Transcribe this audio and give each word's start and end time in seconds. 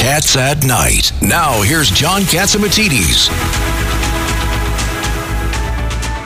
Cats 0.00 0.34
at 0.34 0.64
Night. 0.64 1.12
Now, 1.20 1.60
here's 1.60 1.90
John 1.90 2.22
Catsimatidis. 2.22 3.28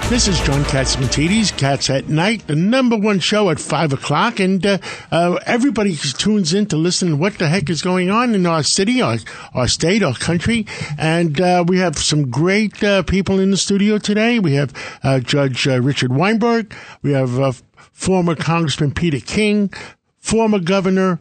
This 0.08 0.28
is 0.28 0.38
John 0.42 0.62
Catsimatidis, 0.62 1.58
Cats 1.58 1.90
at 1.90 2.08
Night, 2.08 2.46
the 2.46 2.54
number 2.54 2.96
one 2.96 3.18
show 3.18 3.50
at 3.50 3.58
5 3.58 3.94
o'clock, 3.94 4.38
and 4.38 4.64
uh, 4.64 4.78
uh, 5.10 5.40
everybody 5.44 5.96
tunes 5.96 6.54
in 6.54 6.66
to 6.66 6.76
listen 6.76 7.08
to 7.08 7.16
what 7.16 7.38
the 7.38 7.48
heck 7.48 7.68
is 7.68 7.82
going 7.82 8.10
on 8.10 8.36
in 8.36 8.46
our 8.46 8.62
city, 8.62 9.02
our, 9.02 9.16
our 9.54 9.66
state, 9.66 10.04
our 10.04 10.14
country, 10.14 10.68
and 10.96 11.40
uh, 11.40 11.64
we 11.66 11.78
have 11.78 11.98
some 11.98 12.30
great 12.30 12.80
uh, 12.84 13.02
people 13.02 13.40
in 13.40 13.50
the 13.50 13.56
studio 13.56 13.98
today. 13.98 14.38
We 14.38 14.54
have 14.54 14.72
uh, 15.02 15.18
Judge 15.18 15.66
uh, 15.66 15.82
Richard 15.82 16.12
Weinberg, 16.12 16.72
we 17.02 17.10
have 17.10 17.60
former 17.74 18.36
Congressman 18.36 18.92
Peter 18.94 19.18
King, 19.18 19.72
former 20.20 20.60
Governor 20.60 21.18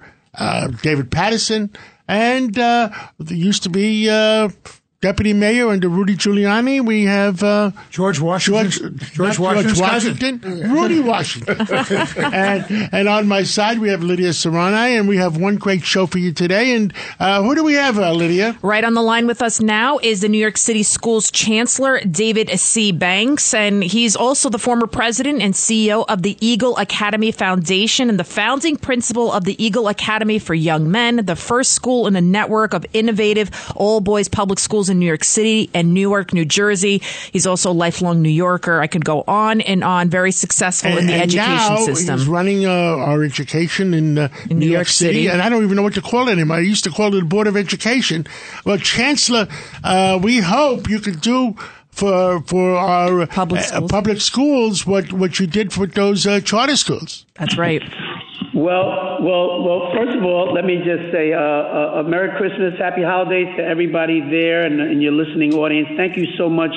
David 0.84 1.10
Paterson, 1.10 1.72
and 2.14 2.58
uh, 2.60 2.90
there 3.18 3.38
used 3.38 3.64
to 3.64 3.70
be 3.70 4.10
uh, 4.10 4.50
deputy 5.04 5.34
mayor 5.34 5.68
under 5.68 5.90
Rudy 5.90 6.16
Giuliani. 6.16 6.80
We 6.80 7.04
have 7.04 7.44
uh, 7.44 7.72
George 7.90 8.22
Washington. 8.22 8.98
George, 9.12 9.36
George 9.36 9.78
Washington. 9.78 10.40
Rudy 10.72 11.02
Washington. 11.02 11.68
and, 12.34 12.90
and 12.94 13.10
on 13.10 13.28
my 13.28 13.44
side, 13.44 13.80
we 13.80 13.90
have 13.90 14.02
Lydia 14.02 14.30
Serrani, 14.30 14.98
and 14.98 15.10
we 15.10 15.18
have 15.18 15.36
one 15.36 15.58
great 15.58 15.84
show 15.84 16.06
for 16.06 16.20
you 16.20 16.32
today. 16.32 16.74
And 16.74 16.94
uh, 17.20 17.44
who 17.44 17.54
do 17.54 17.66
we 17.66 17.74
have, 17.74 18.00
uh, 18.00 18.14
Lydia? 18.14 18.58
Right 18.62 18.86
on 18.86 18.94
the 18.94 19.02
line 19.02 19.28
with 19.28 19.42
us 19.42 19.60
now 19.60 19.98
is 20.02 20.22
the 20.22 20.30
New 20.30 20.38
York 20.38 20.56
City 20.56 20.84
Schools 20.84 21.30
Chancellor, 21.30 22.00
David 22.06 22.58
C. 22.58 22.94
Banks. 22.94 23.54
And 23.54 23.84
he's 23.84 24.16
also 24.16 24.50
the 24.50 24.58
former 24.58 24.88
president 24.88 25.42
and 25.42 25.54
CEO 25.54 26.06
of 26.08 26.22
the 26.22 26.38
Eagle 26.40 26.78
Academy 26.78 27.34
Foundation 27.34 28.10
and 28.10 28.18
the 28.18 28.24
founding 28.24 28.78
principal 28.78 29.34
of 29.34 29.44
the 29.44 29.62
Eagle 29.62 29.90
Academy 29.90 30.40
for 30.40 30.54
Young 30.54 30.90
Men, 30.90 31.26
the 31.26 31.36
first 31.36 31.74
school 31.74 32.08
in 32.08 32.16
a 32.16 32.22
network 32.22 32.74
of 32.74 32.86
innovative 32.94 33.52
all 33.76 34.00
boys 34.00 34.30
public 34.30 34.60
schools 34.60 34.93
in 34.94 35.00
New 35.00 35.06
York 35.06 35.24
City 35.24 35.70
and 35.74 35.94
Newark, 35.94 36.34
New 36.34 36.46
Jersey. 36.46 37.02
He's 37.32 37.46
also 37.46 37.72
a 37.72 37.74
lifelong 37.74 38.22
New 38.22 38.30
Yorker. 38.30 38.80
I 38.80 38.88
could 38.88 39.04
go 39.04 39.24
on 39.28 39.60
and 39.62 39.84
on. 39.84 40.10
Very 40.10 40.32
successful 40.32 40.92
and, 40.92 41.00
in 41.00 41.08
the 41.08 41.14
education 41.14 41.46
now 41.46 41.78
system. 41.78 42.18
He's 42.18 42.28
running 42.28 42.66
uh, 42.66 42.70
our 42.70 43.24
education 43.24 43.94
in, 43.94 44.18
uh, 44.18 44.30
in 44.50 44.60
New, 44.60 44.68
New, 44.68 44.72
York, 44.72 44.88
City. 44.88 45.14
City. 45.14 45.28
and 45.28 45.42
I 45.42 45.50
don't 45.50 45.64
even 45.64 45.76
know 45.76 45.84
what 45.84 45.96
to 45.96 46.02
call 46.02 46.30
it 46.30 46.34
anymore. 46.34 46.58
I 46.58 46.62
used 46.62 46.86
to 46.86 46.92
call 46.92 47.14
it 47.14 47.20
the 47.20 47.26
Board 47.26 47.48
of 47.48 47.58
Education. 47.58 48.26
Well, 48.66 48.78
Chancellor, 48.78 49.48
uh, 49.84 50.20
we 50.22 50.40
hope 50.40 50.90
you 50.90 51.00
could 51.00 51.20
do 51.20 51.56
for 51.92 52.42
for 52.42 52.76
our 52.76 53.28
public 53.28 53.62
uh, 53.62 53.64
schools, 53.64 53.92
public 53.92 54.22
schools 54.22 54.88
what 54.88 55.14
what 55.14 55.40
you 55.40 55.48
did 55.48 55.72
for 55.72 55.86
those 55.86 56.26
uh, 56.26 56.40
charter 56.40 56.76
schools. 56.76 57.26
That's 57.36 57.58
right. 57.58 57.82
Well, 58.56 59.18
well, 59.20 59.64
well. 59.66 59.92
First 59.98 60.16
of 60.16 60.24
all, 60.24 60.54
let 60.54 60.64
me 60.64 60.78
just 60.78 61.12
say 61.12 61.34
uh, 61.34 61.42
uh, 61.42 62.02
a 62.02 62.04
Merry 62.04 62.38
Christmas, 62.38 62.78
Happy 62.78 63.02
Holidays 63.02 63.50
to 63.58 63.66
everybody 63.66 64.22
there 64.22 64.62
and, 64.62 64.80
and 64.80 65.02
your 65.02 65.12
listening 65.12 65.56
audience. 65.56 65.90
Thank 65.98 66.18
you 66.18 66.28
so 66.38 66.50
much, 66.50 66.70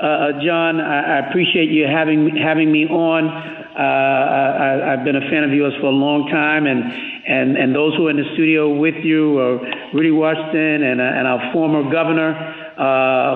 uh, 0.00 0.06
uh 0.06 0.32
John. 0.40 0.80
I, 0.80 1.20
I, 1.20 1.28
appreciate 1.28 1.68
you 1.68 1.84
having 1.84 2.34
having 2.40 2.72
me 2.72 2.86
on. 2.88 3.28
Uh, 3.28 4.88
I, 4.88 4.96
have 4.96 5.04
been 5.04 5.16
a 5.16 5.28
fan 5.28 5.44
of 5.44 5.52
yours 5.52 5.74
for 5.82 5.88
a 5.88 5.92
long 5.92 6.24
time, 6.32 6.64
and 6.64 6.80
and 6.88 7.54
and 7.58 7.76
those 7.76 7.94
who 7.96 8.06
are 8.06 8.10
in 8.10 8.16
the 8.16 8.30
studio 8.32 8.72
with 8.72 9.04
you, 9.04 9.38
are 9.40 9.60
Rudy 9.92 10.12
Washington 10.12 10.88
and 10.88 11.02
and 11.02 11.28
our 11.28 11.52
former 11.52 11.84
governor, 11.92 12.32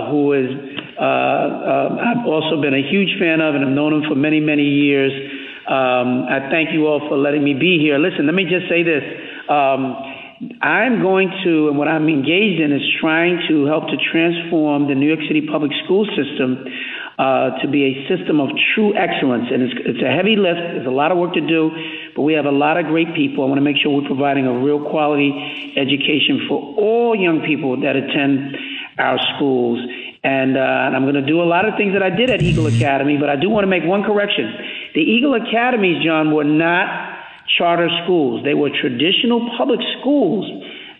who 0.09 0.33
is 0.33 0.49
I've 0.97 2.25
also 2.25 2.62
been 2.62 2.73
a 2.73 2.84
huge 2.89 3.21
fan 3.21 3.43
of, 3.43 3.55
and 3.55 3.62
I've 3.62 3.77
known 3.77 3.93
him 3.93 4.09
for 4.09 4.17
many 4.17 4.41
many 4.41 4.65
years. 4.65 5.12
Um, 5.64 6.28
I 6.28 6.48
thank 6.50 6.72
you 6.72 6.86
all 6.86 7.00
for 7.08 7.16
letting 7.16 7.42
me 7.42 7.54
be 7.54 7.78
here. 7.80 7.98
Listen, 7.98 8.26
let 8.26 8.34
me 8.34 8.44
just 8.44 8.69
say 8.69 8.82
this. 8.82 9.02
Um, 9.48 9.97
I'm 10.60 11.00
going 11.00 11.30
to, 11.44 11.69
and 11.69 11.78
what 11.78 11.88
I'm 11.88 12.08
engaged 12.08 12.60
in 12.60 12.72
is 12.72 12.82
trying 13.00 13.41
to 13.48 13.64
help 13.66 13.88
to 13.88 13.97
transform 14.12 14.88
the 14.88 14.94
New 14.94 15.06
York 15.06 15.20
City 15.28 15.47
public 15.47 15.72
school 15.84 16.04
system 16.12 16.66
uh, 17.19 17.56
to 17.62 17.69
be 17.69 17.84
a 17.84 17.92
system 18.08 18.41
of 18.41 18.50
true 18.75 18.92
excellence. 18.97 19.48
And 19.52 19.62
it's, 19.62 19.75
it's 19.86 20.02
a 20.02 20.10
heavy 20.10 20.36
lift. 20.36 20.60
There's 20.75 20.86
a 20.86 20.92
lot 20.92 21.12
of 21.12 21.19
work 21.19 21.34
to 21.34 21.41
do, 21.41 21.70
but 22.16 22.22
we 22.22 22.34
have 22.34 22.44
a 22.44 22.52
lot 22.52 22.76
of 22.76 22.86
great 22.86 23.14
people. 23.14 23.44
I 23.44 23.46
want 23.46 23.58
to 23.58 23.64
make 23.64 23.76
sure 23.81 23.94
we're 23.94 24.08
providing 24.08 24.46
a 24.46 24.58
real 24.58 24.82
quality 24.82 25.32
education 25.76 26.44
for 26.48 26.60
all 26.76 27.14
young 27.14 27.41
people 27.46 27.81
that 27.81 27.96
attend 27.96 28.56
our 28.98 29.19
schools. 29.36 29.81
And, 30.25 30.57
uh, 30.57 30.61
and 30.61 30.97
I'm 30.97 31.03
going 31.03 31.21
to 31.21 31.27
do 31.27 31.43
a 31.43 31.45
lot 31.45 31.69
of 31.69 31.75
things 31.77 31.93
that 31.93 32.03
I 32.03 32.09
did 32.09 32.31
at 32.31 32.41
Eagle 32.41 32.67
Academy, 32.67 33.19
but 33.19 33.29
I 33.29 33.37
do 33.37 33.51
want 33.51 33.65
to 33.65 33.69
make 33.69 33.85
one 33.85 34.03
correction. 34.03 34.51
The 34.95 35.01
Eagle 35.03 35.35
Academies, 35.35 36.03
John, 36.03 36.33
were 36.33 36.45
not 36.45 36.89
charter 37.59 37.91
schools. 38.05 38.43
They 38.43 38.55
were 38.55 38.71
traditional 38.71 39.51
public 39.59 39.81
schools. 40.01 40.49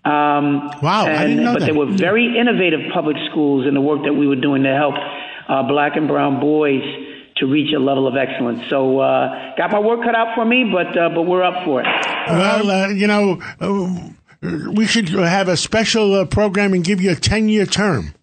Um, 0.05 0.69
wow, 0.83 1.07
and, 1.07 1.17
I 1.17 1.27
didn't 1.27 1.43
know 1.45 1.55
But 1.55 1.61
that. 1.61 1.67
they 1.67 1.73
were 1.73 1.87
very 1.87 2.37
innovative 2.39 2.81
public 2.93 3.17
schools 3.31 3.67
in 3.67 3.73
the 3.73 3.81
work 3.81 4.05
that 4.05 4.13
we 4.13 4.27
were 4.27 4.37
doing 4.37 4.63
to 4.65 4.75
help 4.75 4.95
uh, 5.49 5.63
black 5.67 5.97
and 5.97 6.07
brown 6.07 6.39
boys 6.41 6.83
to 7.39 7.47
reach 7.47 7.73
a 7.75 7.79
level 7.79 8.07
of 8.07 8.15
excellence. 8.17 8.61
So, 8.69 8.99
uh, 9.01 9.57
got 9.57 9.71
my 9.73 9.79
work 9.81 10.05
cut 10.05 10.15
out 10.15 10.35
for 10.35 10.45
me, 10.45 10.71
but 10.71 10.97
uh, 10.97 11.09
but 11.09 11.23
we're 11.23 11.43
up 11.43 11.65
for 11.65 11.81
it. 11.81 11.87
Well, 12.29 12.71
uh, 12.71 12.89
you 12.89 13.07
know, 13.07 13.41
uh, 13.59 14.69
we 14.71 14.85
should 14.85 15.09
have 15.09 15.49
a 15.49 15.57
special 15.57 16.15
uh, 16.15 16.25
program 16.27 16.75
and 16.75 16.85
give 16.85 17.01
you 17.01 17.11
a 17.11 17.17
ten 17.17 17.49
year 17.49 17.65
term. 17.65 18.15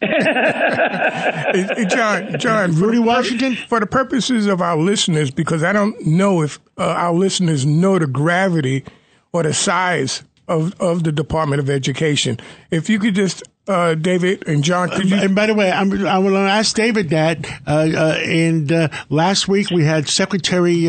John, 1.88 2.38
John, 2.38 2.74
Rudy 2.74 2.98
Washington. 2.98 3.54
For 3.54 3.80
the 3.80 3.86
purposes 3.86 4.46
of 4.46 4.62
our 4.62 4.78
listeners, 4.78 5.30
because 5.30 5.62
I 5.62 5.72
don't 5.72 6.00
know 6.06 6.42
if 6.42 6.58
uh, 6.78 6.84
our 6.84 7.12
listeners 7.12 7.66
know 7.66 7.98
the 7.98 8.06
gravity 8.06 8.84
or 9.32 9.42
the 9.42 9.52
size 9.52 10.22
of, 10.48 10.74
of 10.80 11.04
the 11.04 11.12
Department 11.12 11.60
of 11.60 11.68
Education. 11.68 12.38
If 12.70 12.88
you 12.88 12.98
could 12.98 13.14
just, 13.14 13.42
uh, 13.68 13.94
David 13.94 14.48
and 14.48 14.64
John, 14.64 14.88
could 14.88 15.10
you? 15.10 15.16
And 15.16 15.34
by 15.34 15.46
the 15.46 15.54
way, 15.54 15.70
I'm, 15.70 16.06
I 16.06 16.18
will 16.18 16.36
ask 16.36 16.74
David 16.74 17.10
that. 17.10 17.46
Uh, 17.66 17.70
uh, 17.94 18.18
and 18.24 18.72
uh, 18.72 18.88
last 19.10 19.48
week 19.48 19.70
we 19.70 19.84
had 19.84 20.08
Secretary 20.08 20.88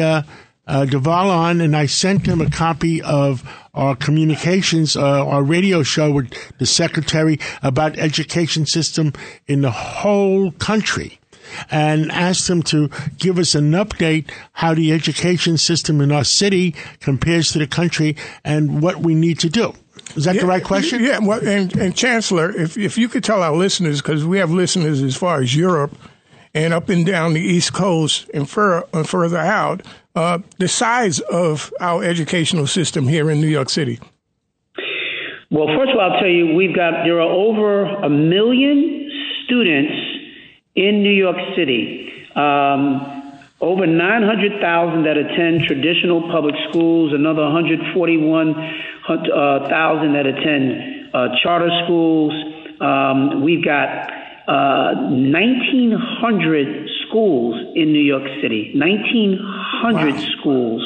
uh, 0.67 0.85
Deval 0.85 1.29
on, 1.29 1.61
and 1.61 1.75
I 1.75 1.85
sent 1.85 2.25
him 2.25 2.41
a 2.41 2.49
copy 2.49 3.01
of 3.01 3.43
our 3.73 3.95
communications, 3.95 4.95
uh, 4.95 5.25
our 5.25 5.43
radio 5.43 5.83
show 5.83 6.11
with 6.11 6.31
the 6.57 6.65
secretary 6.65 7.39
about 7.63 7.97
education 7.97 8.65
system 8.65 9.13
in 9.47 9.61
the 9.61 9.71
whole 9.71 10.51
country 10.51 11.19
and 11.69 12.11
asked 12.11 12.49
him 12.49 12.61
to 12.63 12.89
give 13.17 13.37
us 13.37 13.55
an 13.55 13.71
update 13.71 14.31
how 14.53 14.73
the 14.73 14.91
education 14.91 15.57
system 15.57 16.01
in 16.01 16.11
our 16.11 16.23
city 16.23 16.75
compares 16.99 17.51
to 17.51 17.59
the 17.59 17.67
country 17.67 18.15
and 18.43 18.81
what 18.81 18.97
we 18.97 19.15
need 19.15 19.39
to 19.39 19.49
do. 19.49 19.73
Is 20.15 20.25
that 20.25 20.35
yeah, 20.35 20.41
the 20.41 20.47
right 20.47 20.63
question? 20.63 21.03
Yeah. 21.03 21.19
Well, 21.19 21.45
and, 21.45 21.75
and 21.77 21.95
Chancellor, 21.95 22.51
if, 22.51 22.77
if 22.77 22.97
you 22.97 23.07
could 23.07 23.23
tell 23.23 23.43
our 23.43 23.55
listeners, 23.55 24.01
because 24.01 24.25
we 24.25 24.39
have 24.39 24.51
listeners 24.51 25.01
as 25.01 25.15
far 25.15 25.41
as 25.41 25.55
Europe 25.55 25.95
and 26.53 26.73
up 26.73 26.89
and 26.89 27.05
down 27.05 27.33
the 27.33 27.41
East 27.41 27.73
Coast 27.73 28.29
and, 28.33 28.49
fur, 28.49 28.83
and 28.93 29.07
further 29.07 29.37
out, 29.37 29.83
uh, 30.15 30.39
the 30.57 30.67
size 30.67 31.19
of 31.19 31.71
our 31.79 32.03
educational 32.03 32.65
system 32.67 33.07
here 33.07 33.31
in 33.31 33.39
New 33.39 33.47
York 33.47 33.69
City? 33.69 33.99
Well, 35.49 35.67
first 35.77 35.91
of 35.91 35.99
all, 35.99 36.11
I'll 36.11 36.19
tell 36.19 36.29
you, 36.29 36.53
we've 36.55 36.75
got 36.75 37.03
there 37.03 37.19
are 37.19 37.29
over 37.29 37.83
a 37.83 38.09
million 38.09 39.11
students 39.45 39.93
in 40.75 41.03
New 41.03 41.11
York 41.11 41.35
City. 41.55 42.11
Um, 42.35 43.19
over 43.59 43.85
900,000 43.85 45.03
that 45.03 45.17
attend 45.17 45.65
traditional 45.67 46.21
public 46.31 46.55
schools, 46.69 47.11
another 47.13 47.43
141,000 47.43 50.13
that 50.13 50.25
attend 50.25 51.11
uh, 51.13 51.27
charter 51.43 51.69
schools. 51.83 52.33
Um, 52.79 53.43
we've 53.43 53.63
got 53.63 54.09
uh, 54.47 54.95
1,900 55.11 56.89
schools 57.11 57.59
in 57.75 57.91
New 57.91 57.99
York 57.99 58.23
City. 58.41 58.71
1,900 58.73 60.15
wow. 60.15 60.25
schools. 60.39 60.81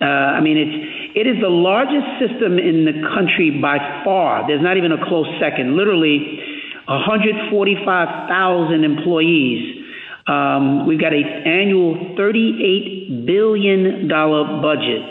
Uh, 0.00 0.04
I 0.04 0.40
mean, 0.40 0.56
it's 0.56 0.72
it 1.18 1.26
is 1.26 1.36
the 1.42 1.50
largest 1.50 2.06
system 2.22 2.58
in 2.58 2.86
the 2.86 2.94
country 3.12 3.50
by 3.60 3.78
far. 4.04 4.46
There's 4.46 4.62
not 4.62 4.76
even 4.76 4.92
a 4.92 5.04
close 5.04 5.26
second. 5.40 5.76
Literally, 5.76 6.40
145,000 6.86 8.84
employees. 8.84 9.84
Um, 10.28 10.86
we've 10.86 11.00
got 11.00 11.12
an 11.12 11.24
annual 11.44 12.16
$38 12.16 13.26
billion 13.26 14.08
budget. 14.08 15.02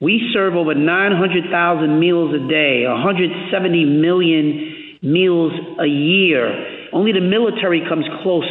We 0.00 0.28
serve 0.32 0.56
over 0.56 0.74
900,000 0.74 2.00
meals 2.00 2.34
a 2.34 2.48
day, 2.48 2.84
170 2.86 3.84
million 3.84 4.98
meals 5.02 5.52
a 5.80 5.86
year. 5.86 6.90
Only 6.92 7.12
the 7.12 7.20
military 7.20 7.82
comes 7.88 8.04
close 8.22 8.50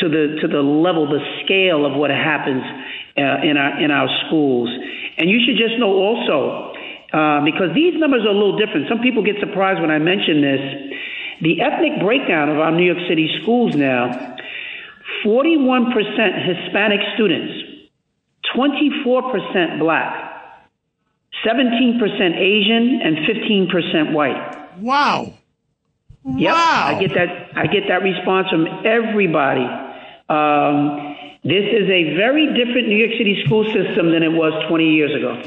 to 0.00 0.08
the 0.08 0.38
to 0.40 0.48
the 0.48 0.62
level, 0.62 1.06
the 1.06 1.22
scale 1.44 1.86
of 1.86 1.94
what 1.94 2.10
happens 2.10 2.62
uh, 3.16 3.42
in 3.42 3.56
our 3.56 3.80
in 3.82 3.90
our 3.90 4.08
schools. 4.26 4.70
And 5.18 5.28
you 5.28 5.40
should 5.44 5.58
just 5.58 5.78
know 5.78 5.90
also, 5.90 6.72
uh, 7.12 7.44
because 7.44 7.74
these 7.74 7.94
numbers 7.98 8.22
are 8.22 8.30
a 8.30 8.38
little 8.38 8.56
different. 8.56 8.88
Some 8.88 9.00
people 9.00 9.22
get 9.22 9.36
surprised 9.40 9.80
when 9.80 9.90
I 9.90 9.98
mention 9.98 10.40
this. 10.40 10.62
The 11.42 11.62
ethnic 11.62 12.00
breakdown 12.00 12.48
of 12.48 12.58
our 12.58 12.72
New 12.72 12.86
York 12.86 12.98
City 13.08 13.30
schools 13.42 13.74
now 13.74 14.36
41% 15.24 15.94
Hispanic 15.94 17.00
students, 17.14 17.52
24% 18.54 19.78
black, 19.78 20.64
17% 21.46 22.36
Asian, 22.36 23.00
and 23.02 23.16
15% 23.26 24.12
white. 24.12 24.78
Wow. 24.78 25.34
Yep, 26.24 26.54
wow. 26.54 26.84
I 26.86 27.00
get 27.00 27.14
that. 27.14 27.50
I 27.56 27.66
get 27.66 27.84
that 27.88 28.02
response 28.02 28.48
from 28.50 28.66
everybody. 28.84 29.64
Um, 30.28 31.16
this 31.44 31.64
is 31.64 31.88
a 31.88 32.14
very 32.16 32.46
different 32.48 32.88
New 32.88 32.96
York 32.96 33.12
City 33.16 33.42
school 33.44 33.64
system 33.64 34.12
than 34.12 34.22
it 34.22 34.32
was 34.32 34.52
20 34.68 34.84
years 34.84 35.14
ago. 35.14 35.42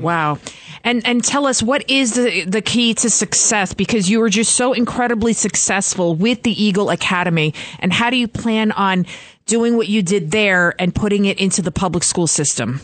Wow. 0.00 0.38
And 0.84 1.04
and 1.06 1.24
tell 1.24 1.46
us 1.46 1.62
what 1.62 1.88
is 1.90 2.14
the 2.14 2.44
the 2.44 2.62
key 2.62 2.94
to 2.94 3.10
success 3.10 3.74
because 3.74 4.08
you 4.08 4.20
were 4.20 4.28
just 4.28 4.54
so 4.54 4.72
incredibly 4.72 5.32
successful 5.32 6.14
with 6.14 6.42
the 6.42 6.62
Eagle 6.62 6.90
Academy 6.90 7.54
and 7.80 7.92
how 7.92 8.10
do 8.10 8.16
you 8.16 8.28
plan 8.28 8.72
on 8.72 9.06
doing 9.46 9.76
what 9.76 9.88
you 9.88 10.02
did 10.02 10.30
there 10.30 10.74
and 10.78 10.94
putting 10.94 11.24
it 11.24 11.38
into 11.38 11.62
the 11.62 11.72
public 11.72 12.04
school 12.04 12.26
system? 12.26 12.80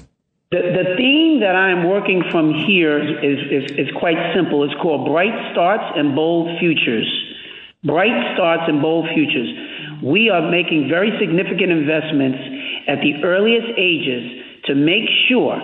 The, 0.51 0.59
the 0.59 0.97
theme 0.97 1.41
that 1.41 1.57
I'm 1.57 1.89
working 1.89 2.23
from 2.31 2.53
here 2.53 2.99
is, 2.99 3.41
is, 3.51 3.71
is 3.79 3.89
quite 3.99 4.19
simple. 4.35 4.65
It's 4.65 4.75
called 4.83 5.09
Bright 5.09 5.53
Starts 5.53 5.97
and 5.97 6.15
Bold 6.15 6.59
Futures. 6.61 7.09
Bright 7.85 8.35
Starts 8.35 8.65
and 8.69 8.83
Bold 8.83 9.09
Futures. 9.15 9.49
We 10.03 10.31
are 10.31 10.43
making 10.51 10.89
very 10.91 11.15
significant 11.21 11.71
investments 11.71 12.39
at 12.89 12.99
the 13.01 13.23
earliest 13.23 13.79
ages 13.79 14.43
to 14.67 14.75
make 14.75 15.07
sure 15.29 15.57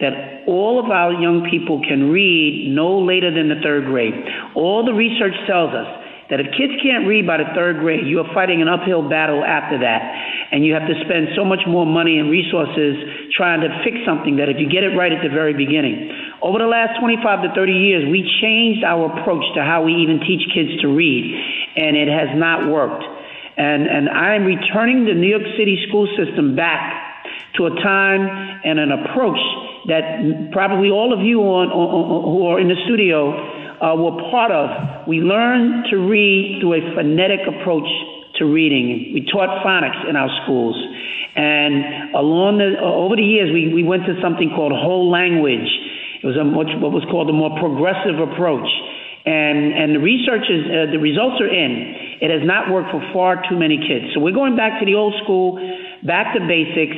that 0.00 0.46
all 0.46 0.78
of 0.78 0.90
our 0.90 1.12
young 1.12 1.46
people 1.50 1.82
can 1.82 2.08
read 2.08 2.72
no 2.72 3.02
later 3.02 3.34
than 3.34 3.48
the 3.50 3.60
third 3.62 3.84
grade. 3.84 4.14
All 4.54 4.84
the 4.86 4.94
research 4.94 5.34
tells 5.46 5.74
us 5.74 5.86
that 6.30 6.38
if 6.38 6.46
kids 6.54 6.78
can't 6.80 7.10
read 7.10 7.26
by 7.26 7.42
the 7.42 7.50
third 7.52 7.82
grade, 7.82 8.06
you 8.06 8.22
are 8.22 8.30
fighting 8.32 8.62
an 8.62 8.70
uphill 8.70 9.02
battle 9.02 9.42
after 9.42 9.82
that. 9.82 10.00
And 10.54 10.64
you 10.64 10.72
have 10.72 10.86
to 10.86 10.94
spend 11.04 11.34
so 11.34 11.44
much 11.44 11.66
more 11.66 11.84
money 11.84 12.18
and 12.18 12.30
resources 12.30 12.96
trying 13.34 13.60
to 13.60 13.70
fix 13.82 13.98
something 14.06 14.38
that 14.38 14.48
if 14.48 14.56
you 14.56 14.70
get 14.70 14.86
it 14.86 14.94
right 14.94 15.12
at 15.12 15.20
the 15.26 15.28
very 15.28 15.52
beginning. 15.52 16.10
Over 16.40 16.62
the 16.62 16.70
last 16.70 16.98
25 17.02 17.42
to 17.42 17.48
30 17.52 17.72
years, 17.74 18.02
we 18.08 18.22
changed 18.40 18.86
our 18.86 19.10
approach 19.10 19.44
to 19.58 19.60
how 19.66 19.82
we 19.82 19.98
even 20.00 20.22
teach 20.22 20.46
kids 20.54 20.80
to 20.80 20.88
read, 20.88 21.26
and 21.76 21.98
it 21.98 22.08
has 22.08 22.30
not 22.38 22.70
worked. 22.70 23.04
And, 23.60 23.84
and 23.84 24.08
I 24.08 24.36
am 24.36 24.48
returning 24.48 25.04
the 25.04 25.12
New 25.12 25.28
York 25.28 25.44
City 25.58 25.84
school 25.86 26.08
system 26.16 26.56
back 26.56 26.80
to 27.60 27.66
a 27.66 27.70
time 27.84 28.24
and 28.64 28.80
an 28.80 28.88
approach 28.88 29.36
that 29.84 30.48
probably 30.50 30.88
all 30.88 31.12
of 31.12 31.20
you 31.20 31.44
on, 31.44 31.68
on, 31.68 32.24
who 32.24 32.46
are 32.48 32.56
in 32.56 32.72
the 32.72 32.80
studio 32.88 33.36
uh, 33.84 33.92
were 34.00 34.16
part 34.32 34.48
of. 34.48 35.04
We 35.06 35.20
learned 35.20 35.92
to 35.92 36.00
read 36.08 36.64
through 36.64 36.80
a 36.80 36.82
phonetic 36.96 37.44
approach 37.44 37.88
to 38.40 38.48
reading. 38.48 39.12
We 39.12 39.28
taught 39.28 39.60
phonics 39.60 40.08
in 40.08 40.16
our 40.16 40.32
schools. 40.44 40.80
And 41.36 42.16
along 42.16 42.64
the, 42.64 42.80
uh, 42.80 42.88
over 42.88 43.12
the 43.12 43.28
years, 43.28 43.52
we, 43.52 43.76
we 43.76 43.84
went 43.84 44.08
to 44.08 44.16
something 44.24 44.56
called 44.56 44.72
whole 44.72 45.12
language. 45.12 45.68
It 46.22 46.24
was 46.24 46.40
a 46.40 46.44
much, 46.48 46.72
what 46.80 46.96
was 46.96 47.04
called 47.12 47.28
a 47.28 47.36
more 47.36 47.52
progressive 47.60 48.24
approach. 48.24 48.68
And, 49.28 49.76
and 49.76 49.92
the 49.92 50.00
research 50.00 50.48
is, 50.48 50.64
uh, 50.64 50.88
the 50.96 50.98
results 50.98 51.44
are 51.44 51.52
in. 51.52 52.09
It 52.20 52.28
has 52.28 52.44
not 52.44 52.68
worked 52.68 52.92
for 52.92 53.00
far 53.12 53.40
too 53.48 53.56
many 53.56 53.80
kids. 53.80 54.12
So 54.12 54.20
we're 54.20 54.36
going 54.36 54.56
back 54.56 54.78
to 54.80 54.84
the 54.84 54.94
old 54.94 55.16
school, 55.24 55.56
back 56.04 56.36
to 56.36 56.40
basics, 56.44 56.96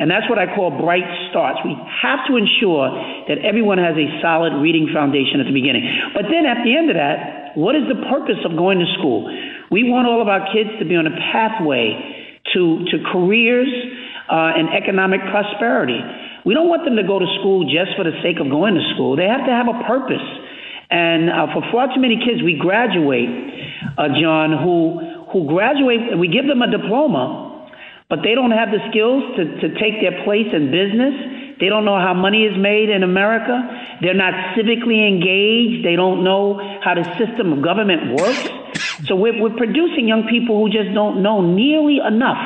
and 0.00 0.08
that's 0.08 0.24
what 0.30 0.38
I 0.38 0.48
call 0.48 0.72
bright 0.72 1.04
starts. 1.28 1.60
We 1.60 1.76
have 1.76 2.24
to 2.30 2.40
ensure 2.40 2.88
that 3.28 3.44
everyone 3.44 3.76
has 3.76 3.98
a 4.00 4.08
solid 4.24 4.56
reading 4.62 4.88
foundation 4.94 5.44
at 5.44 5.46
the 5.46 5.52
beginning. 5.52 5.84
But 6.16 6.32
then 6.32 6.48
at 6.48 6.64
the 6.64 6.72
end 6.72 6.88
of 6.88 6.96
that, 6.96 7.52
what 7.58 7.76
is 7.76 7.84
the 7.84 8.00
purpose 8.08 8.40
of 8.48 8.56
going 8.56 8.80
to 8.80 8.88
school? 8.96 9.28
We 9.68 9.84
want 9.84 10.08
all 10.08 10.22
of 10.22 10.28
our 10.30 10.48
kids 10.54 10.72
to 10.80 10.88
be 10.88 10.96
on 10.96 11.04
a 11.04 11.14
pathway 11.34 11.92
to, 12.54 12.86
to 12.90 12.96
careers 13.12 13.68
uh, 14.30 14.56
and 14.56 14.72
economic 14.72 15.20
prosperity. 15.28 16.00
We 16.46 16.54
don't 16.54 16.72
want 16.72 16.88
them 16.88 16.96
to 16.96 17.04
go 17.04 17.20
to 17.20 17.28
school 17.42 17.68
just 17.68 17.92
for 17.98 18.06
the 18.06 18.16
sake 18.24 18.40
of 18.40 18.48
going 18.48 18.80
to 18.80 18.84
school. 18.96 19.20
They 19.20 19.28
have 19.28 19.44
to 19.44 19.52
have 19.52 19.68
a 19.68 19.84
purpose. 19.84 20.24
And 20.90 21.30
uh, 21.30 21.46
for 21.54 21.62
far 21.70 21.94
too 21.94 22.00
many 22.00 22.16
kids, 22.18 22.42
we 22.42 22.58
graduate, 22.58 23.28
uh, 23.96 24.08
John, 24.20 24.58
who 24.58 25.20
who 25.32 25.46
graduate, 25.46 26.18
we 26.18 26.26
give 26.26 26.46
them 26.46 26.60
a 26.62 26.70
diploma, 26.70 27.70
but 28.08 28.20
they 28.22 28.34
don't 28.34 28.50
have 28.50 28.70
the 28.70 28.82
skills 28.90 29.22
to, 29.36 29.44
to 29.62 29.78
take 29.78 30.02
their 30.02 30.24
place 30.24 30.50
in 30.52 30.70
business. 30.74 31.14
They 31.60 31.68
don't 31.68 31.84
know 31.84 31.98
how 31.98 32.14
money 32.14 32.42
is 32.44 32.58
made 32.58 32.90
in 32.90 33.02
America. 33.04 33.54
They're 34.02 34.14
not 34.14 34.34
civically 34.56 35.06
engaged. 35.06 35.84
They 35.86 35.94
don't 35.94 36.24
know 36.24 36.58
how 36.82 36.94
the 36.94 37.04
system 37.16 37.52
of 37.52 37.62
government 37.62 38.18
works. 38.18 38.50
So 39.06 39.14
we're, 39.14 39.40
we're 39.40 39.56
producing 39.56 40.08
young 40.08 40.26
people 40.26 40.58
who 40.58 40.68
just 40.70 40.92
don't 40.94 41.22
know 41.22 41.42
nearly 41.42 41.98
enough. 41.98 42.42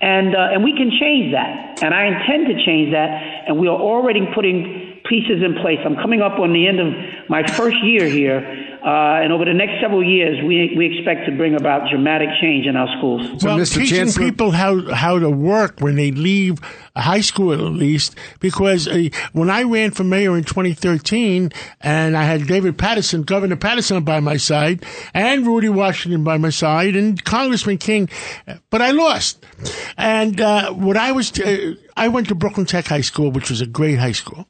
And, 0.00 0.34
uh, 0.34 0.52
and 0.52 0.64
we 0.64 0.72
can 0.72 0.90
change 0.90 1.32
that. 1.32 1.82
And 1.82 1.92
I 1.92 2.06
intend 2.06 2.46
to 2.46 2.64
change 2.64 2.92
that. 2.92 3.10
And 3.48 3.58
we 3.58 3.68
are 3.68 3.76
already 3.76 4.26
putting 4.34 4.83
pieces 5.04 5.42
in 5.44 5.54
place. 5.60 5.78
I'm 5.84 5.96
coming 5.96 6.22
up 6.22 6.38
on 6.38 6.52
the 6.52 6.66
end 6.66 6.80
of 6.80 6.94
my 7.28 7.46
first 7.46 7.76
year 7.82 8.06
here 8.06 8.74
uh, 8.84 9.22
and 9.22 9.32
over 9.32 9.46
the 9.46 9.54
next 9.54 9.80
several 9.80 10.04
years, 10.04 10.44
we, 10.44 10.74
we 10.76 10.94
expect 10.94 11.24
to 11.24 11.34
bring 11.34 11.54
about 11.54 11.88
dramatic 11.88 12.28
change 12.38 12.66
in 12.66 12.76
our 12.76 12.86
schools. 12.98 13.40
So 13.40 13.48
well, 13.48 13.58
Mr. 13.58 13.76
teaching 13.76 13.96
Chancellor- 13.96 14.26
people 14.26 14.50
how 14.50 14.92
how 14.92 15.18
to 15.18 15.30
work 15.30 15.80
when 15.80 15.96
they 15.96 16.10
leave 16.10 16.58
high 16.94 17.22
school, 17.22 17.54
at 17.54 17.60
least, 17.60 18.14
because 18.40 18.86
uh, 18.86 19.08
when 19.32 19.48
I 19.48 19.62
ran 19.62 19.92
for 19.92 20.04
mayor 20.04 20.36
in 20.36 20.44
2013, 20.44 21.50
and 21.80 22.14
I 22.14 22.24
had 22.24 22.46
David 22.46 22.76
Paterson, 22.76 23.22
Governor 23.22 23.56
Paterson, 23.56 24.04
by 24.04 24.20
my 24.20 24.36
side, 24.36 24.84
and 25.14 25.46
Rudy 25.46 25.70
Washington 25.70 26.22
by 26.22 26.36
my 26.36 26.50
side, 26.50 26.94
and 26.94 27.24
Congressman 27.24 27.78
King, 27.78 28.10
but 28.68 28.82
I 28.82 28.90
lost. 28.90 29.46
And 29.96 30.38
uh, 30.42 30.74
what 30.74 30.98
I 30.98 31.12
was, 31.12 31.30
t- 31.30 31.42
uh, 31.42 31.74
I 31.96 32.08
went 32.08 32.28
to 32.28 32.34
Brooklyn 32.34 32.66
Tech 32.66 32.84
High 32.84 33.00
School, 33.00 33.30
which 33.30 33.48
was 33.48 33.62
a 33.62 33.66
great 33.66 33.98
high 33.98 34.12
school. 34.12 34.46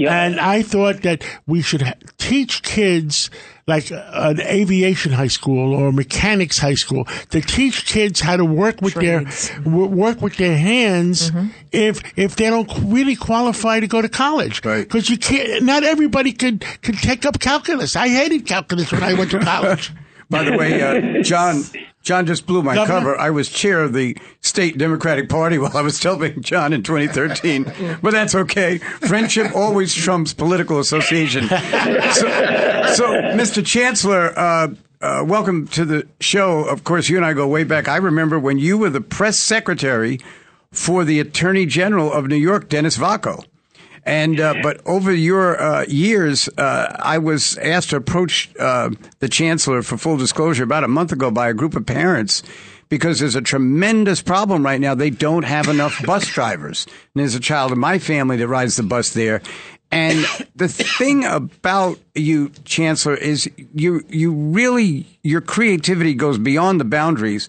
Yep. 0.00 0.12
And 0.12 0.40
I 0.40 0.62
thought 0.62 1.02
that 1.02 1.22
we 1.46 1.60
should 1.62 1.82
ha- 1.82 1.94
teach 2.18 2.62
kids 2.62 3.30
like 3.66 3.92
uh, 3.92 4.02
an 4.12 4.40
aviation 4.40 5.12
high 5.12 5.28
school 5.28 5.74
or 5.74 5.92
mechanics 5.92 6.58
high 6.58 6.74
school 6.74 7.04
to 7.30 7.40
teach 7.40 7.86
kids 7.86 8.20
how 8.20 8.36
to 8.36 8.44
work 8.44 8.80
with 8.82 8.94
Trades. 8.94 9.48
their 9.50 9.58
w- 9.60 9.86
work 9.86 10.20
with 10.22 10.36
their 10.36 10.56
hands 10.56 11.30
if 11.70 12.00
if 12.16 12.34
they 12.36 12.48
don't 12.50 12.70
really 12.96 13.14
qualify 13.14 13.78
to 13.78 13.86
go 13.86 14.00
to 14.02 14.08
college 14.08 14.64
Right. 14.64 14.82
because 14.88 15.08
you 15.10 15.18
can't 15.18 15.62
not 15.64 15.84
everybody 15.84 16.32
could 16.32 16.64
could 16.82 16.98
take 16.98 17.24
up 17.26 17.38
calculus 17.38 17.94
I 17.94 18.08
hated 18.08 18.46
calculus 18.46 18.90
when 18.90 19.02
I 19.04 19.14
went 19.14 19.30
to 19.32 19.38
college 19.38 19.92
By 20.30 20.44
the 20.44 20.56
way, 20.56 20.80
uh, 20.80 21.22
John, 21.24 21.62
John 22.02 22.26
just 22.26 22.46
blew 22.46 22.62
my 22.62 22.74
Governor? 22.74 22.98
cover. 22.98 23.18
I 23.18 23.30
was 23.30 23.48
chair 23.48 23.82
of 23.82 23.92
the 23.92 24.16
state 24.40 24.78
Democratic 24.78 25.28
Party 25.28 25.58
while 25.62 25.76
I 25.76 25.82
was 25.82 26.02
helping 26.02 26.42
John 26.42 26.72
in 26.72 26.82
2013, 26.82 27.98
but 28.02 28.12
that's 28.12 28.34
okay. 28.34 28.78
Friendship 28.78 29.54
always 29.54 29.94
trumps 29.94 30.32
political 30.32 30.78
association. 30.78 31.48
So, 31.48 31.56
so 32.94 33.12
Mr. 33.36 33.64
Chancellor, 33.64 34.32
uh, 34.38 34.68
uh, 35.02 35.24
welcome 35.26 35.66
to 35.68 35.84
the 35.84 36.06
show. 36.20 36.64
Of 36.64 36.84
course, 36.84 37.08
you 37.08 37.16
and 37.16 37.24
I 37.24 37.32
go 37.32 37.46
way 37.46 37.64
back. 37.64 37.88
I 37.88 37.96
remember 37.96 38.38
when 38.38 38.58
you 38.58 38.78
were 38.78 38.90
the 38.90 39.00
press 39.00 39.38
secretary 39.38 40.20
for 40.72 41.04
the 41.04 41.20
Attorney 41.20 41.66
General 41.66 42.12
of 42.12 42.28
New 42.28 42.36
York, 42.36 42.68
Dennis 42.68 42.96
Vacco. 42.96 43.44
And 44.04 44.40
uh, 44.40 44.54
but 44.62 44.80
over 44.86 45.12
your 45.12 45.60
uh, 45.60 45.84
years, 45.86 46.48
uh, 46.56 46.96
I 46.98 47.18
was 47.18 47.58
asked 47.58 47.90
to 47.90 47.96
approach 47.96 48.50
uh, 48.58 48.90
the 49.18 49.28
chancellor 49.28 49.82
for 49.82 49.98
full 49.98 50.16
disclosure 50.16 50.64
about 50.64 50.84
a 50.84 50.88
month 50.88 51.12
ago 51.12 51.30
by 51.30 51.48
a 51.48 51.54
group 51.54 51.76
of 51.76 51.84
parents 51.84 52.42
because 52.88 53.20
there's 53.20 53.36
a 53.36 53.42
tremendous 53.42 54.20
problem 54.20 54.64
right 54.64 54.80
now. 54.80 54.94
They 54.94 55.10
don't 55.10 55.44
have 55.44 55.68
enough 55.68 56.02
bus 56.06 56.26
drivers. 56.28 56.86
And 56.86 57.20
there's 57.20 57.34
a 57.34 57.40
child 57.40 57.72
in 57.72 57.78
my 57.78 57.98
family 57.98 58.36
that 58.38 58.48
rides 58.48 58.76
the 58.76 58.82
bus 58.82 59.10
there. 59.10 59.42
And 59.92 60.24
the 60.54 60.68
thing 60.68 61.24
about 61.24 61.98
you, 62.14 62.50
Chancellor, 62.64 63.16
is 63.16 63.50
you 63.74 64.04
you 64.08 64.32
really 64.32 65.06
your 65.22 65.40
creativity 65.40 66.14
goes 66.14 66.38
beyond 66.38 66.80
the 66.80 66.84
boundaries. 66.84 67.48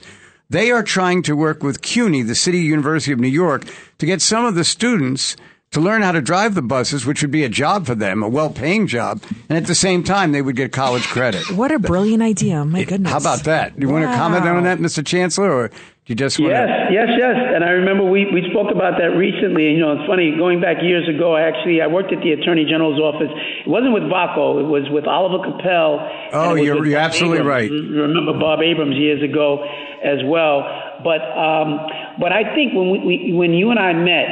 They 0.49 0.71
are 0.71 0.83
trying 0.83 1.23
to 1.23 1.35
work 1.35 1.63
with 1.63 1.81
CUNY, 1.81 2.23
the 2.23 2.35
City 2.35 2.59
University 2.59 3.13
of 3.13 3.19
New 3.19 3.29
York, 3.29 3.63
to 3.99 4.05
get 4.05 4.21
some 4.21 4.43
of 4.43 4.55
the 4.55 4.65
students 4.65 5.37
to 5.71 5.79
learn 5.79 6.01
how 6.01 6.11
to 6.11 6.21
drive 6.21 6.53
the 6.53 6.61
buses, 6.61 7.05
which 7.05 7.21
would 7.21 7.31
be 7.31 7.43
a 7.45 7.49
job 7.49 7.85
for 7.85 7.95
them, 7.95 8.21
a 8.21 8.27
well-paying 8.27 8.87
job, 8.87 9.21
and 9.47 9.57
at 9.57 9.65
the 9.67 9.75
same 9.75 10.03
time 10.03 10.33
they 10.33 10.41
would 10.41 10.55
get 10.55 10.71
college 10.73 11.07
credit. 11.07 11.49
What 11.51 11.71
a 11.71 11.79
brilliant 11.79 12.21
idea. 12.21 12.65
My 12.65 12.83
goodness. 12.83 13.11
How 13.11 13.19
about 13.19 13.45
that? 13.45 13.79
Do 13.79 13.87
You 13.87 13.93
want 13.93 14.03
to 14.03 14.15
comment 14.15 14.45
on 14.45 14.63
that, 14.63 14.79
Mr. 14.79 15.05
Chancellor, 15.05 15.49
or 15.49 15.67
do 15.69 15.75
You 16.07 16.15
just 16.15 16.39
want 16.39 16.51
yes, 16.51 16.67
yes, 16.91 17.07
yes. 17.17 17.35
And 17.55 17.63
I 17.63 17.69
remember 17.69 18.03
we, 18.03 18.25
we 18.33 18.43
spoke 18.51 18.67
about 18.69 18.99
that 18.99 19.15
recently. 19.15 19.71
You 19.71 19.79
know, 19.79 19.93
it's 19.93 20.07
funny. 20.07 20.35
Going 20.35 20.59
back 20.59 20.83
years 20.83 21.07
ago, 21.07 21.35
I 21.35 21.47
actually 21.47 21.79
I 21.79 21.87
worked 21.87 22.11
at 22.11 22.19
the 22.19 22.33
Attorney 22.33 22.65
General's 22.65 22.99
office. 22.99 23.31
It 23.31 23.69
wasn't 23.69 23.93
with 23.93 24.03
Vacco. 24.11 24.59
It 24.59 24.67
was 24.67 24.89
with 24.91 25.07
Oliver 25.07 25.39
Koppell. 25.39 26.03
Oh, 26.33 26.55
you're, 26.55 26.85
you're 26.85 26.99
absolutely 26.99 27.39
Abrams. 27.39 27.71
right. 27.71 27.71
You 27.71 28.01
remember 28.01 28.33
Bob 28.37 28.59
Abrams 28.59 28.97
years 28.97 29.23
ago 29.23 29.63
as 30.03 30.19
well. 30.25 30.67
But 30.99 31.23
um, 31.31 31.79
but 32.19 32.33
I 32.35 32.43
think 32.55 32.73
when 32.75 32.91
we, 32.91 32.99
we 32.99 33.15
when 33.33 33.53
you 33.53 33.71
and 33.71 33.79
I 33.79 33.93
met, 33.93 34.27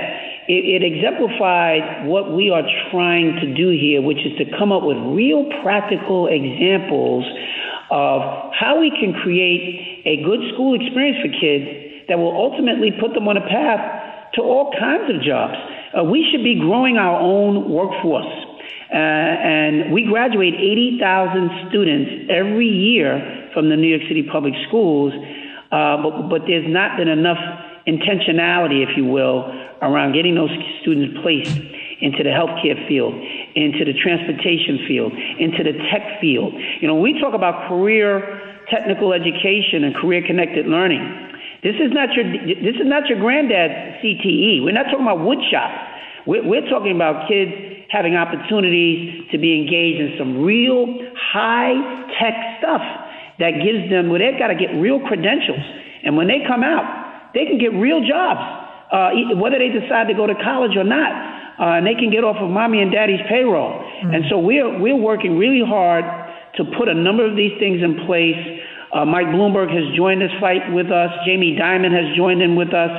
it, 0.50 0.82
it 0.82 0.84
exemplified 0.84 2.10
what 2.10 2.34
we 2.34 2.50
are 2.50 2.66
trying 2.90 3.38
to 3.38 3.54
do 3.54 3.70
here, 3.70 4.02
which 4.02 4.18
is 4.26 4.34
to 4.42 4.46
come 4.58 4.74
up 4.74 4.82
with 4.82 4.98
real 5.14 5.46
practical 5.62 6.26
examples 6.26 7.24
of 7.94 8.50
how 8.58 8.82
we 8.82 8.90
can 8.90 9.14
create 9.14 10.02
a 10.10 10.26
good 10.26 10.42
school 10.54 10.74
experience 10.74 11.22
for 11.22 11.30
kids 11.30 12.10
that 12.10 12.18
will 12.18 12.34
ultimately 12.34 12.90
put 13.00 13.14
them 13.14 13.30
on 13.30 13.38
a 13.38 13.46
path 13.46 14.34
to 14.34 14.42
all 14.42 14.74
kinds 14.74 15.06
of 15.14 15.22
jobs. 15.22 15.54
Uh, 15.94 16.04
we 16.04 16.26
should 16.34 16.44
be 16.44 16.58
growing 16.58 16.98
our 16.98 17.22
own 17.22 17.70
workforce. 17.70 18.26
Uh, 18.90 18.98
and 18.98 19.94
we 19.94 20.02
graduate 20.02 20.56
80,000 20.58 21.70
students 21.70 22.26
every 22.30 22.66
year 22.66 23.50
from 23.54 23.70
the 23.70 23.78
New 23.78 23.88
York 23.88 24.02
City 24.10 24.26
Public 24.26 24.54
Schools, 24.68 25.14
uh, 25.72 26.02
but, 26.02 26.26
but 26.30 26.42
there's 26.50 26.66
not 26.66 26.98
been 26.98 27.08
enough 27.08 27.38
intentionality, 27.90 28.86
if 28.86 28.96
you 28.96 29.06
will, 29.06 29.50
around 29.82 30.14
getting 30.14 30.36
those 30.36 30.52
students 30.82 31.18
placed 31.22 31.58
into 32.02 32.24
the 32.24 32.30
healthcare 32.30 32.78
field, 32.88 33.14
into 33.56 33.84
the 33.84 33.94
transportation 33.94 34.86
field, 34.88 35.12
into 35.40 35.64
the 35.64 35.74
tech 35.92 36.22
field. 36.22 36.54
You 36.80 36.88
know, 36.88 36.96
we 36.96 37.20
talk 37.20 37.34
about 37.34 37.68
career 37.68 38.40
technical 38.70 39.14
education 39.14 39.84
and 39.84 39.96
career 39.96 40.22
connected 40.26 40.68
learning. 40.68 41.02
This 41.64 41.76
is 41.76 41.92
not 41.92 42.14
your 42.14 42.24
this 42.24 42.76
is 42.76 42.88
not 42.88 43.08
your 43.08 43.20
granddad's 43.20 44.00
CTE. 44.00 44.64
We're 44.64 44.72
not 44.72 44.86
talking 44.86 45.04
about 45.04 45.20
woodshop. 45.20 45.72
We're, 46.26 46.48
we're 46.48 46.70
talking 46.70 46.96
about 46.96 47.28
kids 47.28 47.52
having 47.90 48.16
opportunities 48.16 49.26
to 49.32 49.38
be 49.38 49.58
engaged 49.58 50.00
in 50.00 50.16
some 50.18 50.44
real 50.44 50.86
high 51.18 51.74
tech 52.20 52.60
stuff 52.60 52.82
that 53.40 53.60
gives 53.64 53.90
them 53.90 54.10
where 54.10 54.20
they've 54.20 54.38
got 54.38 54.48
to 54.48 54.56
get 54.56 54.72
real 54.80 55.00
credentials, 55.00 55.64
and 56.04 56.16
when 56.16 56.28
they 56.28 56.40
come 56.48 56.64
out, 56.64 56.99
they 57.34 57.46
can 57.46 57.58
get 57.58 57.74
real 57.74 58.02
jobs, 58.02 58.42
uh, 58.92 59.12
whether 59.38 59.60
they 59.60 59.70
decide 59.70 60.08
to 60.08 60.14
go 60.14 60.28
to 60.28 60.36
college 60.36 60.76
or 60.76 60.84
not 60.84 61.40
uh, 61.60 61.76
and 61.76 61.86
they 61.86 61.94
can 61.94 62.10
get 62.10 62.24
off 62.24 62.40
of 62.40 62.50
mommy 62.50 62.80
and 62.80 62.92
daddy's 62.92 63.20
payroll. 63.28 63.76
Mm-hmm. 63.76 64.16
And 64.16 64.24
so 64.32 64.40
we're 64.40 64.80
we're 64.80 64.96
working 64.96 65.38
really 65.38 65.62
hard 65.62 66.08
to 66.56 66.64
put 66.80 66.88
a 66.88 66.96
number 66.96 67.28
of 67.28 67.36
these 67.36 67.52
things 67.60 67.84
in 67.84 68.08
place. 68.08 68.40
Uh, 68.96 69.06
Mike 69.06 69.28
Bloomberg 69.28 69.70
has 69.70 69.86
joined 69.94 70.24
this 70.24 70.32
fight 70.40 70.72
with 70.72 70.88
us. 70.88 71.12
Jamie 71.28 71.60
Dimon 71.60 71.92
has 71.92 72.16
joined 72.16 72.42
in 72.42 72.56
with 72.56 72.74
us. 72.74 72.90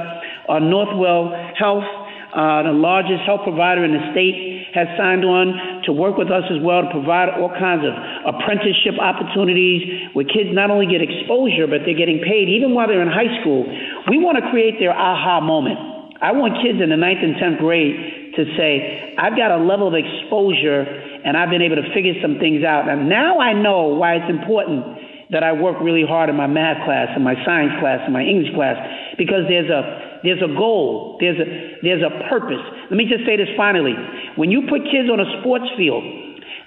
Uh, 0.47 0.61
Northwell 0.61 1.33
Health, 1.57 1.89
uh, 2.31 2.63
the 2.63 2.77
largest 2.77 3.27
health 3.27 3.43
provider 3.43 3.85
in 3.85 3.93
the 3.93 4.05
state, 4.15 4.61
has 4.75 4.87
signed 4.95 5.27
on 5.27 5.83
to 5.83 5.91
work 5.91 6.15
with 6.15 6.31
us 6.31 6.47
as 6.47 6.63
well 6.63 6.87
to 6.87 6.91
provide 6.95 7.27
all 7.35 7.51
kinds 7.51 7.83
of 7.83 7.91
apprenticeship 8.23 8.95
opportunities 9.03 10.15
where 10.15 10.25
kids 10.25 10.55
not 10.55 10.71
only 10.71 10.87
get 10.87 11.03
exposure, 11.03 11.67
but 11.67 11.83
they're 11.83 11.99
getting 11.99 12.23
paid 12.23 12.47
even 12.47 12.71
while 12.71 12.87
they're 12.87 13.03
in 13.03 13.11
high 13.11 13.43
school. 13.43 13.67
We 14.07 14.23
want 14.23 14.39
to 14.39 14.47
create 14.51 14.79
their 14.79 14.95
aha 14.95 15.43
moment. 15.43 16.15
I 16.23 16.33
want 16.33 16.63
kids 16.63 16.79
in 16.79 16.93
the 16.93 17.01
ninth 17.01 17.25
and 17.25 17.35
tenth 17.41 17.59
grade 17.59 18.37
to 18.37 18.43
say, 18.55 19.15
I've 19.19 19.35
got 19.35 19.51
a 19.51 19.59
level 19.59 19.89
of 19.89 19.97
exposure 19.99 20.87
and 21.25 21.35
I've 21.35 21.51
been 21.51 21.63
able 21.63 21.83
to 21.83 21.89
figure 21.91 22.15
some 22.23 22.39
things 22.39 22.63
out. 22.63 22.87
And 22.89 23.09
now 23.09 23.41
I 23.41 23.53
know 23.53 23.99
why 23.99 24.23
it's 24.23 24.31
important 24.31 25.31
that 25.31 25.43
I 25.43 25.53
work 25.53 25.79
really 25.81 26.05
hard 26.07 26.29
in 26.29 26.37
my 26.37 26.47
math 26.47 26.85
class 26.85 27.09
and 27.15 27.23
my 27.23 27.35
science 27.47 27.73
class 27.81 28.01
and 28.05 28.13
my 28.13 28.23
English 28.23 28.53
class 28.55 28.77
because 29.17 29.47
there's 29.49 29.71
a 29.71 30.10
there's 30.23 30.43
a 30.43 30.53
goal, 30.53 31.17
there's 31.21 31.39
a 31.41 31.47
there's 31.83 32.03
a 32.03 32.13
purpose. 32.29 32.61
Let 32.91 32.97
me 32.97 33.07
just 33.09 33.25
say 33.25 33.37
this 33.37 33.49
finally. 33.57 33.95
When 34.37 34.51
you 34.51 34.69
put 34.69 34.85
kids 34.91 35.09
on 35.09 35.21
a 35.21 35.29
sports 35.41 35.67
field, 35.77 36.05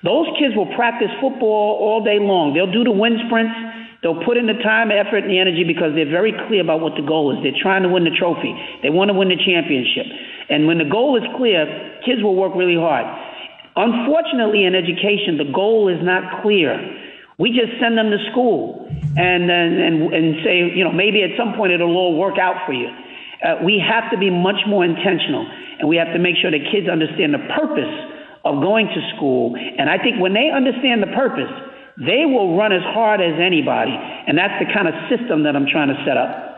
those 0.03 0.27
kids 0.37 0.55
will 0.55 0.69
practice 0.75 1.09
football 1.21 1.79
all 1.79 2.03
day 2.03 2.19
long. 2.19 2.53
They'll 2.53 2.71
do 2.71 2.83
the 2.83 2.91
wind 2.91 3.23
sprints. 3.27 3.55
They'll 4.03 4.19
put 4.19 4.35
in 4.35 4.51
the 4.51 4.59
time, 4.59 4.91
effort, 4.91 5.23
and 5.23 5.31
the 5.31 5.39
energy 5.39 5.63
because 5.63 5.95
they're 5.95 6.11
very 6.11 6.35
clear 6.47 6.59
about 6.59 6.83
what 6.83 6.99
the 6.99 7.07
goal 7.07 7.31
is. 7.31 7.39
They're 7.39 7.55
trying 7.55 7.87
to 7.87 7.89
win 7.89 8.03
the 8.03 8.11
trophy. 8.11 8.51
They 8.83 8.91
want 8.91 9.07
to 9.07 9.15
win 9.15 9.31
the 9.31 9.39
championship. 9.39 10.03
And 10.51 10.67
when 10.67 10.77
the 10.77 10.89
goal 10.91 11.15
is 11.15 11.23
clear, 11.39 11.63
kids 12.03 12.19
will 12.19 12.35
work 12.35 12.51
really 12.51 12.75
hard. 12.75 13.07
Unfortunately, 13.79 14.67
in 14.67 14.75
education, 14.75 15.39
the 15.39 15.47
goal 15.55 15.87
is 15.87 16.03
not 16.03 16.43
clear. 16.43 16.75
We 17.39 17.55
just 17.55 17.79
send 17.79 17.97
them 17.97 18.11
to 18.11 18.19
school 18.29 18.85
and 19.15 19.49
and 19.49 19.79
and, 19.79 19.95
and 20.13 20.25
say, 20.43 20.67
you 20.75 20.83
know, 20.83 20.91
maybe 20.91 21.23
at 21.23 21.31
some 21.39 21.55
point 21.55 21.71
it'll 21.71 21.95
all 21.95 22.19
work 22.19 22.37
out 22.37 22.67
for 22.67 22.73
you. 22.73 22.91
Uh, 23.43 23.59
we 23.63 23.83
have 23.83 24.09
to 24.11 24.17
be 24.17 24.29
much 24.29 24.63
more 24.65 24.85
intentional, 24.85 25.45
and 25.79 25.89
we 25.89 25.97
have 25.97 26.13
to 26.13 26.19
make 26.19 26.35
sure 26.39 26.49
that 26.49 26.63
kids 26.71 26.87
understand 26.87 27.33
the 27.33 27.43
purpose 27.51 27.91
of 28.45 28.61
going 28.61 28.87
to 28.87 29.01
school. 29.15 29.55
And 29.55 29.89
I 29.89 29.97
think 29.97 30.19
when 30.19 30.33
they 30.33 30.49
understand 30.49 31.03
the 31.03 31.11
purpose, 31.11 31.51
they 31.97 32.25
will 32.25 32.55
run 32.57 32.71
as 32.71 32.81
hard 32.95 33.21
as 33.21 33.39
anybody. 33.39 33.93
And 33.93 34.37
that's 34.37 34.55
the 34.63 34.71
kind 34.73 34.87
of 34.87 34.95
system 35.11 35.43
that 35.43 35.55
I'm 35.55 35.67
trying 35.67 35.89
to 35.89 35.99
set 36.07 36.17
up. 36.17 36.52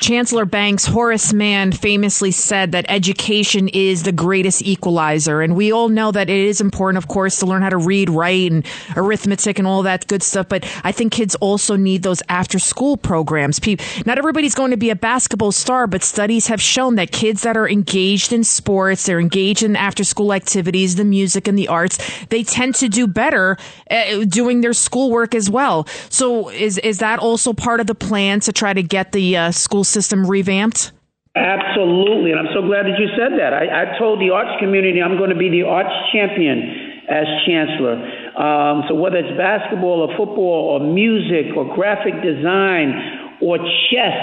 Chancellor 0.00 0.44
Banks, 0.44 0.86
Horace 0.86 1.32
Mann 1.32 1.72
famously 1.72 2.30
said 2.30 2.72
that 2.72 2.84
education 2.88 3.68
is 3.68 4.02
the 4.02 4.12
greatest 4.12 4.62
equalizer. 4.62 5.40
And 5.40 5.56
we 5.56 5.72
all 5.72 5.88
know 5.88 6.12
that 6.12 6.28
it 6.28 6.36
is 6.36 6.60
important, 6.60 6.98
of 7.02 7.08
course, 7.08 7.38
to 7.38 7.46
learn 7.46 7.62
how 7.62 7.70
to 7.70 7.78
read, 7.78 8.10
write, 8.10 8.52
and 8.52 8.66
arithmetic 8.94 9.58
and 9.58 9.66
all 9.66 9.82
that 9.82 10.06
good 10.06 10.22
stuff. 10.22 10.48
But 10.48 10.64
I 10.84 10.92
think 10.92 11.12
kids 11.12 11.34
also 11.36 11.76
need 11.76 12.02
those 12.02 12.22
after 12.28 12.58
school 12.58 12.96
programs. 12.96 13.60
Not 14.04 14.18
everybody's 14.18 14.54
going 14.54 14.70
to 14.70 14.76
be 14.76 14.90
a 14.90 14.96
basketball 14.96 15.52
star, 15.52 15.86
but 15.86 16.02
studies 16.02 16.46
have 16.48 16.60
shown 16.60 16.96
that 16.96 17.10
kids 17.10 17.42
that 17.42 17.56
are 17.56 17.68
engaged 17.68 18.32
in 18.32 18.44
sports, 18.44 19.06
they're 19.06 19.18
engaged 19.18 19.62
in 19.62 19.76
after 19.76 20.04
school 20.04 20.32
activities, 20.32 20.96
the 20.96 21.04
music 21.04 21.48
and 21.48 21.58
the 21.58 21.68
arts, 21.68 21.98
they 22.26 22.42
tend 22.42 22.74
to 22.76 22.88
do 22.88 23.06
better 23.06 23.56
uh, 23.90 24.24
doing 24.26 24.60
their 24.60 24.74
schoolwork 24.74 25.34
as 25.34 25.48
well. 25.48 25.86
So 26.10 26.50
is, 26.50 26.78
is 26.78 26.98
that 26.98 27.18
also 27.18 27.52
part 27.52 27.80
of 27.80 27.86
the 27.86 27.94
plan 27.94 28.40
to 28.40 28.52
try 28.52 28.72
to 28.74 28.82
get 28.82 29.12
the 29.12 29.36
uh, 29.36 29.50
school 29.50 29.84
system 29.86 30.26
revamped? 30.26 30.92
Absolutely, 31.36 32.32
and 32.32 32.40
I'm 32.40 32.52
so 32.54 32.64
glad 32.64 32.86
that 32.86 32.96
you 32.98 33.08
said 33.12 33.36
that. 33.38 33.52
I, 33.52 33.68
I 33.68 33.98
told 33.98 34.20
the 34.20 34.30
arts 34.30 34.56
community 34.58 35.02
I'm 35.02 35.18
going 35.18 35.28
to 35.30 35.36
be 35.36 35.50
the 35.50 35.68
arts 35.68 35.92
champion 36.08 36.96
as 37.12 37.28
chancellor. 37.46 38.00
Um, 38.40 38.84
so 38.88 38.94
whether 38.94 39.20
it's 39.20 39.36
basketball 39.36 40.08
or 40.08 40.16
football 40.16 40.74
or 40.74 40.80
music 40.80 41.52
or 41.54 41.68
graphic 41.76 42.24
design 42.24 43.36
or 43.40 43.58
chess 43.92 44.16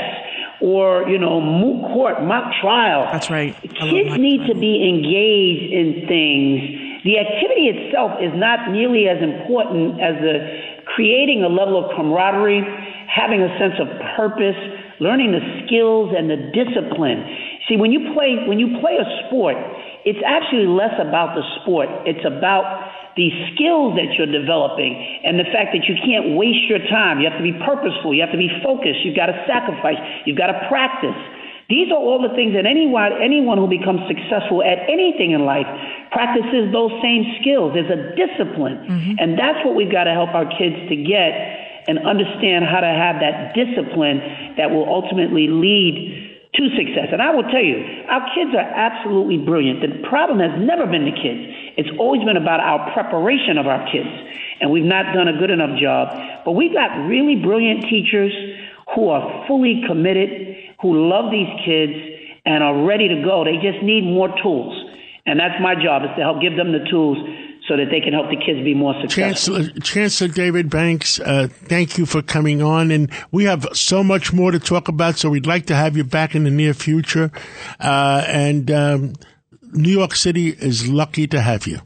or 0.60 1.08
you 1.08 1.20
know 1.20 1.40
moot 1.40 1.86
court, 1.94 2.24
mock 2.24 2.50
trial. 2.62 3.06
That's 3.12 3.30
right. 3.30 3.54
Kids 3.62 4.18
need 4.18 4.48
to 4.48 4.56
be 4.56 4.82
engaged 4.82 5.70
in 5.70 6.08
things. 6.08 7.06
The 7.06 7.20
activity 7.20 7.68
itself 7.68 8.18
is 8.24 8.32
not 8.34 8.72
nearly 8.72 9.06
as 9.12 9.22
important 9.22 10.00
as 10.00 10.16
the 10.24 10.40
creating 10.96 11.44
a 11.44 11.52
level 11.52 11.78
of 11.78 11.92
camaraderie, 11.96 12.64
having 13.06 13.44
a 13.44 13.52
sense 13.60 13.76
of 13.78 13.88
purpose 14.16 14.58
learning 15.04 15.36
the 15.36 15.44
skills 15.68 16.16
and 16.16 16.32
the 16.32 16.40
discipline. 16.56 17.28
See, 17.68 17.76
when 17.76 17.92
you 17.92 18.16
play 18.16 18.48
when 18.48 18.58
you 18.58 18.80
play 18.80 18.96
a 18.96 19.08
sport, 19.28 19.60
it's 20.08 20.24
actually 20.24 20.68
less 20.68 20.96
about 21.00 21.36
the 21.36 21.44
sport. 21.60 21.92
It's 22.08 22.24
about 22.24 22.64
the 23.20 23.30
skills 23.54 24.00
that 24.00 24.16
you're 24.18 24.32
developing 24.32 24.98
and 25.24 25.38
the 25.38 25.46
fact 25.54 25.76
that 25.76 25.86
you 25.86 25.96
can't 26.02 26.34
waste 26.34 26.66
your 26.66 26.82
time. 26.90 27.22
You 27.22 27.30
have 27.30 27.38
to 27.38 27.46
be 27.46 27.54
purposeful. 27.62 28.16
You 28.16 28.26
have 28.26 28.34
to 28.34 28.42
be 28.42 28.50
focused. 28.66 29.06
You've 29.06 29.20
got 29.20 29.28
to 29.28 29.38
sacrifice. 29.46 30.00
You've 30.26 30.40
got 30.40 30.50
to 30.50 30.58
practice. 30.72 31.16
These 31.72 31.92
are 31.92 32.00
all 32.00 32.20
the 32.20 32.34
things 32.36 32.54
that 32.60 32.68
anyone 32.68 33.16
anyone 33.24 33.58
who 33.58 33.72
becomes 33.72 34.04
successful 34.08 34.60
at 34.64 34.84
anything 34.92 35.32
in 35.32 35.48
life 35.48 35.68
practices 36.12 36.70
those 36.76 36.92
same 37.02 37.24
skills. 37.40 37.74
There's 37.74 37.90
a 37.90 38.14
discipline, 38.14 38.84
mm-hmm. 38.84 39.16
and 39.18 39.40
that's 39.40 39.64
what 39.64 39.74
we've 39.74 39.92
got 39.92 40.06
to 40.06 40.14
help 40.14 40.36
our 40.36 40.46
kids 40.46 40.76
to 40.92 40.96
get 41.00 41.32
and 41.88 42.00
understand 42.06 42.66
how 42.66 42.80
to 42.80 42.88
have 42.88 43.20
that 43.20 43.54
discipline 43.56 44.56
that 44.58 44.72
will 44.72 44.88
ultimately 44.88 45.48
lead 45.48 46.34
to 46.56 46.70
success. 46.78 47.10
And 47.12 47.22
I 47.22 47.34
will 47.34 47.50
tell 47.50 47.64
you, 47.64 47.82
our 48.08 48.24
kids 48.36 48.54
are 48.54 48.62
absolutely 48.62 49.38
brilliant. 49.38 49.82
The 49.82 50.08
problem 50.08 50.40
has 50.40 50.54
never 50.62 50.86
been 50.86 51.06
the 51.06 51.18
kids. 51.18 51.50
It's 51.78 51.90
always 51.98 52.24
been 52.24 52.38
about 52.38 52.60
our 52.62 52.94
preparation 52.94 53.58
of 53.58 53.66
our 53.66 53.82
kids. 53.90 54.10
And 54.62 54.70
we've 54.70 54.86
not 54.86 55.14
done 55.14 55.28
a 55.28 55.38
good 55.38 55.50
enough 55.50 55.80
job. 55.82 56.14
But 56.46 56.54
we've 56.54 56.74
got 56.74 57.10
really 57.10 57.42
brilliant 57.42 57.90
teachers 57.90 58.32
who 58.94 59.10
are 59.10 59.48
fully 59.48 59.82
committed, 59.88 60.78
who 60.82 61.10
love 61.10 61.32
these 61.32 61.50
kids 61.66 61.94
and 62.46 62.64
are 62.64 62.86
ready 62.86 63.08
to 63.10 63.24
go. 63.24 63.44
They 63.44 63.58
just 63.58 63.82
need 63.82 64.04
more 64.04 64.30
tools. 64.44 64.78
And 65.26 65.40
that's 65.40 65.56
my 65.62 65.74
job 65.74 66.04
is 66.04 66.12
to 66.18 66.22
help 66.22 66.42
give 66.42 66.56
them 66.56 66.72
the 66.72 66.86
tools 66.92 67.18
so 67.68 67.78
that 67.78 67.88
they 67.90 68.02
can 68.02 68.14
help 68.14 68.30
the 68.30 68.36
kids 68.36 68.64
be 68.64 68.74
more 68.74 68.94
successful. 69.02 69.58
Chancellor, 69.58 69.80
Chancellor 69.80 70.28
David 70.28 70.70
Banks, 70.70 71.20
uh, 71.20 71.48
thank 71.50 71.98
you 71.98 72.06
for 72.06 72.22
coming 72.22 72.62
on. 72.62 72.92
And 72.92 73.10
we 73.32 73.46
have 73.46 73.68
so 73.74 74.04
much 74.04 74.34
more 74.34 74.52
to 74.52 74.60
talk 74.60 74.88
about, 74.88 75.18
so 75.18 75.30
we'd 75.30 75.46
like 75.46 75.66
to 75.68 75.76
have 75.76 75.96
you 75.96 76.04
back 76.04 76.36
in 76.36 76.44
the 76.44 76.52
near 76.52 76.74
future. 76.74 77.32
Uh, 77.80 78.26
and 78.28 78.70
um, 78.70 79.14
New 79.72 79.92
York 79.92 80.16
City 80.16 80.50
is 80.50 80.88
lucky 80.88 81.26
to 81.28 81.42
have 81.42 81.66
you. 81.66 81.80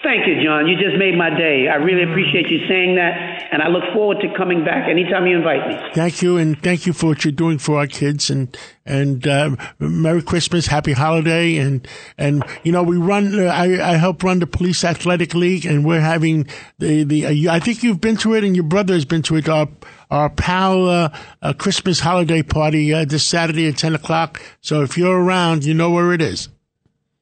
Thank 0.00 0.28
you, 0.28 0.40
John. 0.44 0.68
You 0.68 0.76
just 0.76 0.96
made 0.96 1.18
my 1.18 1.28
day. 1.28 1.66
I 1.66 1.74
really 1.74 2.04
appreciate 2.04 2.48
you 2.48 2.68
saying 2.68 2.94
that, 2.94 3.48
and 3.50 3.60
I 3.60 3.66
look 3.66 3.82
forward 3.92 4.18
to 4.20 4.32
coming 4.36 4.64
back 4.64 4.88
anytime 4.88 5.26
you 5.26 5.36
invite 5.36 5.66
me. 5.66 5.74
Thank 5.92 6.22
you, 6.22 6.36
and 6.36 6.60
thank 6.62 6.86
you 6.86 6.92
for 6.92 7.06
what 7.06 7.24
you're 7.24 7.32
doing 7.32 7.58
for 7.58 7.78
our 7.78 7.88
kids. 7.88 8.30
And 8.30 8.56
and 8.86 9.26
uh, 9.26 9.56
Merry 9.80 10.22
Christmas, 10.22 10.68
Happy 10.68 10.92
Holiday, 10.92 11.56
and 11.56 11.86
and 12.16 12.44
you 12.62 12.70
know 12.70 12.84
we 12.84 12.96
run. 12.96 13.36
Uh, 13.36 13.46
I 13.46 13.94
I 13.94 13.96
help 13.96 14.22
run 14.22 14.38
the 14.38 14.46
Police 14.46 14.84
Athletic 14.84 15.34
League, 15.34 15.66
and 15.66 15.84
we're 15.84 16.00
having 16.00 16.46
the 16.78 17.02
the. 17.02 17.48
Uh, 17.48 17.52
I 17.52 17.58
think 17.58 17.82
you've 17.82 18.00
been 18.00 18.16
to 18.18 18.34
it, 18.34 18.44
and 18.44 18.54
your 18.54 18.66
brother 18.66 18.94
has 18.94 19.04
been 19.04 19.22
to 19.22 19.34
it. 19.34 19.48
Our 19.48 19.66
our 20.12 20.30
pal 20.30 20.88
uh, 20.88 21.08
uh, 21.42 21.54
Christmas 21.54 21.98
holiday 21.98 22.42
party 22.44 22.94
uh, 22.94 23.04
this 23.04 23.24
Saturday 23.24 23.66
at 23.66 23.78
ten 23.78 23.96
o'clock. 23.96 24.40
So 24.60 24.82
if 24.82 24.96
you're 24.96 25.20
around, 25.20 25.64
you 25.64 25.74
know 25.74 25.90
where 25.90 26.12
it 26.12 26.22
is. 26.22 26.50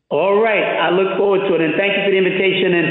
All 0.09 0.41
right. 0.41 0.63
I 0.63 0.91
look 0.95 1.19
forward 1.19 1.43
to 1.49 1.55
it. 1.59 1.61
And 1.61 1.75
thank 1.75 1.99
you 1.99 2.03
for 2.07 2.11
the 2.15 2.21
invitation. 2.23 2.71
And, 2.79 2.89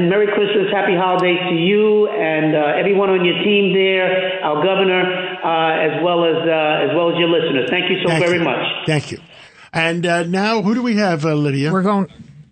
and, 0.00 0.08
and 0.08 0.10
Merry 0.10 0.26
Christmas, 0.26 0.72
Happy 0.72 0.96
Holidays 0.96 1.38
to 1.48 1.54
you 1.54 2.08
and 2.08 2.54
uh, 2.54 2.78
everyone 2.78 3.10
on 3.10 3.24
your 3.24 3.42
team 3.44 3.72
there, 3.74 4.42
our 4.44 4.64
governor, 4.64 5.02
uh, 5.02 5.96
as, 5.96 6.02
well 6.02 6.24
as, 6.24 6.36
uh, 6.36 6.90
as 6.90 6.96
well 6.96 7.10
as 7.10 7.18
your 7.18 7.28
listeners. 7.28 7.68
Thank 7.70 7.90
you 7.90 8.02
so 8.02 8.08
Thank 8.08 8.24
very 8.24 8.38
you. 8.38 8.44
much. 8.44 8.86
Thank 8.86 9.12
you. 9.12 9.18
And 9.72 10.04
uh, 10.04 10.22
now, 10.24 10.62
who 10.62 10.74
do 10.74 10.82
we 10.82 10.96
have, 10.96 11.24
uh, 11.24 11.34
Lydia? 11.34 11.72
We're 11.72 11.82
going. 11.82 12.08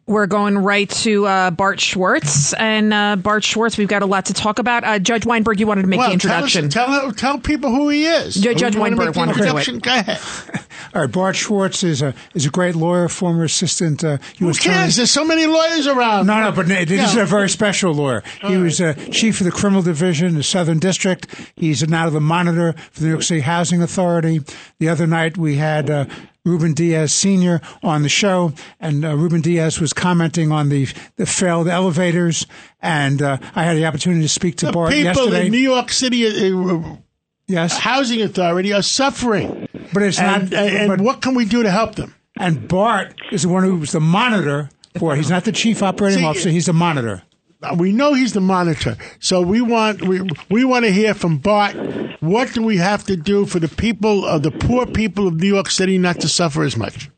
We're 0.09 0.27
going 0.27 0.57
right 0.57 0.89
to 0.89 1.27
uh, 1.27 1.51
Bart 1.51 1.79
Schwartz, 1.81 2.55
and 2.55 2.95
uh, 2.95 3.17
Bart 3.17 3.45
Schwartz. 3.45 3.77
We've 3.77 3.89
got 3.89 4.01
a 4.01 4.07
lot 4.07 4.25
to 4.27 4.33
talk 4.33 4.59
about. 4.59 4.83
Uh, 4.83 4.99
Judge 4.99 5.27
Weinberg, 5.27 5.61
you 5.61 5.67
wanted 5.67 5.83
to 5.83 5.89
make 5.89 5.99
well, 5.99 6.09
the 6.09 6.15
introduction. 6.15 6.71
Tell, 6.71 6.91
us, 6.91 7.03
tell 7.03 7.13
tell 7.13 7.39
people 7.39 7.71
who 7.71 7.91
he 7.91 8.07
is. 8.07 8.35
Judge 8.35 8.61
Who- 8.61 8.79
you 8.79 8.81
wanna 8.81 8.97
Weinberg 8.97 9.07
make 9.09 9.15
the 9.15 9.19
wanted 9.21 9.35
to 9.35 9.39
do 9.41 9.45
it. 9.45 9.69
introduction? 9.69 9.79
Go 9.81 9.91
ahead. 9.91 10.65
All 10.95 11.03
right, 11.03 11.13
Bart 11.13 11.37
Schwartz 11.37 11.83
is 11.85 12.01
a 12.01 12.15
is 12.35 12.47
a 12.47 12.51
great 12.51 12.75
lawyer, 12.75 13.09
former 13.09 13.45
assistant 13.45 14.03
uh, 14.03 14.17
Who 14.39 14.47
U.S. 14.47 14.59
cares? 14.59 14.75
attorney. 14.77 14.93
There's 14.93 15.11
so 15.11 15.25
many 15.27 15.45
lawyers 15.45 15.87
around. 15.87 16.27
No, 16.27 16.41
no, 16.41 16.53
but 16.53 16.67
this 16.67 17.11
is 17.11 17.17
a 17.17 17.27
very 17.27 17.51
special 17.51 17.93
lawyer. 17.93 18.23
He 18.41 18.57
was 18.57 18.81
uh, 18.81 18.95
chief 19.13 19.41
of 19.41 19.45
the 19.45 19.53
criminal 19.53 19.83
division, 19.83 20.29
in 20.29 20.35
the 20.37 20.43
Southern 20.43 20.79
District. 20.79 21.27
He's 21.55 21.87
now 21.87 22.09
the 22.09 22.21
monitor 22.21 22.73
for 22.93 23.01
the 23.01 23.07
New 23.07 23.13
York 23.13 23.25
City 23.25 23.41
Housing 23.41 23.83
Authority. 23.83 24.41
The 24.79 24.89
other 24.89 25.07
night 25.07 25.37
we 25.37 25.57
had. 25.57 25.91
Uh, 25.91 26.07
Ruben 26.49 26.73
Diaz 26.75 27.13
Sr. 27.13 27.61
on 27.83 28.03
the 28.03 28.09
show, 28.09 28.53
and 28.81 29.05
uh, 29.05 29.15
Ruben 29.17 29.41
Diaz 29.41 29.81
was 29.81 29.93
commenting 29.93 30.51
on 30.53 30.69
the 30.69 30.89
the 31.17 31.27
failed 31.27 31.69
elevators, 31.69 32.47
and 32.81 33.21
uh, 33.23 33.39
I 33.55 33.65
had 33.65 33.77
the 33.77 33.87
opportunity 33.87 34.23
to 34.23 34.29
speak 34.29 34.57
to 34.57 34.67
The 34.67 34.73
Bart 34.73 34.91
people 34.93 35.05
yesterday. 35.05 35.47
in 35.47 35.53
New 35.53 35.59
York 35.59 35.91
City 35.91 36.27
uh, 36.27 36.97
yes, 37.47 37.79
Housing 37.79 38.23
Authority 38.23 38.73
are 38.73 38.83
suffering. 38.83 39.69
but 39.93 40.03
it's 40.03 40.19
And, 40.19 40.51
not. 40.51 40.61
and 40.61 40.89
but- 40.89 41.01
what 41.01 41.21
can 41.23 41.35
we 41.35 41.45
do 41.45 41.63
to 41.63 41.71
help 41.71 41.95
them? 41.95 42.15
And 42.41 42.69
Bart 42.69 43.15
is 43.33 43.43
the 43.43 43.49
one 43.49 43.65
who 43.65 43.77
was 43.77 43.91
the 43.93 44.01
monitor 44.01 44.71
for. 44.99 45.17
He's 45.17 45.29
not 45.31 45.45
the 45.45 45.51
chief 45.53 45.83
operating 45.83 46.21
See, 46.21 46.25
officer. 46.25 46.51
He's 46.51 46.67
the 46.67 46.73
monitor. 46.73 47.23
Uh, 47.63 47.75
We 47.79 47.93
know 47.93 48.15
he's 48.15 48.33
the 48.35 48.41
monitor, 48.41 48.97
so 49.19 49.41
we 49.43 49.61
want 49.61 50.03
we 50.03 50.21
we 50.49 50.65
want 50.65 50.85
to 50.85 50.93
hear 50.93 51.13
from 51.15 51.39
Bart. 51.39 51.75
What 52.21 52.53
do 52.53 52.63
we 52.63 52.77
have 52.77 53.05
to 53.05 53.17
do 53.17 53.47
for 53.47 53.59
the 53.59 53.69
people 53.69 54.25
of 54.25 54.43
the 54.43 54.51
poor 54.53 54.87
people 54.87 55.27
of 55.27 55.35
New 55.41 55.49
York 55.49 55.71
City 55.71 55.99
not 55.99 56.21
to 56.21 56.29
suffer 56.29 56.63
as 56.63 56.77
much? 56.77 57.11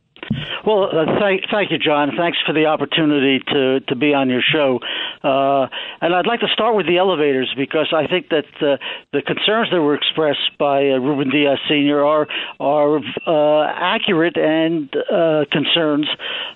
Well, 0.71 0.85
uh, 0.85 1.19
thank, 1.19 1.43
thank 1.51 1.73
you, 1.73 1.79
John. 1.79 2.13
Thanks 2.17 2.39
for 2.47 2.53
the 2.53 2.67
opportunity 2.67 3.41
to, 3.41 3.81
to 3.81 3.97
be 3.97 4.15
on 4.15 4.31
your 4.31 4.41
show. 4.41 4.79
Uh, 5.21 5.67
and 6.01 6.15
I'd 6.15 6.29
like 6.29 6.39
to 6.41 6.49
start 6.53 6.77
with 6.77 6.87
the 6.87 6.99
elevators 6.99 7.53
because 7.57 7.93
I 7.93 8.07
think 8.07 8.29
that 8.29 8.45
uh, 8.63 8.77
the 9.13 9.21
concerns 9.21 9.71
that 9.73 9.83
were 9.83 9.97
expressed 9.97 10.57
by 10.61 10.91
uh, 10.91 10.99
Ruben 10.99 11.29
Diaz 11.29 11.59
Sr. 11.67 12.05
are 12.05 12.29
are 12.61 13.01
uh, 13.27 13.67
accurate 13.67 14.37
and 14.37 14.95
uh, 14.95 15.45
concerns. 15.51 16.07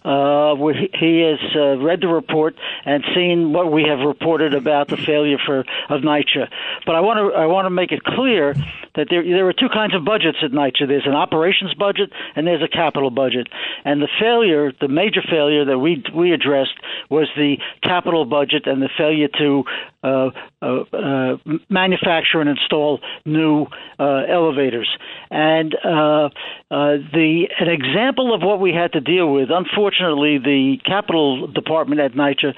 He, 0.05 1.25
has 1.25 1.81
read 1.83 2.01
the 2.01 2.09
report 2.09 2.55
and 2.85 3.03
seen 3.17 3.53
what 3.53 3.73
we 3.73 3.85
have 3.89 4.07
reported 4.07 4.55
about 4.55 4.89
the 4.89 4.97
failure 4.97 5.39
for 5.45 5.61
of 5.89 6.03
NYCHA. 6.03 6.49
But 6.87 6.95
I 6.95 7.01
want 7.01 7.19
to 7.19 7.37
I 7.37 7.47
want 7.47 7.67
to 7.67 7.71
make 7.71 7.91
it 7.91 8.05
clear 8.05 8.55
that 8.95 9.09
there 9.11 9.25
there 9.25 9.49
are 9.49 9.53
two 9.53 9.71
kinds 9.73 9.95
of 9.95 10.05
budgets 10.05 10.39
at 10.43 10.53
NYCHA. 10.53 10.87
There's 10.87 11.07
an 11.07 11.15
operations 11.15 11.75
budget 11.75 12.13
and 12.37 12.47
there's 12.47 12.63
a 12.63 12.69
capital 12.69 13.11
budget. 13.11 13.49
And 13.85 14.04
the 14.05 14.11
failure, 14.21 14.71
the 14.83 14.89
major 14.89 15.23
failure 15.23 15.65
that 15.65 15.79
we 15.79 16.05
we 16.15 16.33
addressed 16.33 16.75
was 17.09 17.27
the 17.37 17.57
capital 17.83 18.27
budget 18.27 18.67
and 18.67 18.83
the 18.83 18.91
failure 18.99 19.29
to 19.39 19.65
uh, 20.05 20.31
uh, 20.61 20.85
uh, 20.93 21.37
manufacture 21.71 22.41
and 22.41 22.51
install 22.51 23.01
new 23.25 23.67
uh, 23.99 24.23
elevators. 24.29 24.89
And 25.31 25.75
uh, 25.75 26.29
the 26.71 27.49
an 27.59 27.69
example 27.69 28.35
of 28.35 28.43
what 28.43 28.61
we 28.61 28.73
had 28.73 28.93
to 28.93 29.01
deal 29.01 29.33
with. 29.33 29.49
Unfortunately, 29.51 30.39
the 30.39 30.77
capital 30.85 31.47
department 31.47 32.01
at 32.01 32.13
NYCHA 32.13 32.55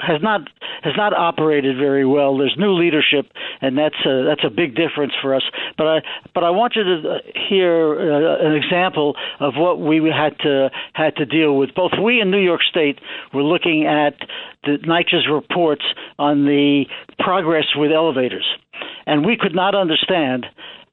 has 0.00 0.22
not 0.22 0.42
has 0.82 0.94
not 0.96 1.12
operated 1.12 1.76
very 1.76 2.06
well. 2.06 2.38
There's 2.38 2.54
new 2.56 2.72
leadership, 2.72 3.26
and 3.60 3.76
that's 3.76 3.98
a, 4.06 4.24
that's 4.24 4.44
a 4.44 4.50
big 4.50 4.76
difference 4.76 5.12
for 5.20 5.34
us. 5.34 5.42
But 5.76 5.86
I 5.86 5.98
but 6.34 6.44
I 6.44 6.50
want 6.50 6.76
you 6.76 6.84
to 6.84 7.18
hear 7.48 7.98
an 8.40 8.54
example 8.54 9.16
of 9.40 9.54
what 9.56 9.80
we 9.80 9.96
had 10.10 10.38
to 10.40 10.70
had 10.92 11.16
to 11.16 11.26
deal 11.26 11.56
with. 11.56 11.74
Both 11.74 11.92
we 12.02 12.20
and 12.20 12.30
New 12.30 12.42
York 12.42 12.62
State 12.62 13.00
were 13.34 13.42
looking 13.42 13.86
at 13.86 14.14
the 14.64 14.78
NYCHA's 14.78 15.28
reports 15.30 15.84
on 16.18 16.44
the 16.44 16.84
progress 17.18 17.66
with 17.76 17.92
elevators, 17.92 18.46
and 19.06 19.24
we 19.24 19.36
could 19.36 19.54
not 19.54 19.74
understand 19.74 20.46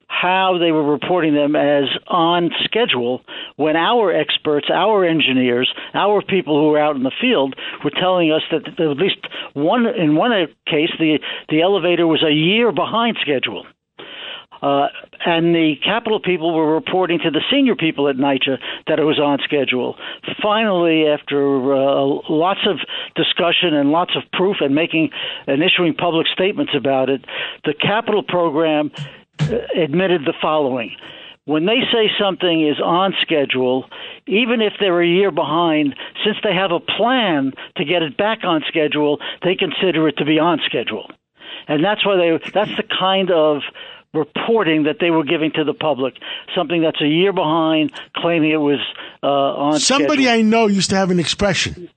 how 0.08 0.58
they 0.58 0.72
were 0.72 0.90
reporting 0.90 1.36
them 1.36 1.56
as 1.56 1.84
on 2.08 2.50
schedule 2.64 3.22
when 3.58 3.76
our 3.76 4.14
experts, 4.14 4.68
our 4.74 5.06
engineers, 5.06 5.72
our 5.94 6.22
people 6.22 6.60
who 6.60 6.70
were 6.70 6.80
out 6.80 6.96
in 6.96 7.04
the 7.04 7.12
field 7.22 7.56
were 7.84 7.92
telling 7.92 8.32
us 8.32 8.42
that 8.52 8.68
at 8.68 8.98
least 8.98 9.18
one 9.54 9.86
in 9.86 10.16
one 10.16 10.32
case 10.66 10.90
the 10.98 11.20
the 11.50 11.62
elevator 11.62 12.08
was 12.08 12.24
a 12.24 12.32
year 12.32 12.72
behind 12.72 13.18
schedule. 13.22 13.66
Uh, 14.62 14.88
and 15.26 15.54
the 15.54 15.76
capital 15.84 16.20
people 16.20 16.54
were 16.54 16.74
reporting 16.74 17.20
to 17.20 17.32
the 17.32 17.41
senior 17.52 17.76
people 17.76 18.08
at 18.08 18.15
NYCHA 18.15 18.58
that 18.88 19.00
it 19.00 19.04
was 19.04 19.20
on 19.20 19.39
schedule. 19.43 19.96
Finally, 20.41 21.08
after 21.08 21.74
uh, 21.74 22.04
lots 22.30 22.62
of 22.67 22.80
discussion 23.15 23.74
and 23.74 23.91
lots 23.91 24.15
of 24.15 24.24
proof 24.32 24.58
and 24.62 24.74
making 24.74 25.10
and 25.46 25.62
issuing 25.62 25.93
public 25.93 26.28
statements 26.28 26.74
about 26.76 27.10
it, 27.10 27.24
the 27.65 27.74
capital 27.74 28.24
program 28.24 28.91
uh, 29.39 29.58
admitted 29.76 30.22
the 30.26 30.34
following. 30.41 30.96
When 31.46 31.65
they 31.65 31.80
say 31.93 32.12
something 32.20 32.67
is 32.67 32.78
on 32.84 33.13
schedule, 33.22 33.86
even 34.28 34.60
if 34.62 34.74
they're 34.82 35.02
a 35.02 35.08
year 35.08 35.32
behind, 35.32 35.96
since 36.26 36.36
they 36.43 36.54
have 36.54 36.72
a 36.72 36.82
plan 36.82 37.54
to 37.78 37.86
get 37.86 38.02
it 38.02 38.17
back 38.17 38.39
on 38.43 38.63
schedule, 38.67 39.20
they 39.43 39.56
consider 39.56 40.10
it 40.10 40.17
to 40.17 40.26
be 40.26 40.39
on 40.39 40.60
schedule. 40.65 41.10
And 41.70 41.84
that's 41.84 42.06
why 42.06 42.17
they 42.17 42.52
that's 42.52 42.76
the 42.76 42.84
kind 42.84 43.32
of 43.32 43.62
reporting 44.18 44.84
that 44.84 44.98
they 45.00 45.12
were 45.12 45.24
giving 45.24 45.52
to 45.54 45.64
the 45.64 45.74
public, 45.74 46.16
something 46.56 46.82
that's 46.82 47.02
a 47.02 47.08
year 47.08 47.34
behind, 47.34 47.92
claiming 48.16 48.52
it 48.52 48.58
was 48.58 48.80
uh, 49.24 49.28
on 49.28 49.80
Somebody 49.80 50.24
schedule. 50.24 50.40
I 50.40 50.42
know 50.42 50.68
used 50.68 50.90
to 50.90 50.96
have 50.96 51.12
an 51.12 51.20
expression. 51.20 51.90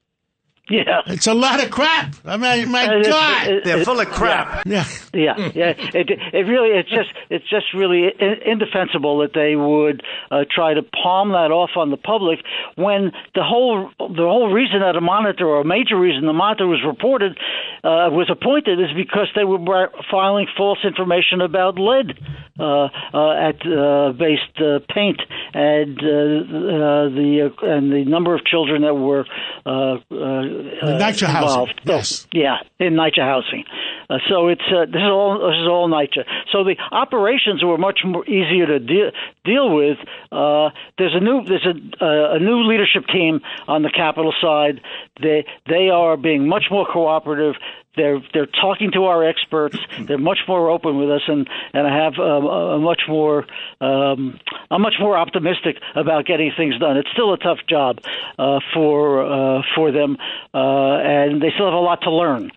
Yeah. 0.71 1.03
It's 1.07 1.27
a 1.27 1.35
lot 1.35 1.63
of 1.63 1.71
crap. 1.71 2.15
I 2.25 2.37
mean, 2.37 2.71
my 2.71 2.85
It- 2.85 3.07
God. 3.09 3.47
it- 3.49 3.65
They're 3.65 3.81
it- 3.81 3.85
full 3.85 4.01
of 4.01 4.09
crap. 4.09 4.65
yeah. 4.67 4.85
Yeah, 5.13 5.35
yeah. 5.55 5.75
It 6.01 6.09
it 6.33 6.47
really 6.47 6.71
it's 6.79 6.89
just 6.89 7.11
it's 7.31 7.49
just 7.51 7.75
really 7.75 8.13
indefensible 8.47 9.19
that 9.19 9.33
they 9.35 9.57
would 9.57 10.03
uh, 10.31 10.45
try 10.51 10.75
to 10.75 10.83
palm 10.83 11.31
that 11.33 11.51
off 11.51 11.71
on 11.77 11.91
the 11.91 11.97
public 11.97 12.39
when 12.77 13.13
the 13.35 13.43
whole 13.43 13.91
the 13.99 14.23
whole 14.23 14.53
reason 14.53 14.81
that 14.81 14.97
a 14.97 15.01
monitor 15.01 15.47
or 15.47 15.61
a 15.61 15.65
major 15.65 15.99
reason 15.99 16.27
the 16.27 16.33
monitor 16.33 16.67
was 16.67 16.81
reported 16.87 17.37
uh, 17.83 18.09
was 18.13 18.29
appointed 18.31 18.79
is 18.81 18.93
because 18.95 19.29
they 19.35 19.45
were 19.45 19.91
filing 20.11 20.47
false 20.57 20.79
information 20.85 21.41
about 21.41 21.79
lead 21.79 22.19
uh, 22.59 22.89
uh, 23.13 23.49
at 23.49 23.57
uh, 23.67 24.13
based 24.13 24.57
uh, 24.61 24.79
paint 24.95 25.21
and 25.55 25.99
uh, 25.99 26.07
uh, 26.07 27.09
the 27.11 27.51
uh, 27.51 27.67
and 27.67 27.93
the 27.93 28.05
number 28.05 28.35
of 28.35 28.45
children 28.45 28.83
that 28.83 28.95
were 28.95 29.25
uh, 29.67 29.71
uh, 29.71 30.43
NYCHA 30.61 31.27
housing, 31.27 31.49
involved. 31.49 31.81
So, 31.87 31.93
yes. 31.93 32.27
yeah, 32.33 32.57
in 32.79 32.95
NYCHA 32.95 33.23
housing. 33.23 33.65
Uh, 34.11 34.19
so 34.29 34.49
it's 34.49 34.63
uh, 34.75 34.87
this 34.87 34.97
is 34.97 35.11
all 35.11 35.39
this 35.39 35.57
is 35.61 35.69
all 35.69 35.89
NYCHA. 35.89 36.25
So 36.53 36.65
the 36.65 36.75
operations 36.91 37.63
were 37.63 37.79
much 37.79 38.01
more 38.05 38.25
easier 38.29 38.67
to 38.67 38.79
deal 38.81 39.11
deal 39.45 39.75
with. 39.75 39.99
Uh, 40.33 40.71
there's 40.99 41.15
a 41.15 41.21
new 41.21 41.45
there's 41.45 41.67
a 41.67 42.05
uh, 42.05 42.35
a 42.35 42.39
new 42.41 42.67
leadership 42.67 43.07
team 43.07 43.41
on 43.69 43.83
the 43.83 43.91
capital 43.91 44.35
side. 44.41 44.81
They 45.23 45.47
they 45.69 45.91
are 45.91 46.17
being 46.17 46.49
much 46.49 46.65
more 46.71 46.87
cooperative. 46.91 47.55
They're 47.97 48.21
they're 48.33 48.47
talking 48.47 48.93
to 48.93 49.05
our 49.07 49.25
experts. 49.29 49.77
They're 50.07 50.17
much 50.17 50.39
more 50.47 50.71
open 50.71 50.97
with 50.97 51.11
us, 51.11 51.23
and 51.27 51.49
and 51.73 51.87
I 51.87 52.05
have 52.05 52.15
um, 52.21 52.47
a 52.47 52.79
much 52.79 53.03
more 53.09 53.45
um, 53.81 54.39
I'm 54.71 54.81
much 54.81 54.95
more 55.01 55.17
optimistic 55.19 55.77
about 55.97 56.25
getting 56.25 56.53
things 56.57 56.79
done. 56.79 56.97
It's 56.97 57.11
still 57.13 57.33
a 57.33 57.39
tough 57.39 57.59
job 57.69 57.99
uh, 58.39 58.61
for 58.73 59.25
uh, 59.59 59.63
for 59.75 59.91
them, 59.91 60.17
uh, 60.55 60.59
and 60.59 61.43
they 61.43 61.51
still 61.55 61.67
have 61.67 61.75
a 61.75 61.79
lot 61.81 62.03
to 62.03 62.11
learn. 62.13 62.53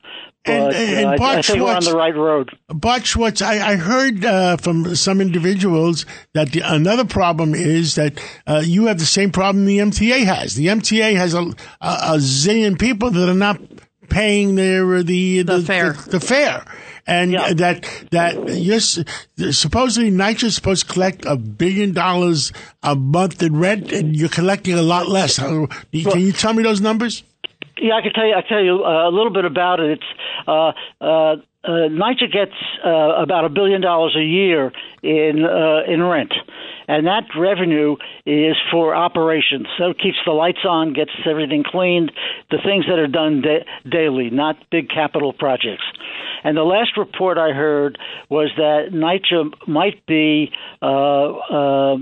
And- 0.45 0.65
But 0.65 0.75
and 0.75 1.05
uh, 1.05 1.09
I- 1.09 1.13
I, 1.13 1.17
Bart 1.17 1.45
think 1.45 1.63
we're 1.63 1.73
on 1.73 1.83
the 1.85 1.95
right 1.95 2.15
road. 2.15 2.51
Bart 2.67 3.05
Schwartz, 3.05 3.41
I, 3.41 3.71
I 3.71 3.75
heard 3.77 4.25
uh, 4.25 4.57
from 4.57 4.93
some 4.95 5.21
individuals 5.21 6.05
that 6.33 6.51
the, 6.51 6.59
another 6.65 7.05
problem 7.05 7.55
is 7.55 7.95
that 7.95 8.21
uh, 8.45 8.61
you 8.63 8.87
have 8.87 8.99
the 8.99 9.05
same 9.05 9.31
problem 9.31 9.65
the 9.65 9.77
MTA 9.79 10.25
has. 10.25 10.55
The 10.55 10.67
MTA 10.67 11.15
has 11.15 11.33
a, 11.33 11.43
a, 11.43 11.45
a 11.79 12.17
zillion 12.17 12.77
people 12.77 13.09
that 13.11 13.29
are 13.29 13.33
not 13.33 13.57
paying 14.09 14.55
their 14.55 14.95
uh, 14.95 15.03
the 15.03 15.43
The 15.43 15.61
fare. 15.61 15.93
the, 15.93 16.09
the 16.11 16.19
fare. 16.19 16.65
And 17.05 17.33
Yeah. 17.33 17.53
that 17.55 17.85
that 18.11 18.47
yes, 18.47 18.97
supposedly 19.51 20.09
NYCHA's 20.09 20.55
supposed 20.55 20.87
to 20.87 20.93
collect 20.93 21.25
a 21.25 21.35
billion 21.35 21.91
dollars 21.93 22.53
a 22.81 22.95
month 22.95 23.43
in 23.43 23.57
rent, 23.57 23.91
and 23.91 24.15
you're 24.15 24.29
collecting 24.29 24.75
a 24.75 24.81
lot 24.81 25.09
less. 25.09 25.37
Can 25.37 25.67
you 25.91 26.31
tell 26.31 26.53
me 26.53 26.63
those 26.63 26.79
numbers? 26.79 27.23
Yeah, 27.77 27.95
I 27.95 28.01
can 28.01 28.13
tell 28.13 28.25
you. 28.25 28.33
I 28.35 28.41
tell 28.47 28.63
you 28.63 28.85
uh, 28.85 29.09
a 29.09 29.11
little 29.11 29.31
bit 29.33 29.43
about 29.43 29.81
it. 29.81 29.99
It's 29.99 30.47
uh, 30.47 30.71
uh, 31.01 31.35
uh, 31.63 31.87
NYCHA 31.89 32.31
gets 32.31 32.53
uh, 32.85 32.89
about 32.89 33.45
a 33.45 33.49
billion 33.49 33.81
dollars 33.81 34.15
a 34.17 34.23
year 34.23 34.71
in 35.01 35.45
uh, 35.45 35.81
in 35.87 36.03
rent, 36.03 36.33
and 36.87 37.07
that 37.07 37.23
revenue 37.37 37.95
is 38.25 38.55
for 38.71 38.93
operations. 38.93 39.67
So 39.77 39.91
it 39.91 39.99
keeps 39.99 40.17
the 40.25 40.33
lights 40.33 40.65
on, 40.67 40.93
gets 40.93 41.11
everything 41.25 41.63
cleaned, 41.63 42.11
the 42.51 42.57
things 42.63 42.85
that 42.87 42.99
are 42.99 43.07
done 43.07 43.41
da- 43.41 43.65
daily, 43.89 44.29
not 44.29 44.57
big 44.71 44.89
capital 44.89 45.31
projects. 45.31 45.85
And 46.43 46.57
the 46.57 46.63
last 46.63 46.97
report 46.97 47.37
I 47.37 47.51
heard 47.51 47.97
was 48.29 48.49
that 48.57 48.89
NYCHA 48.91 49.67
might 49.67 50.05
be. 50.05 50.51
Uh, 50.81 51.31
uh, 51.31 51.97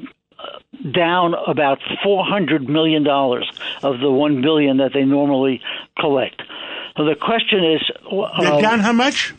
down 0.91 1.35
about 1.47 1.77
four 2.03 2.25
hundred 2.25 2.67
million 2.67 3.03
dollars 3.03 3.47
of 3.83 3.99
the 3.99 4.09
one 4.09 4.41
billion 4.41 4.77
that 4.77 4.91
they 4.91 5.03
normally 5.03 5.61
collect. 5.99 6.41
So 6.97 7.05
the 7.05 7.15
question 7.15 7.63
is, 7.63 7.81
uh, 8.11 8.59
down 8.59 8.79
how 8.79 8.91
much? 8.91 9.33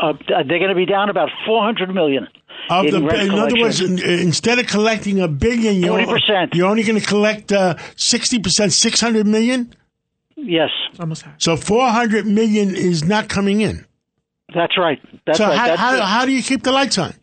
Uh, 0.00 0.12
they're 0.28 0.58
going 0.58 0.68
to 0.68 0.74
be 0.74 0.86
down 0.86 1.08
about 1.10 1.28
four 1.46 1.62
hundred 1.64 1.92
million. 1.94 2.26
Of 2.68 2.86
in 2.86 2.90
the, 2.92 3.02
rent 3.02 3.22
in 3.22 3.38
other 3.38 3.60
words, 3.60 3.80
in, 3.80 3.98
instead 4.00 4.58
of 4.58 4.66
collecting 4.66 5.20
a 5.20 5.28
billion, 5.28 5.76
you're, 5.76 5.98
40%. 5.98 6.54
you're 6.54 6.66
only 6.66 6.82
going 6.82 6.98
to 6.98 7.06
collect 7.06 7.52
uh, 7.52 7.76
sixty 7.96 8.38
percent, 8.40 8.72
six 8.72 9.00
hundred 9.00 9.26
million. 9.26 9.74
yes, 10.36 10.70
Almost 10.98 11.22
half. 11.22 11.34
So 11.40 11.56
four 11.56 11.88
hundred 11.88 12.26
million 12.26 12.74
is 12.74 13.04
not 13.04 13.28
coming 13.28 13.60
in. 13.60 13.86
that's 14.54 14.76
right. 14.78 14.98
That's 15.26 15.38
so 15.38 15.46
right. 15.46 15.56
how, 15.56 15.66
That's 15.66 15.80
how, 15.80 16.00
how 16.00 16.24
do 16.24 16.32
you 16.32 16.42
keep 16.42 16.62
the 16.62 16.72
lights 16.72 16.98
on? 16.98 17.14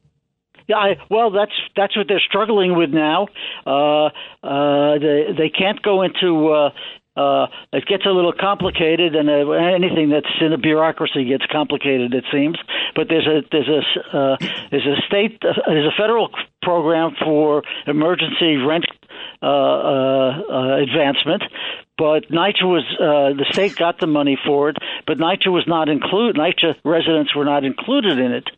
Yeah, 0.68 0.78
I, 0.78 0.96
well, 1.10 1.30
that's 1.32 1.52
that's 1.76 1.96
what 1.98 2.08
they're 2.08 2.24
struggling 2.26 2.78
with 2.78 2.92
now. 2.92 3.28
Uh, 3.66 4.06
uh, 4.44 4.98
they 5.00 5.26
they 5.38 5.50
can't 5.50 5.82
go 5.82 6.04
into. 6.04 6.50
Uh, 6.54 6.70
uh, 7.16 7.48
it 7.72 7.86
gets 7.86 8.06
a 8.06 8.10
little 8.10 8.34
complicated, 8.34 9.16
and 9.16 9.30
uh, 9.30 9.52
anything 9.52 10.10
that's 10.10 10.30
in 10.42 10.52
a 10.52 10.58
bureaucracy 10.58 11.26
gets 11.26 11.46
complicated. 11.52 12.14
It 12.14 12.26
seems, 12.32 12.58
but 12.96 13.08
there's 13.08 13.28
a 13.28 13.42
there's 13.52 13.70
a 13.70 14.18
uh, 14.18 14.38
there's 14.72 14.88
a 14.88 14.98
state 15.06 15.38
uh, 15.44 15.54
there's 15.68 15.86
a 15.86 15.96
federal 15.96 16.30
program 16.64 17.12
for 17.24 17.64
emergency 17.86 18.56
rent 18.58 18.86
advancement. 19.44 21.44
But 21.96 22.30
NYCHA 22.30 22.64
was 22.64 22.84
uh, 23.00 23.38
the 23.38 23.46
state 23.52 23.76
got 23.76 24.00
the 24.00 24.08
money 24.08 24.38
for 24.44 24.70
it, 24.70 24.78
but 25.06 25.20
NYCHA 25.20 25.52
was 25.52 25.66
not 25.68 25.90
included. 25.90 26.36
NYCHA 26.36 26.78
residents 26.84 27.36
were 27.36 27.46
not 27.46 27.64
included 27.64 28.18
in 28.18 28.32
it, 28.32 28.50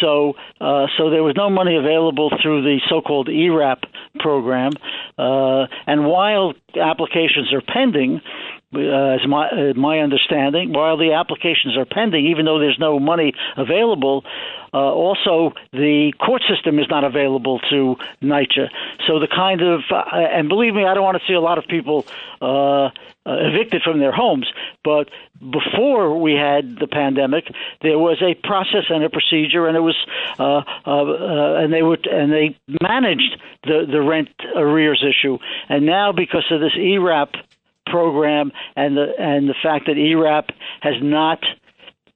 so 0.00 0.34
uh, 0.60 0.86
so 0.96 1.10
there 1.10 1.22
was 1.22 1.34
no 1.36 1.50
money 1.50 1.76
available 1.76 2.30
through 2.42 2.62
the 2.62 2.80
so-called 2.88 3.28
ERAP 3.28 3.84
program. 4.18 4.72
Uh, 5.18 5.66
and 5.86 6.06
while 6.06 6.54
applications 6.74 7.52
are 7.52 7.60
pending, 7.60 8.22
uh, 8.72 8.78
as 8.78 9.26
my 9.26 9.48
uh, 9.48 9.74
my 9.74 9.98
understanding, 9.98 10.72
while 10.72 10.96
the 10.96 11.12
applications 11.14 11.76
are 11.76 11.84
pending, 11.84 12.26
even 12.26 12.44
though 12.44 12.60
there's 12.60 12.78
no 12.78 13.00
money 13.00 13.32
available, 13.56 14.24
uh, 14.72 14.76
also 14.76 15.52
the 15.72 16.12
court 16.24 16.42
system 16.48 16.78
is 16.78 16.86
not 16.88 17.02
available 17.02 17.58
to 17.70 17.96
NYCHA. 18.22 18.68
So 19.08 19.18
the 19.18 19.26
kind 19.26 19.60
of 19.60 19.80
uh, 19.90 20.04
and 20.14 20.48
believe 20.48 20.74
me, 20.74 20.84
I 20.84 20.94
don't 20.94 21.02
want 21.02 21.18
to 21.20 21.26
see 21.26 21.34
a 21.34 21.40
lot 21.40 21.58
of 21.58 21.66
people 21.66 22.06
uh, 22.40 22.44
uh, 22.46 22.90
evicted 23.26 23.82
from 23.82 23.98
their 23.98 24.12
homes, 24.12 24.46
but 24.84 25.10
before 25.40 26.20
we 26.20 26.34
had 26.34 26.78
the 26.78 26.86
pandemic, 26.86 27.52
there 27.82 27.98
was 27.98 28.22
a 28.22 28.34
process 28.46 28.84
and 28.88 29.02
a 29.02 29.10
procedure, 29.10 29.66
and 29.66 29.76
it 29.76 29.80
was 29.80 29.96
and 30.38 31.72
they 31.72 31.82
would 31.82 32.06
and 32.06 32.32
they 32.32 32.56
managed 32.80 33.36
the 33.64 33.84
the 33.90 34.00
rent 34.00 34.28
arrears 34.54 35.02
issue, 35.02 35.38
and 35.68 35.86
now 35.86 36.12
because 36.12 36.44
of 36.52 36.60
this 36.60 36.76
ERAP 36.76 37.34
program 37.90 38.52
and 38.76 38.96
the 38.96 39.06
and 39.18 39.48
the 39.48 39.54
fact 39.62 39.86
that 39.86 39.96
ERAP 39.96 40.50
has 40.80 40.94
not 41.02 41.40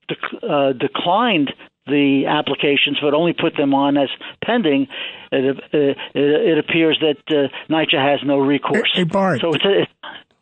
dec- 0.08 0.42
uh, 0.42 0.72
declined 0.72 1.52
the 1.86 2.24
applications 2.26 2.98
but 3.02 3.12
only 3.12 3.32
put 3.32 3.56
them 3.56 3.74
on 3.74 3.96
as 3.96 4.08
pending, 4.42 4.86
it, 5.30 5.56
uh, 5.58 5.78
it, 5.78 5.96
it 6.14 6.58
appears 6.58 6.98
that 7.00 7.18
uh, 7.28 7.48
NYCHA 7.70 8.12
has 8.12 8.20
no 8.24 8.38
recourse. 8.38 8.90
Hey, 8.94 9.00
hey, 9.00 9.04
Bart. 9.04 9.40
So 9.40 9.52
it's 9.52 9.64
a, 9.64 9.86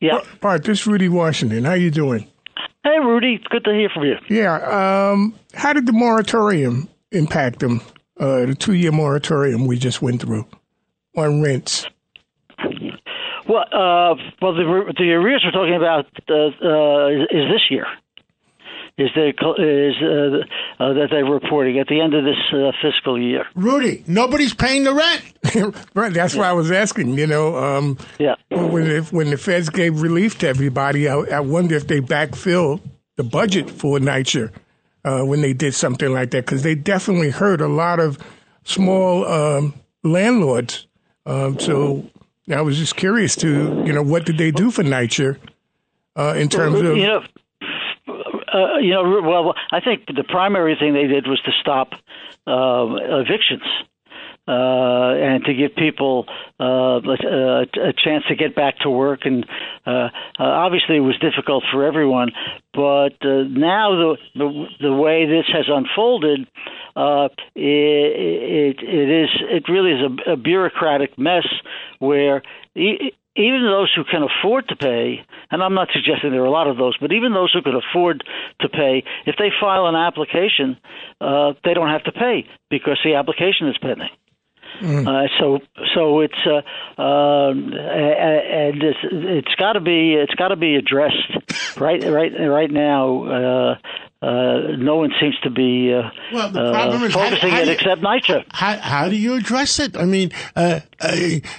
yeah. 0.00 0.20
Bart, 0.40 0.64
this 0.64 0.80
is 0.80 0.86
Rudy 0.86 1.08
Washington. 1.08 1.64
How 1.64 1.74
you 1.74 1.90
doing? 1.90 2.28
Hey, 2.84 2.98
Rudy, 2.98 3.34
it's 3.34 3.46
good 3.46 3.64
to 3.64 3.72
hear 3.72 3.88
from 3.92 4.04
you. 4.04 4.16
Yeah. 4.28 5.10
Um, 5.10 5.34
how 5.54 5.72
did 5.72 5.86
the 5.86 5.92
moratorium 5.92 6.88
impact 7.10 7.60
them? 7.60 7.80
Uh, 8.18 8.46
the 8.46 8.54
two-year 8.54 8.92
moratorium 8.92 9.66
we 9.66 9.78
just 9.78 10.02
went 10.02 10.20
through 10.20 10.46
on 11.16 11.42
rents. 11.42 11.86
Well, 13.52 13.64
uh, 13.70 14.14
well, 14.40 14.54
the 14.54 14.94
the 14.96 15.12
arrears 15.12 15.44
we're 15.44 15.50
talking 15.52 15.76
about 15.76 16.06
uh, 16.30 16.34
uh, 16.34 17.08
is, 17.08 17.22
is 17.30 17.52
this 17.52 17.70
year. 17.70 17.86
Is 18.96 19.10
the 19.14 19.28
is 19.58 19.94
uh, 20.02 20.82
uh, 20.82 20.92
that 20.94 21.08
they're 21.10 21.24
reporting 21.24 21.78
at 21.78 21.86
the 21.86 22.00
end 22.00 22.14
of 22.14 22.24
this 22.24 22.36
uh, 22.52 22.72
fiscal 22.80 23.20
year? 23.20 23.44
Rudy, 23.54 24.04
nobody's 24.06 24.54
paying 24.54 24.84
the 24.84 24.94
rent. 24.94 25.76
right. 25.94 26.12
That's 26.14 26.34
why 26.34 26.48
I 26.48 26.52
was 26.52 26.70
asking. 26.70 27.18
You 27.18 27.26
know, 27.26 27.56
um, 27.56 27.98
Yeah. 28.18 28.36
when 28.50 28.84
the, 28.88 29.02
when 29.10 29.28
the 29.28 29.36
feds 29.36 29.68
gave 29.68 30.00
relief 30.00 30.38
to 30.38 30.48
everybody, 30.48 31.08
I, 31.08 31.16
I 31.16 31.40
wonder 31.40 31.74
if 31.74 31.86
they 31.86 32.00
backfilled 32.00 32.80
the 33.16 33.24
budget 33.24 33.68
for 33.70 33.98
NYCHA 33.98 34.50
uh, 35.04 35.22
when 35.24 35.42
they 35.42 35.52
did 35.52 35.74
something 35.74 36.10
like 36.12 36.30
that 36.30 36.46
because 36.46 36.62
they 36.62 36.74
definitely 36.74 37.30
hurt 37.30 37.60
a 37.60 37.68
lot 37.68 38.00
of 38.00 38.18
small 38.64 39.26
um, 39.26 39.74
landlords. 40.04 40.86
Um, 41.26 41.58
so 41.58 42.08
I 42.50 42.60
was 42.60 42.78
just 42.78 42.96
curious 42.96 43.36
to 43.36 43.48
you 43.86 43.92
know 43.92 44.02
what 44.02 44.26
did 44.26 44.38
they 44.38 44.50
do 44.50 44.70
for 44.70 44.82
NYCHA 44.82 45.38
uh, 46.16 46.34
in 46.36 46.48
terms 46.48 46.80
of 46.80 46.96
you 46.96 47.06
know, 47.06 47.22
uh, 48.52 48.78
you 48.78 48.90
know, 48.90 49.20
well, 49.22 49.54
I 49.70 49.80
think 49.80 50.06
the 50.06 50.24
primary 50.28 50.76
thing 50.78 50.92
they 50.92 51.06
did 51.06 51.26
was 51.26 51.40
to 51.42 51.52
stop 51.60 51.92
um, 52.46 52.98
evictions. 53.00 53.62
Uh, 54.48 55.14
and 55.14 55.44
to 55.44 55.54
give 55.54 55.72
people 55.76 56.26
uh, 56.58 56.98
a, 56.98 57.62
a 57.62 57.92
chance 57.92 58.24
to 58.26 58.34
get 58.34 58.56
back 58.56 58.76
to 58.80 58.90
work, 58.90 59.20
and 59.24 59.46
uh, 59.86 59.90
uh, 59.90 60.08
obviously 60.40 60.96
it 60.96 61.00
was 61.00 61.16
difficult 61.20 61.62
for 61.70 61.84
everyone. 61.84 62.32
But 62.74 63.14
uh, 63.22 63.46
now 63.46 63.94
the, 63.94 64.16
the 64.34 64.64
the 64.80 64.92
way 64.92 65.26
this 65.26 65.46
has 65.52 65.66
unfolded, 65.68 66.48
uh, 66.96 67.28
it, 67.54 68.74
it 68.74 68.76
it 68.82 69.22
is 69.22 69.30
it 69.48 69.68
really 69.68 69.92
is 69.92 70.00
a, 70.26 70.32
a 70.32 70.36
bureaucratic 70.36 71.16
mess 71.16 71.46
where. 72.00 72.42
Even 73.34 73.62
those 73.62 73.90
who 73.96 74.04
can 74.04 74.22
afford 74.22 74.68
to 74.68 74.76
pay, 74.76 75.24
and 75.50 75.62
I'm 75.62 75.72
not 75.72 75.88
suggesting 75.90 76.32
there 76.32 76.42
are 76.42 76.44
a 76.44 76.50
lot 76.50 76.68
of 76.68 76.76
those, 76.76 76.98
but 77.00 77.12
even 77.12 77.32
those 77.32 77.50
who 77.50 77.62
can 77.62 77.74
afford 77.74 78.22
to 78.60 78.68
pay, 78.68 79.04
if 79.24 79.36
they 79.38 79.48
file 79.58 79.86
an 79.86 79.94
application, 79.94 80.76
uh, 81.18 81.54
they 81.64 81.72
don't 81.72 81.88
have 81.88 82.04
to 82.04 82.12
pay 82.12 82.46
because 82.68 82.98
the 83.02 83.14
application 83.14 83.68
is 83.68 83.78
pending. 83.80 84.10
Uh, 84.80 85.26
so, 85.38 85.58
so 85.94 86.20
it's 86.20 86.34
uh, 86.46 87.00
um, 87.02 87.72
and 87.72 88.82
it's, 88.82 88.98
it's 89.02 89.54
got 89.56 89.74
to 89.74 89.80
be 89.80 90.14
it's 90.14 90.34
got 90.34 90.48
to 90.48 90.56
be 90.56 90.76
addressed 90.76 91.32
right 91.80 92.02
right 92.04 92.32
right 92.40 92.70
now. 92.70 93.24
Uh, 93.24 93.74
uh, 94.24 94.76
no 94.78 94.96
one 94.98 95.10
seems 95.20 95.34
to 95.42 95.50
be 95.50 95.92
uh, 95.92 96.08
Well, 96.32 96.48
the 96.50 96.60
uh, 96.60 97.04
is 97.04 97.12
focusing 97.12 97.50
how 97.50 97.60
it 97.60 97.66
you- 97.66 97.72
except 97.72 98.02
NYCHA. 98.02 98.44
How, 98.52 98.76
how 98.78 99.08
do 99.08 99.16
you 99.16 99.34
address 99.34 99.80
it? 99.80 99.96
I 99.96 100.04
mean, 100.04 100.30
uh, 100.54 100.80
uh, 101.00 101.16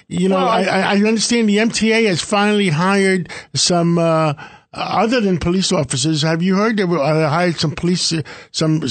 you 0.07 0.29
know, 0.29 0.37
I, 0.37 0.63
I 0.63 0.79
I 0.93 0.95
understand 1.03 1.49
the 1.49 1.57
MTA 1.57 2.07
has 2.07 2.21
finally 2.21 2.69
hired 2.69 3.29
some. 3.53 3.97
Uh, 3.97 4.33
other 4.75 5.21
than 5.21 5.37
police 5.37 5.71
officers, 5.71 6.23
have 6.23 6.41
you 6.41 6.55
heard 6.55 6.77
they 6.77 6.83
were, 6.83 6.97
uh, 6.99 7.29
hired 7.29 7.57
some 7.57 7.71
police, 7.75 8.11
some 8.51 8.81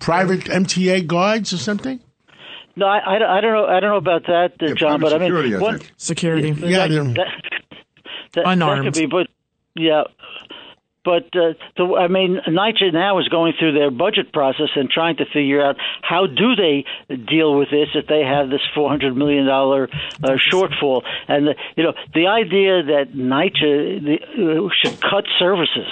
private 0.00 0.44
MTA 0.44 1.06
guards 1.06 1.52
or 1.52 1.58
something? 1.58 2.00
No, 2.76 2.86
I, 2.86 2.98
I, 2.98 3.38
I 3.38 3.40
don't 3.40 3.52
know. 3.52 3.66
I 3.66 3.80
don't 3.80 3.90
know 3.90 3.96
about 3.96 4.26
that, 4.26 4.52
uh, 4.60 4.74
John. 4.74 5.00
But 5.00 5.12
I 5.12 5.18
mean, 5.18 5.28
security, 5.28 5.56
I 5.56 5.58
what, 5.58 5.80
think. 5.80 5.92
Security. 5.96 6.48
Yeah, 6.50 6.86
they're- 6.86 7.04
that, 7.04 7.26
that, 8.34 8.42
Unarmed. 8.46 8.86
That 8.86 8.94
could 8.94 9.00
be, 9.00 9.06
but 9.06 9.26
yeah, 9.74 10.04
but 11.04 11.24
uh, 11.34 11.54
the, 11.76 11.96
I 11.98 12.08
mean, 12.08 12.38
NYCHA 12.46 12.92
now 12.92 13.18
is 13.20 13.28
going 13.28 13.54
through 13.58 13.72
their 13.72 13.90
budget 13.90 14.32
process 14.32 14.68
and 14.76 14.90
trying 14.90 15.16
to 15.16 15.24
figure 15.24 15.64
out 15.64 15.76
how 16.02 16.26
do 16.26 16.54
they 16.54 16.84
deal 17.16 17.56
with 17.56 17.70
this 17.70 17.88
if 17.94 18.06
they 18.06 18.20
have 18.22 18.50
this 18.50 18.60
four 18.74 18.90
hundred 18.90 19.16
million 19.16 19.46
dollar 19.46 19.88
uh, 20.22 20.36
shortfall. 20.52 21.02
And 21.26 21.48
the, 21.48 21.54
you 21.76 21.84
know, 21.84 21.94
the 22.12 22.26
idea 22.26 22.82
that 22.82 23.12
NYCHA 23.14 24.04
the, 24.04 24.66
uh, 24.66 24.68
should 24.82 25.00
cut 25.00 25.24
services. 25.38 25.88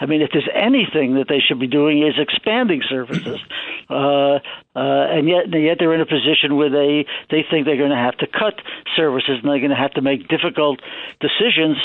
I 0.00 0.06
mean, 0.06 0.22
if 0.22 0.30
there's 0.32 0.48
anything 0.54 1.14
that 1.16 1.26
they 1.28 1.40
should 1.40 1.60
be 1.60 1.66
doing 1.68 2.06
is 2.06 2.14
expanding 2.18 2.82
services. 2.88 3.38
uh, 3.90 4.38
uh, 4.76 5.14
and 5.14 5.28
yet 5.28 5.52
yet 5.52 5.76
they're 5.78 5.94
in 5.94 6.00
a 6.00 6.06
position 6.06 6.56
where 6.56 6.70
they 6.70 7.06
they 7.30 7.44
think 7.48 7.66
they're 7.66 7.76
going 7.76 7.90
to 7.90 7.96
have 7.96 8.16
to 8.18 8.26
cut 8.26 8.60
services 8.96 9.40
and 9.42 9.50
they're 9.50 9.58
going 9.58 9.70
to 9.70 9.76
have 9.76 9.92
to 9.94 10.02
make 10.02 10.28
difficult 10.28 10.80
decisions. 11.20 11.76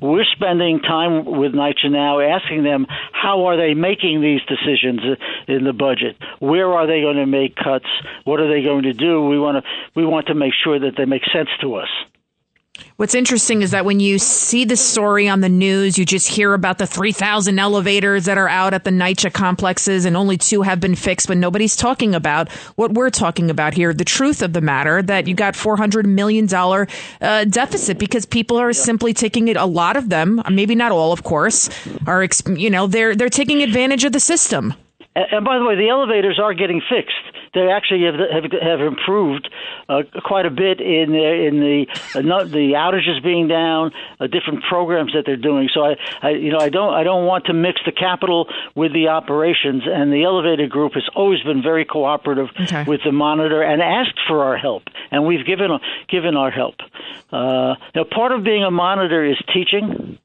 We're 0.00 0.24
spending 0.24 0.80
time 0.80 1.24
with 1.24 1.52
NYCHA 1.52 1.90
now, 1.90 2.20
asking 2.20 2.62
them 2.62 2.86
how 3.12 3.46
are 3.46 3.56
they 3.56 3.74
making 3.74 4.20
these 4.20 4.40
decisions 4.46 5.00
in 5.48 5.64
the 5.64 5.72
budget. 5.72 6.16
Where 6.38 6.72
are 6.72 6.86
they 6.86 7.00
going 7.00 7.16
to 7.16 7.26
make 7.26 7.56
cuts? 7.56 7.88
What 8.24 8.40
are 8.40 8.48
they 8.48 8.62
going 8.62 8.84
to 8.84 8.92
do? 8.92 9.26
We 9.26 9.38
want 9.38 9.62
to 9.62 9.70
we 9.94 10.06
want 10.06 10.28
to 10.28 10.34
make 10.34 10.52
sure 10.54 10.78
that 10.78 10.96
they 10.96 11.04
make 11.04 11.22
sense 11.32 11.50
to 11.60 11.74
us. 11.74 11.88
What's 12.96 13.14
interesting 13.14 13.62
is 13.62 13.70
that 13.70 13.84
when 13.84 14.00
you 14.00 14.18
see 14.18 14.64
the 14.64 14.76
story 14.76 15.28
on 15.28 15.40
the 15.40 15.48
news, 15.48 15.96
you 15.96 16.04
just 16.04 16.26
hear 16.26 16.52
about 16.52 16.78
the 16.78 16.86
3,000 16.86 17.58
elevators 17.58 18.24
that 18.24 18.38
are 18.38 18.48
out 18.48 18.74
at 18.74 18.84
the 18.84 18.90
NYCHA 18.90 19.32
complexes 19.32 20.04
and 20.04 20.16
only 20.16 20.36
two 20.36 20.62
have 20.62 20.80
been 20.80 20.94
fixed, 20.94 21.28
but 21.28 21.36
nobody's 21.36 21.76
talking 21.76 22.14
about 22.14 22.50
what 22.76 22.92
we're 22.92 23.10
talking 23.10 23.50
about 23.50 23.74
here. 23.74 23.94
The 23.94 24.04
truth 24.04 24.42
of 24.42 24.52
the 24.52 24.60
matter 24.60 25.00
that 25.02 25.28
you 25.28 25.34
got 25.34 25.54
$400 25.54 26.06
million 26.06 26.52
uh, 26.52 27.44
deficit 27.44 27.98
because 27.98 28.26
people 28.26 28.56
are 28.56 28.72
simply 28.72 29.14
taking 29.14 29.48
it. 29.48 29.56
A 29.56 29.66
lot 29.66 29.96
of 29.96 30.08
them, 30.08 30.42
maybe 30.50 30.74
not 30.74 30.90
all, 30.90 31.12
of 31.12 31.22
course, 31.22 31.70
are, 32.06 32.26
you 32.56 32.70
know, 32.70 32.86
they're, 32.86 33.14
they're 33.14 33.28
taking 33.28 33.62
advantage 33.62 34.04
of 34.04 34.12
the 34.12 34.20
system. 34.20 34.74
And 35.14 35.44
by 35.44 35.58
the 35.58 35.64
way, 35.64 35.76
the 35.76 35.88
elevators 35.88 36.38
are 36.42 36.54
getting 36.54 36.80
fixed. 36.88 37.37
They 37.54 37.70
actually 37.70 38.04
have 38.04 38.14
have, 38.14 38.52
have 38.62 38.80
improved 38.80 39.48
uh, 39.88 40.02
quite 40.24 40.46
a 40.46 40.50
bit 40.50 40.80
in 40.80 41.12
the, 41.12 41.46
in 41.46 41.60
the 41.60 41.86
uh, 42.14 42.44
the 42.44 42.72
outages 42.76 43.22
being 43.22 43.48
down, 43.48 43.92
uh, 44.20 44.26
different 44.26 44.62
programs 44.68 45.12
that 45.14 45.24
they're 45.26 45.36
doing. 45.36 45.68
So 45.72 45.84
I, 45.84 45.96
I, 46.22 46.30
you 46.30 46.52
know, 46.52 46.58
I 46.58 46.68
don't 46.68 46.94
I 46.94 47.02
don't 47.04 47.26
want 47.26 47.46
to 47.46 47.52
mix 47.52 47.80
the 47.84 47.92
capital 47.92 48.48
with 48.74 48.92
the 48.92 49.08
operations. 49.08 49.82
And 49.86 50.12
the 50.12 50.24
elevator 50.24 50.66
group 50.66 50.94
has 50.94 51.08
always 51.14 51.42
been 51.42 51.62
very 51.62 51.84
cooperative 51.84 52.48
okay. 52.60 52.84
with 52.84 53.00
the 53.04 53.12
monitor 53.12 53.62
and 53.62 53.82
asked 53.82 54.18
for 54.26 54.44
our 54.44 54.56
help, 54.56 54.84
and 55.10 55.26
we've 55.26 55.46
given 55.46 55.70
given 56.08 56.36
our 56.36 56.50
help. 56.50 56.76
Uh, 57.30 57.74
now, 57.94 58.04
part 58.04 58.32
of 58.32 58.44
being 58.44 58.64
a 58.64 58.70
monitor 58.70 59.24
is 59.24 59.36
teaching 59.52 60.18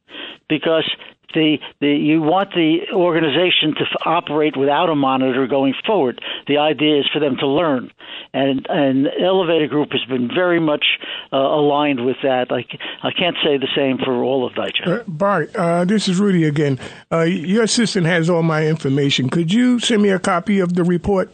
because 0.49 0.89
the, 1.33 1.57
the 1.79 1.87
you 1.87 2.21
want 2.21 2.51
the 2.51 2.93
organization 2.93 3.75
to 3.75 3.81
f- 3.81 4.01
operate 4.05 4.55
without 4.57 4.89
a 4.89 4.95
monitor 4.95 5.47
going 5.47 5.73
forward. 5.85 6.21
The 6.47 6.57
idea 6.57 6.99
is 6.99 7.05
for 7.13 7.19
them 7.19 7.37
to 7.39 7.47
learn, 7.47 7.91
and 8.33 8.65
and 8.69 9.07
Elevator 9.07 9.67
Group 9.67 9.91
has 9.91 10.03
been 10.05 10.29
very 10.33 10.59
much 10.59 10.85
uh, 11.31 11.37
aligned 11.37 12.05
with 12.05 12.17
that. 12.23 12.51
I, 12.51 12.65
I 13.05 13.11
can't 13.11 13.35
say 13.43 13.57
the 13.57 13.67
same 13.75 13.97
for 13.97 14.23
all 14.23 14.45
of 14.47 14.53
NYCHA. 14.53 14.87
Uh, 14.87 15.03
Bart, 15.07 15.55
uh, 15.55 15.85
this 15.85 16.07
is 16.07 16.19
Rudy 16.19 16.45
again. 16.45 16.79
Uh, 17.11 17.21
your 17.21 17.63
assistant 17.63 18.05
has 18.05 18.29
all 18.29 18.43
my 18.43 18.67
information. 18.67 19.29
Could 19.29 19.51
you 19.53 19.79
send 19.79 20.01
me 20.01 20.09
a 20.09 20.19
copy 20.19 20.59
of 20.59 20.73
the 20.73 20.83
report? 20.83 21.31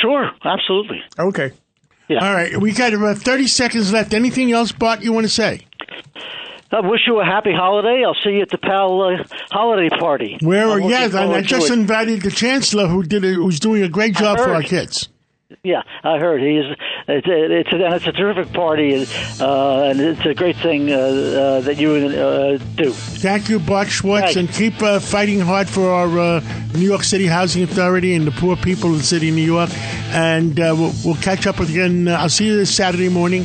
Sure, 0.00 0.30
absolutely. 0.44 1.00
Okay. 1.18 1.52
Yeah. 2.08 2.26
All 2.26 2.34
right, 2.34 2.56
we 2.60 2.72
got 2.72 2.92
about 2.92 3.18
thirty 3.18 3.46
seconds 3.46 3.92
left. 3.92 4.12
Anything 4.12 4.52
else, 4.52 4.72
Bart? 4.72 5.02
You 5.02 5.12
want 5.12 5.24
to 5.24 5.32
say? 5.32 5.66
I 6.72 6.80
wish 6.80 7.00
you 7.06 7.20
a 7.20 7.24
happy 7.24 7.52
holiday. 7.52 8.02
I'll 8.04 8.16
see 8.24 8.30
you 8.30 8.42
at 8.42 8.48
the 8.48 8.58
PAL 8.58 9.02
uh, 9.02 9.24
holiday 9.50 9.90
party. 9.90 10.38
Where? 10.40 10.80
Yes, 10.80 11.14
and 11.14 11.32
I 11.32 11.42
just 11.42 11.70
invited 11.70 12.22
the 12.22 12.30
chancellor, 12.30 12.86
who 12.86 13.02
did 13.02 13.22
who's 13.22 13.60
doing 13.60 13.82
a 13.82 13.88
great 13.88 14.16
job 14.16 14.38
for 14.38 14.54
our 14.54 14.62
kids. 14.62 15.08
Yeah, 15.62 15.82
I 16.02 16.18
heard 16.18 16.40
he's 16.40 16.64
it's 17.08 17.26
a, 17.26 17.60
it's 17.60 17.72
a, 17.72 17.76
and 17.76 17.94
it's 17.94 18.06
a 18.06 18.12
terrific 18.12 18.52
party, 18.54 19.06
uh, 19.40 19.82
and 19.82 20.00
it's 20.00 20.24
a 20.24 20.34
great 20.34 20.56
thing 20.56 20.90
uh, 20.90 20.96
uh, 20.96 21.60
that 21.60 21.76
you 21.76 21.92
uh, 21.92 22.58
do. 22.76 22.92
Thank 22.92 23.48
you, 23.48 23.58
Bart 23.58 23.88
Schwartz, 23.88 24.36
and 24.36 24.48
keep 24.48 24.80
uh, 24.82 24.98
fighting 24.98 25.40
hard 25.40 25.68
for 25.68 25.90
our 25.90 26.18
uh, 26.18 26.40
New 26.74 26.80
York 26.86 27.04
City 27.04 27.26
Housing 27.26 27.62
Authority 27.62 28.14
and 28.14 28.26
the 28.26 28.32
poor 28.32 28.56
people 28.56 28.92
of 28.92 28.98
the 28.98 29.04
city 29.04 29.28
of 29.28 29.34
New 29.34 29.42
York. 29.42 29.70
And 30.14 30.56
we'll, 30.56 30.92
we'll, 31.04 31.16
catch 31.16 31.46
up 31.46 31.60
again. 31.60 32.08
I'll 32.08 32.28
see 32.28 32.46
you 32.46 32.56
this 32.56 32.74
Saturday 32.74 33.08
morning. 33.08 33.44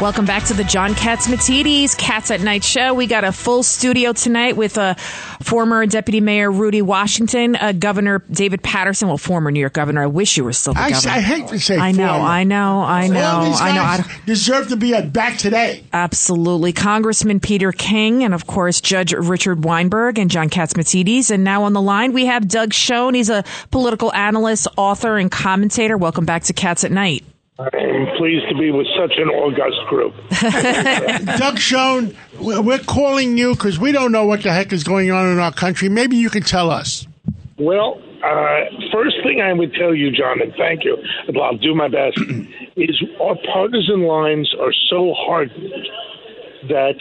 Welcome 0.00 0.26
back 0.26 0.44
to 0.44 0.54
the 0.54 0.62
John 0.62 0.92
Catsimatidis 0.94 1.98
Cats 1.98 2.30
at 2.30 2.40
Night 2.40 2.62
show. 2.62 2.94
We 2.94 3.08
got 3.08 3.24
a 3.24 3.32
full 3.32 3.64
studio 3.64 4.12
tonight 4.12 4.56
with 4.56 4.78
uh, 4.78 4.94
former 5.42 5.84
Deputy 5.86 6.20
Mayor 6.20 6.52
Rudy 6.52 6.82
Washington, 6.82 7.56
uh, 7.56 7.72
Governor 7.72 8.22
David 8.30 8.62
Paterson. 8.62 9.08
well, 9.08 9.18
former 9.18 9.50
New 9.50 9.58
York 9.58 9.72
Governor. 9.72 10.04
I 10.04 10.06
wish 10.06 10.36
you 10.36 10.44
were 10.44 10.52
still 10.52 10.74
the 10.74 10.82
I, 10.82 10.90
governor. 10.92 11.12
I 11.14 11.20
hate 11.20 11.48
to 11.48 11.58
say 11.58 11.76
I 11.78 11.90
know, 11.90 12.06
former. 12.06 12.24
I 12.28 12.44
know, 12.44 12.80
I 12.80 13.08
know, 13.08 13.26
All 13.26 13.44
these 13.46 13.60
I 13.60 13.72
know. 13.72 13.82
I 13.82 14.20
deserve 14.24 14.68
to 14.68 14.76
be 14.76 14.94
at 14.94 15.12
back 15.12 15.36
today. 15.36 15.82
Absolutely. 15.92 16.72
Congressman 16.72 17.40
Peter 17.40 17.72
King 17.72 18.22
and, 18.22 18.34
of 18.34 18.46
course, 18.46 18.80
Judge 18.80 19.12
Richard 19.12 19.64
Weinberg 19.64 20.20
and 20.20 20.30
John 20.30 20.48
Catsimatidis. 20.48 21.32
And 21.32 21.42
now 21.42 21.64
on 21.64 21.72
the 21.72 21.82
line, 21.82 22.12
we 22.12 22.26
have 22.26 22.46
Doug 22.46 22.72
Schoen. 22.72 23.14
He's 23.14 23.30
a 23.30 23.42
political 23.72 24.14
analyst, 24.14 24.68
author, 24.76 25.18
and 25.18 25.28
commentator. 25.28 25.96
Welcome 25.96 26.24
back 26.24 26.44
to 26.44 26.52
Cats 26.52 26.84
at 26.84 26.92
Night. 26.92 27.24
I'm 27.58 28.06
pleased 28.16 28.48
to 28.50 28.56
be 28.56 28.70
with 28.70 28.86
such 28.96 29.14
an 29.18 29.28
august 29.30 29.78
group. 29.88 30.14
Doug 31.38 31.58
Schoen, 31.58 32.16
we're 32.38 32.78
calling 32.78 33.36
you 33.36 33.54
because 33.54 33.80
we 33.80 33.90
don't 33.90 34.12
know 34.12 34.24
what 34.24 34.44
the 34.44 34.52
heck 34.52 34.72
is 34.72 34.84
going 34.84 35.10
on 35.10 35.26
in 35.26 35.40
our 35.40 35.52
country. 35.52 35.88
Maybe 35.88 36.16
you 36.16 36.30
can 36.30 36.44
tell 36.44 36.70
us. 36.70 37.08
Well, 37.58 38.00
uh, 38.24 38.60
first 38.92 39.16
thing 39.24 39.40
I 39.40 39.52
would 39.52 39.74
tell 39.74 39.92
you, 39.92 40.12
John, 40.12 40.40
and 40.40 40.52
thank 40.56 40.84
you, 40.84 40.96
I'll 41.42 41.56
do 41.56 41.74
my 41.74 41.88
best, 41.88 42.16
is 42.76 43.02
our 43.20 43.34
partisan 43.52 44.02
lines 44.02 44.54
are 44.60 44.72
so 44.88 45.12
hardened 45.16 45.72
that 46.68 46.94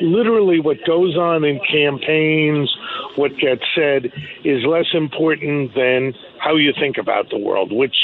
literally 0.00 0.58
what 0.58 0.78
goes 0.84 1.16
on 1.16 1.44
in 1.44 1.60
campaigns, 1.70 2.74
what 3.14 3.30
gets 3.38 3.62
said, 3.76 4.12
is 4.44 4.64
less 4.64 4.86
important 4.92 5.74
than 5.76 6.14
how 6.38 6.56
you 6.56 6.72
think 6.78 6.98
about 6.98 7.30
the 7.30 7.38
world, 7.38 7.70
which 7.72 7.96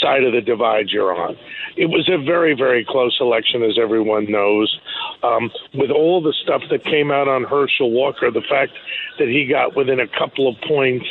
side 0.00 0.24
of 0.24 0.32
the 0.32 0.40
divide 0.40 0.88
you're 0.90 1.14
on. 1.14 1.36
It 1.76 1.86
was 1.86 2.08
a 2.08 2.22
very, 2.22 2.54
very 2.54 2.84
close 2.84 3.16
election, 3.20 3.62
as 3.62 3.78
everyone 3.78 4.30
knows. 4.30 4.78
Um, 5.22 5.50
with 5.74 5.90
all 5.90 6.22
the 6.22 6.34
stuff 6.42 6.62
that 6.70 6.84
came 6.84 7.10
out 7.10 7.28
on 7.28 7.44
Herschel 7.44 7.90
Walker, 7.90 8.30
the 8.30 8.42
fact 8.48 8.72
that 9.18 9.28
he 9.28 9.46
got 9.46 9.76
within 9.76 10.00
a 10.00 10.08
couple 10.08 10.48
of 10.48 10.56
points, 10.66 11.06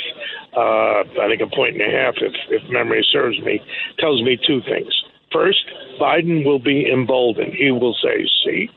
uh, 0.56 1.04
I 1.22 1.28
think 1.30 1.42
a 1.42 1.56
point 1.56 1.82
and 1.82 1.82
a 1.82 1.98
half, 1.98 2.16
if, 2.18 2.34
if 2.50 2.70
memory 2.70 3.06
serves 3.12 3.40
me, 3.42 3.62
tells 4.00 4.22
me 4.24 4.38
two 4.46 4.62
things. 4.62 4.94
First, 5.32 5.66
Biden 6.00 6.46
will 6.46 6.60
be 6.60 6.90
emboldened. 6.90 7.54
He 7.54 7.72
will 7.72 7.96
say, 8.02 8.28
see, 8.44 8.70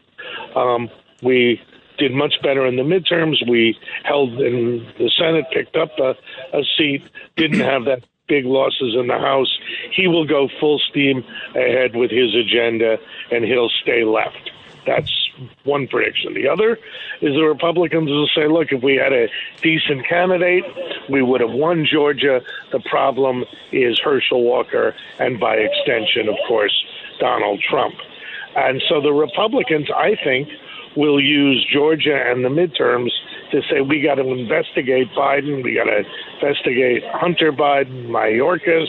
um, 0.56 0.90
we 1.22 1.60
did 1.98 2.12
much 2.12 2.34
better 2.42 2.66
in 2.66 2.76
the 2.76 2.82
midterms. 2.82 3.48
We 3.48 3.78
held 4.04 4.40
in 4.40 4.86
the 4.98 5.10
Senate, 5.16 5.46
picked 5.52 5.76
up 5.76 5.90
a, 5.98 6.14
a 6.56 6.62
seat, 6.76 7.02
didn't 7.36 7.60
have 7.60 7.84
that 7.84 8.04
big 8.28 8.44
losses 8.44 8.94
in 8.94 9.06
the 9.06 9.18
House, 9.18 9.58
he 9.92 10.06
will 10.06 10.26
go 10.26 10.48
full 10.60 10.78
steam 10.78 11.24
ahead 11.50 11.96
with 11.96 12.10
his 12.10 12.34
agenda 12.34 12.98
and 13.30 13.44
he'll 13.44 13.70
stay 13.82 14.04
left. 14.04 14.50
That's 14.86 15.30
one 15.64 15.86
prediction. 15.86 16.34
The 16.34 16.48
other 16.48 16.78
is 17.20 17.34
the 17.34 17.44
Republicans 17.44 18.08
will 18.10 18.28
say, 18.34 18.48
look, 18.48 18.72
if 18.72 18.82
we 18.82 18.96
had 18.96 19.12
a 19.12 19.28
decent 19.60 20.06
candidate, 20.06 20.64
we 21.10 21.22
would 21.22 21.40
have 21.40 21.52
won 21.52 21.86
Georgia. 21.90 22.40
The 22.72 22.80
problem 22.80 23.44
is 23.70 24.00
Herschel 24.02 24.42
Walker 24.42 24.94
and, 25.18 25.38
by 25.38 25.56
extension, 25.56 26.28
of 26.28 26.36
course, 26.46 26.74
Donald 27.20 27.60
Trump. 27.68 27.94
And 28.56 28.82
so 28.88 29.00
the 29.00 29.12
Republicans, 29.12 29.88
I 29.94 30.16
think, 30.24 30.48
will 30.96 31.20
use 31.20 31.66
Georgia 31.70 32.16
and 32.26 32.44
the 32.44 32.48
midterms 32.48 33.10
to 33.52 33.60
say 33.70 33.80
we 33.80 34.00
got 34.00 34.16
to 34.16 34.28
investigate 34.30 35.08
Biden, 35.16 35.62
we 35.62 35.74
got 35.74 35.84
to 35.84 36.02
investigate 36.40 37.02
Hunter 37.12 37.52
Biden, 37.52 38.08
Mayorkas 38.08 38.88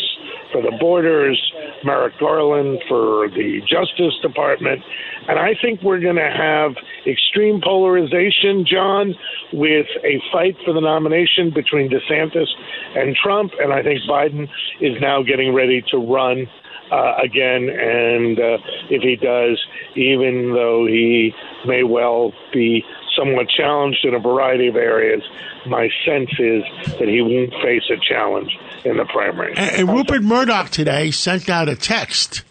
for 0.51 0.61
the 0.61 0.75
borders, 0.79 1.39
Merrick 1.83 2.17
Garland 2.19 2.79
for 2.87 3.29
the 3.29 3.61
Justice 3.61 4.17
Department. 4.21 4.81
And 5.27 5.37
I 5.37 5.53
think 5.61 5.81
we're 5.83 5.99
going 5.99 6.15
to 6.15 6.31
have 6.31 6.75
extreme 7.05 7.61
polarization, 7.63 8.65
John, 8.65 9.13
with 9.53 9.85
a 10.03 10.21
fight 10.31 10.55
for 10.65 10.73
the 10.73 10.81
nomination 10.81 11.51
between 11.53 11.89
DeSantis 11.89 12.47
and 12.95 13.15
Trump. 13.15 13.51
And 13.59 13.71
I 13.71 13.83
think 13.83 14.01
Biden 14.09 14.49
is 14.81 14.99
now 14.99 15.21
getting 15.21 15.53
ready 15.53 15.83
to 15.91 15.97
run 15.97 16.47
uh, 16.91 17.15
again. 17.23 17.69
And 17.69 18.39
uh, 18.39 18.57
if 18.89 19.03
he 19.03 19.15
does, 19.15 19.63
even 19.95 20.53
though 20.53 20.87
he 20.87 21.33
may 21.67 21.83
well 21.83 22.33
be 22.51 22.83
somewhat 23.19 23.47
challenged 23.49 24.05
in 24.05 24.13
a 24.13 24.19
variety 24.19 24.67
of 24.67 24.75
areas, 24.75 25.21
my 25.67 25.89
sense 26.05 26.29
is 26.39 26.63
that 26.97 27.07
he 27.07 27.21
won't 27.21 27.51
face 27.61 27.83
a 27.89 27.97
challenge 27.97 28.57
in 28.85 28.97
the 28.97 29.05
primary. 29.05 29.53
And, 29.55 29.75
and 29.75 29.89
Rupert 29.89 30.23
Murdoch 30.23 30.69
today 30.69 31.11
sent 31.11 31.49
out 31.49 31.67
a 31.67 31.75
text. 31.75 32.43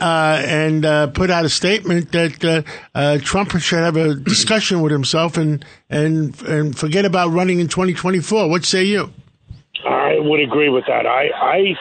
Uh, 0.00 0.42
and 0.44 0.84
uh, 0.84 1.06
put 1.08 1.30
out 1.30 1.44
a 1.44 1.48
statement 1.48 2.10
that 2.10 2.44
uh, 2.44 2.62
uh 2.92 3.18
Trump 3.18 3.52
should 3.60 3.78
have 3.78 3.96
a 3.96 4.16
discussion 4.16 4.80
with 4.80 4.90
himself 4.90 5.36
and 5.36 5.64
and 5.90 6.42
and 6.42 6.76
forget 6.76 7.04
about 7.04 7.30
running 7.30 7.60
in 7.60 7.68
2024. 7.68 8.48
What 8.48 8.64
say 8.64 8.82
you? 8.82 9.12
I 9.86 10.18
would 10.18 10.40
agree 10.40 10.70
with 10.70 10.84
that. 10.88 11.06
I 11.06 11.28
I 11.36 11.76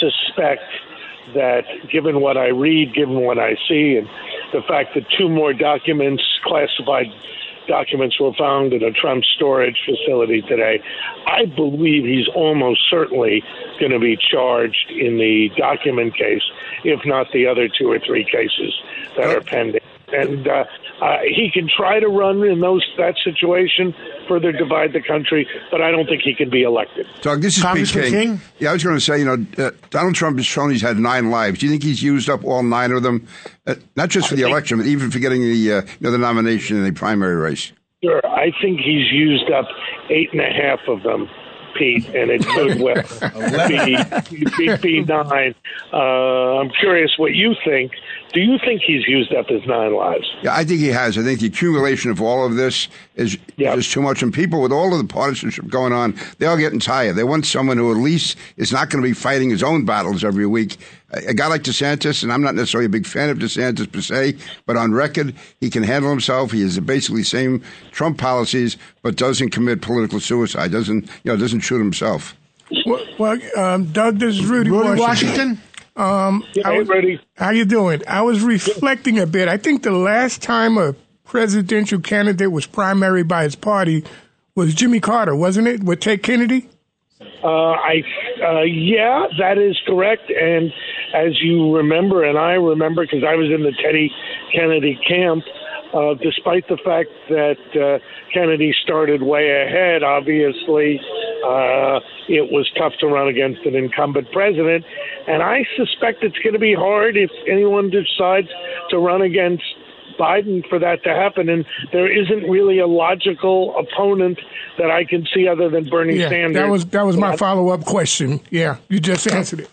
suspect 0.00 0.64
that 1.34 1.62
given 1.90 2.20
what 2.20 2.36
I 2.36 2.48
read, 2.48 2.94
given 2.94 3.20
what 3.20 3.38
I 3.38 3.54
see, 3.68 3.96
and 3.96 4.08
the 4.52 4.60
fact 4.68 4.94
that 4.94 5.04
two 5.16 5.30
more 5.30 5.54
documents, 5.54 6.22
classified 6.44 7.06
documents 7.68 8.18
were 8.20 8.32
found 8.34 8.72
in 8.72 8.82
a 8.82 8.92
Trump 8.92 9.24
storage 9.24 9.78
facility 9.84 10.42
today. 10.42 10.82
I 11.26 11.46
believe 11.46 12.04
he's 12.04 12.28
almost 12.34 12.80
certainly 12.90 13.42
going 13.78 13.92
to 13.92 13.98
be 13.98 14.16
charged 14.16 14.90
in 14.90 15.18
the 15.18 15.50
document 15.56 16.16
case, 16.16 16.42
if 16.84 17.00
not 17.04 17.26
the 17.32 17.46
other 17.46 17.68
two 17.68 17.90
or 17.90 17.98
three 17.98 18.24
cases 18.24 18.74
that 19.16 19.26
are 19.26 19.40
pending. 19.40 19.80
And 20.12 20.46
uh, 20.46 20.64
uh, 21.02 21.18
he 21.24 21.50
can 21.52 21.68
try 21.74 21.98
to 22.00 22.06
run 22.06 22.42
in 22.44 22.60
those 22.60 22.86
that 22.98 23.14
situation, 23.24 23.94
further 24.28 24.52
divide 24.52 24.92
the 24.92 25.02
country, 25.02 25.48
but 25.70 25.80
I 25.80 25.90
don't 25.90 26.06
think 26.06 26.22
he 26.22 26.34
can 26.34 26.50
be 26.50 26.62
elected. 26.62 27.06
Doug, 27.20 27.42
this 27.42 27.58
is 27.58 27.64
Pete 27.64 27.88
King. 27.88 28.12
King. 28.12 28.40
Yeah, 28.58 28.70
I 28.70 28.72
was 28.74 28.84
going 28.84 28.96
to 28.96 29.00
say, 29.00 29.18
you 29.18 29.24
know, 29.24 29.46
uh, 29.58 29.70
Donald 29.90 30.14
Trump 30.14 30.36
has 30.38 30.46
shown 30.46 30.70
he's 30.70 30.82
had 30.82 30.98
nine 30.98 31.30
lives. 31.30 31.58
Do 31.58 31.66
you 31.66 31.72
think 31.72 31.82
he's 31.82 32.02
used 32.02 32.30
up 32.30 32.44
all 32.44 32.62
nine 32.62 32.92
of 32.92 33.02
them, 33.02 33.26
uh, 33.66 33.74
not 33.96 34.10
just 34.10 34.28
for 34.28 34.36
the 34.36 34.42
election, 34.42 34.78
but 34.78 34.86
even 34.86 35.10
for 35.10 35.18
getting 35.18 35.42
the 35.42 35.72
uh, 35.72 35.82
you 35.82 35.88
know 36.00 36.10
the 36.10 36.18
nomination 36.18 36.76
in 36.76 36.84
the 36.84 36.92
primary 36.92 37.36
race? 37.36 37.72
Sure, 38.02 38.20
I 38.26 38.52
think 38.60 38.80
he's 38.80 39.10
used 39.12 39.50
up 39.50 39.66
eight 40.10 40.30
and 40.32 40.40
a 40.40 40.52
half 40.52 40.80
of 40.88 41.02
them. 41.02 41.28
Pete, 41.78 42.06
and 42.08 42.30
it 42.30 42.44
could 42.46 42.80
well 42.80 43.02
be, 43.68 44.46
be, 44.58 44.76
be 44.76 45.00
nine. 45.04 45.54
Uh, 45.92 46.58
I'm 46.58 46.70
curious 46.78 47.12
what 47.16 47.32
you 47.32 47.54
think. 47.64 47.92
Do 48.32 48.40
you 48.40 48.58
think 48.64 48.80
he's 48.80 49.06
used 49.06 49.34
up 49.34 49.48
his 49.48 49.66
nine 49.66 49.94
lives? 49.94 50.30
Yeah, 50.42 50.54
I 50.54 50.64
think 50.64 50.80
he 50.80 50.88
has. 50.88 51.18
I 51.18 51.22
think 51.22 51.40
the 51.40 51.48
accumulation 51.48 52.10
of 52.10 52.22
all 52.22 52.46
of 52.46 52.56
this 52.56 52.88
is 53.14 53.36
yep. 53.56 53.76
is 53.76 53.90
too 53.90 54.00
much. 54.00 54.22
And 54.22 54.32
people 54.32 54.62
with 54.62 54.72
all 54.72 54.92
of 54.92 54.98
the 54.98 55.12
partisanship 55.12 55.68
going 55.68 55.92
on, 55.92 56.18
they're 56.38 56.48
all 56.48 56.56
getting 56.56 56.80
tired. 56.80 57.16
They 57.16 57.24
want 57.24 57.44
someone 57.44 57.76
who 57.76 57.90
at 57.90 57.98
least 57.98 58.38
is 58.56 58.72
not 58.72 58.88
going 58.88 59.02
to 59.02 59.08
be 59.08 59.12
fighting 59.12 59.50
his 59.50 59.62
own 59.62 59.84
battles 59.84 60.24
every 60.24 60.46
week. 60.46 60.78
A 61.12 61.34
guy 61.34 61.46
like 61.48 61.62
DeSantis, 61.62 62.22
and 62.22 62.32
I'm 62.32 62.40
not 62.40 62.54
necessarily 62.54 62.86
a 62.86 62.88
big 62.88 63.06
fan 63.06 63.28
of 63.28 63.36
DeSantis 63.36 63.92
per 63.92 64.00
se, 64.00 64.38
but 64.64 64.78
on 64.78 64.92
record, 64.92 65.34
he 65.60 65.68
can 65.68 65.82
handle 65.82 66.10
himself. 66.10 66.52
He 66.52 66.62
has 66.62 66.80
basically 66.80 67.20
the 67.20 67.26
same 67.26 67.62
Trump 67.90 68.16
policies, 68.16 68.78
but 69.02 69.16
doesn't 69.16 69.50
commit 69.50 69.82
political 69.82 70.20
suicide. 70.20 70.72
Doesn't 70.72 71.04
you 71.22 71.32
know? 71.32 71.36
Doesn't 71.36 71.60
shoot 71.60 71.78
himself. 71.78 72.34
Well, 72.86 73.04
well 73.18 73.38
um, 73.58 73.92
Doug, 73.92 74.18
this 74.20 74.36
is 74.36 74.46
Rudy, 74.46 74.70
Rudy 74.70 74.98
Washington. 74.98 75.58
Washington? 75.58 75.62
Um, 75.96 76.44
yeah, 76.54 76.70
was, 76.70 76.88
ready. 76.88 77.20
How 77.36 77.50
you 77.50 77.64
doing? 77.64 78.02
I 78.08 78.22
was 78.22 78.42
reflecting 78.42 79.18
a 79.18 79.26
bit. 79.26 79.48
I 79.48 79.56
think 79.56 79.82
the 79.82 79.92
last 79.92 80.42
time 80.42 80.78
a 80.78 80.94
presidential 81.24 82.00
candidate 82.00 82.50
was 82.50 82.66
primary 82.66 83.22
by 83.22 83.44
his 83.44 83.54
party 83.54 84.04
was 84.54 84.74
Jimmy 84.74 85.00
Carter, 85.00 85.34
wasn't 85.34 85.68
it? 85.68 85.82
With 85.82 86.00
Ted 86.00 86.22
Kennedy. 86.22 86.68
Uh, 87.42 87.72
I 87.72 88.02
uh, 88.42 88.62
yeah, 88.62 89.26
that 89.38 89.58
is 89.58 89.78
correct. 89.86 90.30
And 90.30 90.72
as 91.14 91.40
you 91.40 91.76
remember, 91.76 92.24
and 92.24 92.38
I 92.38 92.52
remember 92.52 93.04
because 93.04 93.24
I 93.26 93.34
was 93.34 93.50
in 93.50 93.62
the 93.62 93.72
Teddy 93.82 94.10
Kennedy 94.54 94.98
camp. 95.06 95.44
Uh, 95.92 96.14
despite 96.14 96.66
the 96.68 96.78
fact 96.84 97.10
that 97.28 97.60
uh, 97.76 97.98
Kennedy 98.32 98.74
started 98.82 99.22
way 99.22 99.50
ahead, 99.50 100.02
obviously 100.02 100.98
uh, 101.44 102.00
it 102.28 102.50
was 102.50 102.70
tough 102.78 102.92
to 103.00 103.06
run 103.06 103.28
against 103.28 103.60
an 103.66 103.74
incumbent 103.74 104.30
president. 104.32 104.84
And 105.28 105.42
I 105.42 105.66
suspect 105.76 106.22
it's 106.22 106.38
going 106.38 106.54
to 106.54 106.58
be 106.58 106.74
hard 106.74 107.16
if 107.16 107.30
anyone 107.46 107.90
decides 107.90 108.48
to 108.90 108.98
run 108.98 109.20
against 109.20 109.64
Biden 110.18 110.66
for 110.68 110.78
that 110.78 111.02
to 111.04 111.10
happen. 111.10 111.48
And 111.48 111.66
there 111.92 112.10
isn't 112.10 112.48
really 112.48 112.78
a 112.78 112.86
logical 112.86 113.74
opponent 113.76 114.40
that 114.78 114.90
I 114.90 115.04
can 115.04 115.26
see 115.34 115.48
other 115.48 115.68
than 115.68 115.88
Bernie 115.88 116.16
yeah, 116.16 116.28
Sanders. 116.28 116.54
That 116.54 116.70
was 116.70 116.86
that 116.86 117.06
was 117.06 117.16
my 117.16 117.36
follow 117.36 117.68
up 117.68 117.84
question. 117.84 118.40
Yeah, 118.50 118.78
you 118.88 119.00
just 119.00 119.30
answered 119.30 119.60
it. 119.60 119.70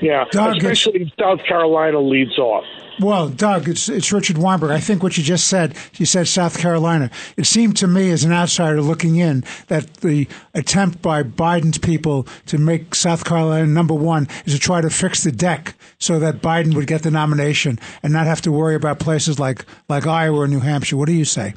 Yeah, 0.00 0.24
Doug, 0.30 0.56
especially 0.56 1.12
South 1.18 1.40
Carolina 1.46 2.00
leads 2.00 2.38
off. 2.38 2.64
Well, 3.00 3.28
Doug, 3.28 3.68
it's 3.68 3.88
it's 3.88 4.12
Richard 4.12 4.38
Weinberg. 4.38 4.70
I 4.70 4.78
think 4.78 5.02
what 5.02 5.18
you 5.18 5.24
just 5.24 5.48
said, 5.48 5.74
you 5.94 6.06
said 6.06 6.28
South 6.28 6.58
Carolina. 6.58 7.10
It 7.36 7.46
seemed 7.46 7.76
to 7.78 7.88
me, 7.88 8.10
as 8.10 8.22
an 8.22 8.32
outsider 8.32 8.80
looking 8.80 9.16
in, 9.16 9.44
that 9.66 9.94
the 9.94 10.28
attempt 10.54 11.02
by 11.02 11.22
Biden's 11.24 11.78
people 11.78 12.28
to 12.46 12.58
make 12.58 12.94
South 12.94 13.24
Carolina 13.24 13.66
number 13.66 13.94
one 13.94 14.28
is 14.44 14.52
to 14.54 14.60
try 14.60 14.80
to 14.80 14.90
fix 14.90 15.24
the 15.24 15.32
deck 15.32 15.74
so 15.98 16.18
that 16.20 16.40
Biden 16.40 16.74
would 16.74 16.86
get 16.86 17.02
the 17.02 17.10
nomination 17.10 17.80
and 18.02 18.12
not 18.12 18.26
have 18.26 18.42
to 18.42 18.52
worry 18.52 18.76
about 18.76 19.00
places 19.00 19.40
like 19.40 19.64
like 19.88 20.06
Iowa 20.06 20.40
or 20.40 20.48
New 20.48 20.60
Hampshire. 20.60 20.96
What 20.96 21.06
do 21.06 21.14
you 21.14 21.24
say? 21.24 21.54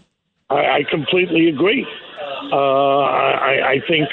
I, 0.49 0.56
I 0.56 0.84
completely 0.89 1.49
agree. 1.49 1.86
Uh, 2.51 2.56
I, 2.56 3.71
I 3.71 3.82
think 3.88 4.08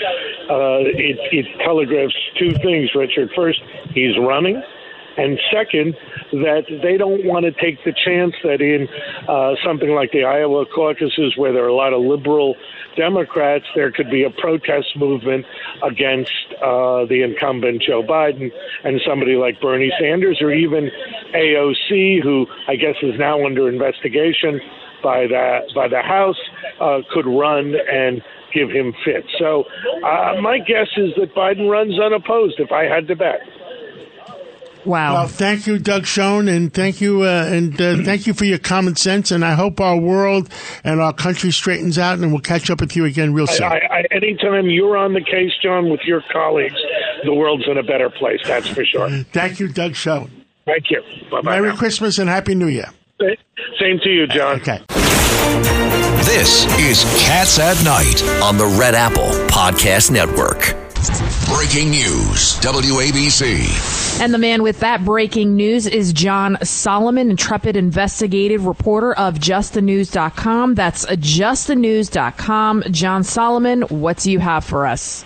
uh, 0.51 0.85
it, 0.85 1.19
it 1.33 1.47
telegraphs 1.65 2.15
two 2.39 2.53
things, 2.63 2.91
Richard. 2.95 3.31
First, 3.35 3.61
he's 3.93 4.19
running 4.19 4.63
and 5.17 5.39
second, 5.53 5.97
that 6.33 6.65
they 6.83 6.97
don't 6.97 7.25
want 7.25 7.45
to 7.45 7.53
take 7.53 7.83
the 7.85 7.93
chance 7.93 8.35
that 8.43 8.61
in 8.61 8.89
uh, 9.29 9.55
something 9.65 9.91
like 9.91 10.11
the 10.13 10.25
Iowa 10.25 10.67
caucuses, 10.67 11.35
where 11.37 11.53
there 11.53 11.65
are 11.65 11.69
a 11.69 11.75
lot 11.75 11.93
of 11.93 12.03
liberal 12.03 12.57
Democrats, 12.97 13.65
there 13.75 13.91
could 13.91 14.11
be 14.11 14.25
a 14.25 14.31
protest 14.31 14.97
movement 14.97 15.47
against 15.83 16.33
uh, 16.63 17.05
the 17.07 17.23
incumbent 17.23 17.83
Joe 17.83 18.03
Biden 18.03 18.51
and 18.85 19.01
somebody 19.07 19.37
like 19.37 19.61
Bernie 19.61 19.93
Sanders 20.01 20.39
or 20.41 20.53
even 20.53 20.91
AOC, 21.35 22.23
who 22.23 22.47
I 22.69 22.77
guess 22.77 22.97
is 23.03 23.19
now 23.19 23.45
under 23.45 23.69
investigation 23.69 24.61
by 25.03 25.27
the 25.27 25.61
by 25.75 25.89
the 25.89 26.01
House, 26.03 26.41
uh, 26.81 27.01
could 27.13 27.27
run 27.27 27.75
and 27.93 28.23
give 28.55 28.71
him 28.71 28.95
fits. 29.05 29.29
So 29.38 29.64
uh, 30.05 30.40
my 30.40 30.59
guess 30.59 30.88
is 30.97 31.11
that 31.17 31.35
Biden 31.35 31.69
runs 31.69 31.99
unopposed. 32.01 32.61
If 32.61 32.73
I 32.73 32.85
had 32.85 33.09
to 33.09 33.17
bet. 33.17 33.40
Wow. 34.85 35.14
Well, 35.14 35.29
thank 35.29 35.67
you, 35.67 35.79
Doug 35.79 36.05
Schoen, 36.05 36.47
and 36.47 36.73
thank 36.73 37.01
you, 37.01 37.23
uh, 37.23 37.47
and 37.49 37.81
uh, 37.81 38.03
thank 38.03 38.27
you 38.27 38.35
for 38.35 38.45
your 38.45 38.59
common 38.59 38.97
sense. 38.97 39.31
And 39.31 39.45
I 39.45 39.55
hope 39.55 39.81
our 39.81 39.97
world 39.97 40.51
and 40.85 41.01
our 41.01 41.12
country 41.12 41.53
straightens 41.53 41.99
out, 41.99 42.19
and 42.19 42.33
we'll 42.33 42.43
catch 42.43 42.71
up 42.71 42.81
with 42.81 42.95
you 42.95 43.05
again 43.07 43.33
real 43.33 43.47
soon. 43.47 43.67
I, 43.67 43.81
I, 43.90 44.05
anytime 44.11 44.69
you're 44.69 44.97
on 44.97 45.14
the 45.14 45.23
case, 45.23 45.53
John, 45.62 45.90
with 45.90 46.01
your 46.05 46.23
colleagues, 46.31 46.77
the 47.25 47.33
world's 47.33 47.64
in 47.67 47.79
a 47.79 47.83
better 47.83 48.11
place. 48.11 48.40
That's 48.45 48.69
for 48.69 48.85
sure. 48.85 49.09
thank 49.33 49.59
you, 49.59 49.69
Doug 49.69 49.95
Schoen. 49.95 50.45
Thank 50.67 50.90
you. 50.90 51.03
Bye 51.31 51.40
bye. 51.40 51.51
Merry 51.53 51.69
now. 51.71 51.77
Christmas 51.77 52.19
and 52.19 52.29
Happy 52.29 52.55
New 52.55 52.69
Year. 52.69 52.90
Same 53.81 53.99
to 54.03 54.11
you, 54.11 54.27
John. 54.27 54.61
Okay. 54.61 55.04
This 56.25 56.65
is 56.79 57.05
Cats 57.27 57.59
at 57.59 57.83
Night 57.85 58.23
on 58.43 58.57
the 58.57 58.67
Red 58.67 58.95
Apple 58.95 59.29
Podcast 59.49 60.11
Network. 60.11 60.75
Breaking 61.55 61.91
news, 61.91 62.59
WABC. 62.61 64.21
And 64.21 64.33
the 64.33 64.39
man 64.39 64.63
with 64.63 64.81
that 64.81 65.05
breaking 65.05 65.55
news 65.55 65.87
is 65.87 66.13
John 66.13 66.57
Solomon, 66.65 67.31
intrepid 67.31 67.77
investigative 67.77 68.65
reporter 68.67 69.13
of 69.15 69.35
justthenews.com. 69.35 70.75
That's 70.75 71.05
justthenews.com. 71.05 72.85
John 72.91 73.23
Solomon, 73.23 73.83
what 73.83 74.19
do 74.19 74.33
you 74.33 74.39
have 74.39 74.65
for 74.65 74.87
us? 74.87 75.25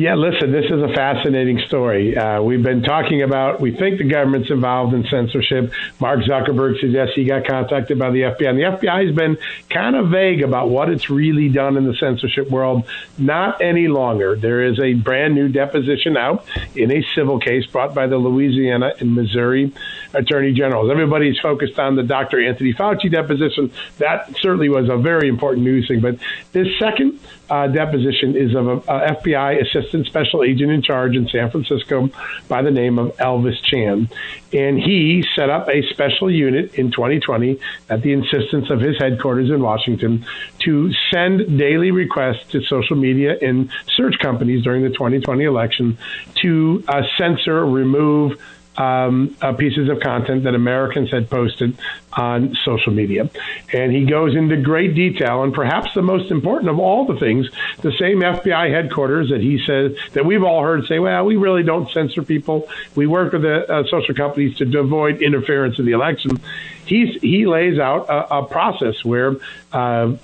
Yeah, 0.00 0.14
listen, 0.14 0.50
this 0.50 0.64
is 0.64 0.80
a 0.80 0.88
fascinating 0.94 1.60
story. 1.66 2.16
Uh, 2.16 2.40
we've 2.40 2.62
been 2.62 2.82
talking 2.82 3.20
about, 3.20 3.60
we 3.60 3.70
think 3.70 3.98
the 3.98 4.08
government's 4.08 4.50
involved 4.50 4.94
in 4.94 5.04
censorship. 5.04 5.74
Mark 6.00 6.20
Zuckerberg 6.20 6.80
suggests 6.80 7.12
he 7.14 7.26
got 7.26 7.46
contacted 7.46 7.98
by 7.98 8.08
the 8.08 8.22
FBI. 8.22 8.48
And 8.48 8.58
the 8.58 8.62
FBI 8.62 9.06
has 9.08 9.14
been 9.14 9.36
kind 9.68 9.96
of 9.96 10.08
vague 10.08 10.40
about 10.40 10.70
what 10.70 10.88
it's 10.88 11.10
really 11.10 11.50
done 11.50 11.76
in 11.76 11.84
the 11.84 11.92
censorship 11.96 12.48
world. 12.48 12.88
Not 13.18 13.60
any 13.60 13.88
longer. 13.88 14.36
There 14.36 14.64
is 14.64 14.80
a 14.80 14.94
brand 14.94 15.34
new 15.34 15.50
deposition 15.50 16.16
out 16.16 16.46
in 16.74 16.90
a 16.90 17.04
civil 17.14 17.38
case 17.38 17.66
brought 17.66 17.94
by 17.94 18.06
the 18.06 18.16
Louisiana 18.16 18.94
and 19.00 19.14
Missouri 19.14 19.70
Attorney 20.14 20.54
Generals. 20.54 20.90
Everybody's 20.90 21.38
focused 21.40 21.78
on 21.78 21.96
the 21.96 22.04
Dr. 22.04 22.42
Anthony 22.42 22.72
Fauci 22.72 23.12
deposition. 23.12 23.70
That 23.98 24.34
certainly 24.40 24.70
was 24.70 24.88
a 24.88 24.96
very 24.96 25.28
important 25.28 25.62
news 25.62 25.88
thing. 25.88 26.00
But 26.00 26.16
this 26.52 26.68
second 26.78 27.20
uh, 27.50 27.66
deposition 27.66 28.36
is 28.36 28.54
of 28.54 28.68
a, 28.68 28.76
a, 28.76 29.16
FBI 29.16 29.60
assistant 29.60 30.06
special 30.06 30.44
agent 30.44 30.70
in 30.70 30.82
charge 30.82 31.16
in 31.16 31.28
San 31.28 31.50
Francisco 31.50 32.08
by 32.48 32.62
the 32.62 32.70
name 32.70 32.98
of 32.98 33.16
Elvis 33.16 33.60
Chan. 33.64 34.08
And 34.52 34.78
he 34.78 35.24
set 35.34 35.50
up 35.50 35.68
a 35.68 35.82
special 35.90 36.30
unit 36.30 36.74
in 36.76 36.92
2020 36.92 37.58
at 37.88 38.02
the 38.02 38.12
insistence 38.12 38.70
of 38.70 38.80
his 38.80 38.96
headquarters 38.98 39.50
in 39.50 39.60
Washington 39.60 40.24
to 40.60 40.92
send 41.12 41.58
daily 41.58 41.90
requests 41.90 42.48
to 42.52 42.62
social 42.62 42.96
media 42.96 43.36
and 43.42 43.70
search 43.96 44.18
companies 44.20 44.62
during 44.62 44.82
the 44.82 44.90
2020 44.90 45.44
election 45.44 45.98
to 46.36 46.84
uh, 46.86 47.02
censor, 47.18 47.66
remove, 47.66 48.40
um, 48.80 49.36
uh, 49.42 49.52
pieces 49.52 49.90
of 49.90 50.00
content 50.00 50.44
that 50.44 50.54
Americans 50.54 51.10
had 51.10 51.28
posted 51.28 51.76
on 52.14 52.56
social 52.64 52.92
media. 52.92 53.28
And 53.74 53.92
he 53.92 54.06
goes 54.06 54.34
into 54.34 54.56
great 54.56 54.94
detail, 54.94 55.42
and 55.42 55.52
perhaps 55.52 55.90
the 55.94 56.00
most 56.00 56.30
important 56.30 56.70
of 56.70 56.78
all 56.78 57.04
the 57.04 57.20
things, 57.20 57.46
the 57.82 57.92
same 57.92 58.20
FBI 58.20 58.72
headquarters 58.72 59.28
that 59.28 59.42
he 59.42 59.62
says 59.66 59.96
that 60.14 60.24
we've 60.24 60.42
all 60.42 60.62
heard 60.62 60.86
say, 60.86 60.98
well, 60.98 61.26
we 61.26 61.36
really 61.36 61.62
don't 61.62 61.90
censor 61.90 62.22
people. 62.22 62.68
We 62.94 63.06
work 63.06 63.34
with 63.34 63.42
the 63.42 63.70
uh, 63.70 63.84
social 63.90 64.14
companies 64.14 64.56
to 64.56 64.78
avoid 64.78 65.20
interference 65.20 65.78
in 65.78 65.84
the 65.84 65.92
election. 65.92 66.40
He's, 66.86 67.20
he 67.20 67.46
lays 67.46 67.78
out 67.78 68.08
a, 68.08 68.38
a 68.38 68.46
process 68.46 69.04
where 69.04 69.36
uh, 69.72 69.76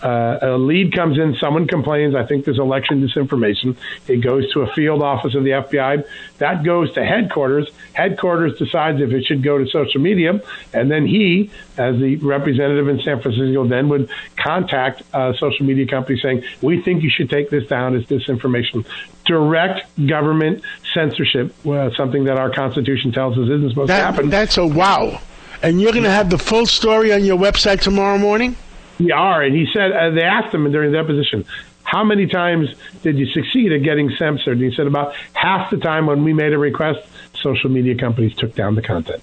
uh, 0.03 0.39
a 0.43 0.59
lead 0.59 0.93
comes 0.93 1.19
in, 1.19 1.37
someone 1.37 1.69
complains, 1.69 2.15
I 2.15 2.25
think 2.27 2.45
there's 2.45 2.59
election 2.59 3.07
disinformation. 3.07 3.77
It 4.09 4.17
goes 4.17 4.51
to 4.53 4.63
a 4.63 4.73
field 4.75 5.03
office 5.03 5.35
of 5.35 5.45
the 5.45 5.51
FBI. 5.51 6.05
That 6.39 6.65
goes 6.65 6.93
to 6.95 7.05
headquarters. 7.05 7.71
Headquarters 7.93 8.59
decides 8.59 9.01
if 9.01 9.13
it 9.13 9.25
should 9.25 9.43
go 9.43 9.59
to 9.59 9.67
social 9.69 10.01
media, 10.01 10.41
and 10.73 10.91
then 10.91 11.07
he, 11.07 11.51
as 11.79 11.99
the 11.99 12.17
representative 12.17 12.89
in 12.89 13.01
San 13.01 13.21
Francisco, 13.21 13.67
then 13.67 13.89
would 13.89 14.11
contact 14.37 15.03
a 15.13 15.35
social 15.39 15.65
media 15.65 15.87
company 15.87 16.19
saying, 16.21 16.43
"We 16.61 16.83
think 16.83 17.03
you 17.03 17.11
should 17.11 17.31
take 17.31 17.51
this 17.51 17.67
down 17.67 17.95
as 17.95 18.05
disinformation." 18.05 18.85
Direct 19.25 19.83
government 20.07 20.63
censorship, 20.95 21.55
uh, 21.67 21.91
something 21.97 22.25
that 22.25 22.37
our 22.37 22.51
Constitution 22.51 23.13
tells 23.13 23.39
us 23.39 23.45
isn't 23.45 23.71
supposed 23.71 23.91
That- 23.91 23.99
to 23.99 24.05
happen. 24.05 24.31
That's 24.31 24.59
a 24.59 24.67
wow. 24.67 25.21
And 25.63 25.81
you're 25.81 25.93
going 25.93 26.05
to 26.05 26.11
have 26.11 26.31
the 26.31 26.39
full 26.39 26.67
story 26.67 27.13
on 27.13 27.25
your 27.25 27.39
website 27.39 27.81
tomorrow 27.81 28.19
morning? 28.19 28.57
We 28.99 29.13
are, 29.13 29.43
and 29.43 29.55
he 29.55 29.67
said 29.73 29.93
uh, 29.93 30.11
they 30.11 30.23
asked 30.23 30.55
him 30.55 30.71
during 30.73 30.93
the 30.93 30.99
deposition, 30.99 31.45
"How 31.83 32.03
many 32.05 32.27
times 32.27 32.69
did 33.03 33.19
you 33.19 33.27
succeed 33.27 33.73
at 33.73 33.83
getting 33.83 34.11
censored?" 34.19 34.59
And 34.59 34.71
he 34.71 34.75
said 34.75 34.87
about 34.87 35.15
half 35.35 35.71
the 35.71 35.77
time 35.77 36.07
when 36.07 36.25
we 36.25 36.33
made 36.33 36.53
a 36.53 36.59
request, 36.59 37.01
social 37.43 37.71
media 37.71 37.95
companies 37.95 38.35
took 38.35 38.55
down 38.55 38.75
the 38.75 38.83
content. 38.83 39.23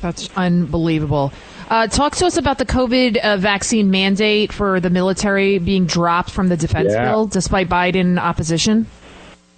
That's 0.00 0.28
unbelievable. 0.36 1.32
Uh, 1.70 1.86
talk 1.86 2.16
to 2.16 2.26
us 2.26 2.36
about 2.36 2.58
the 2.58 2.66
COVID 2.66 3.16
uh, 3.18 3.36
vaccine 3.38 3.90
mandate 3.90 4.52
for 4.52 4.78
the 4.80 4.90
military 4.90 5.58
being 5.58 5.86
dropped 5.86 6.30
from 6.30 6.48
the 6.48 6.56
defense 6.56 6.92
Yeah. 6.92 7.10
bill 7.10 7.26
despite 7.26 7.68
Biden 7.68 8.18
opposition. 8.18 8.86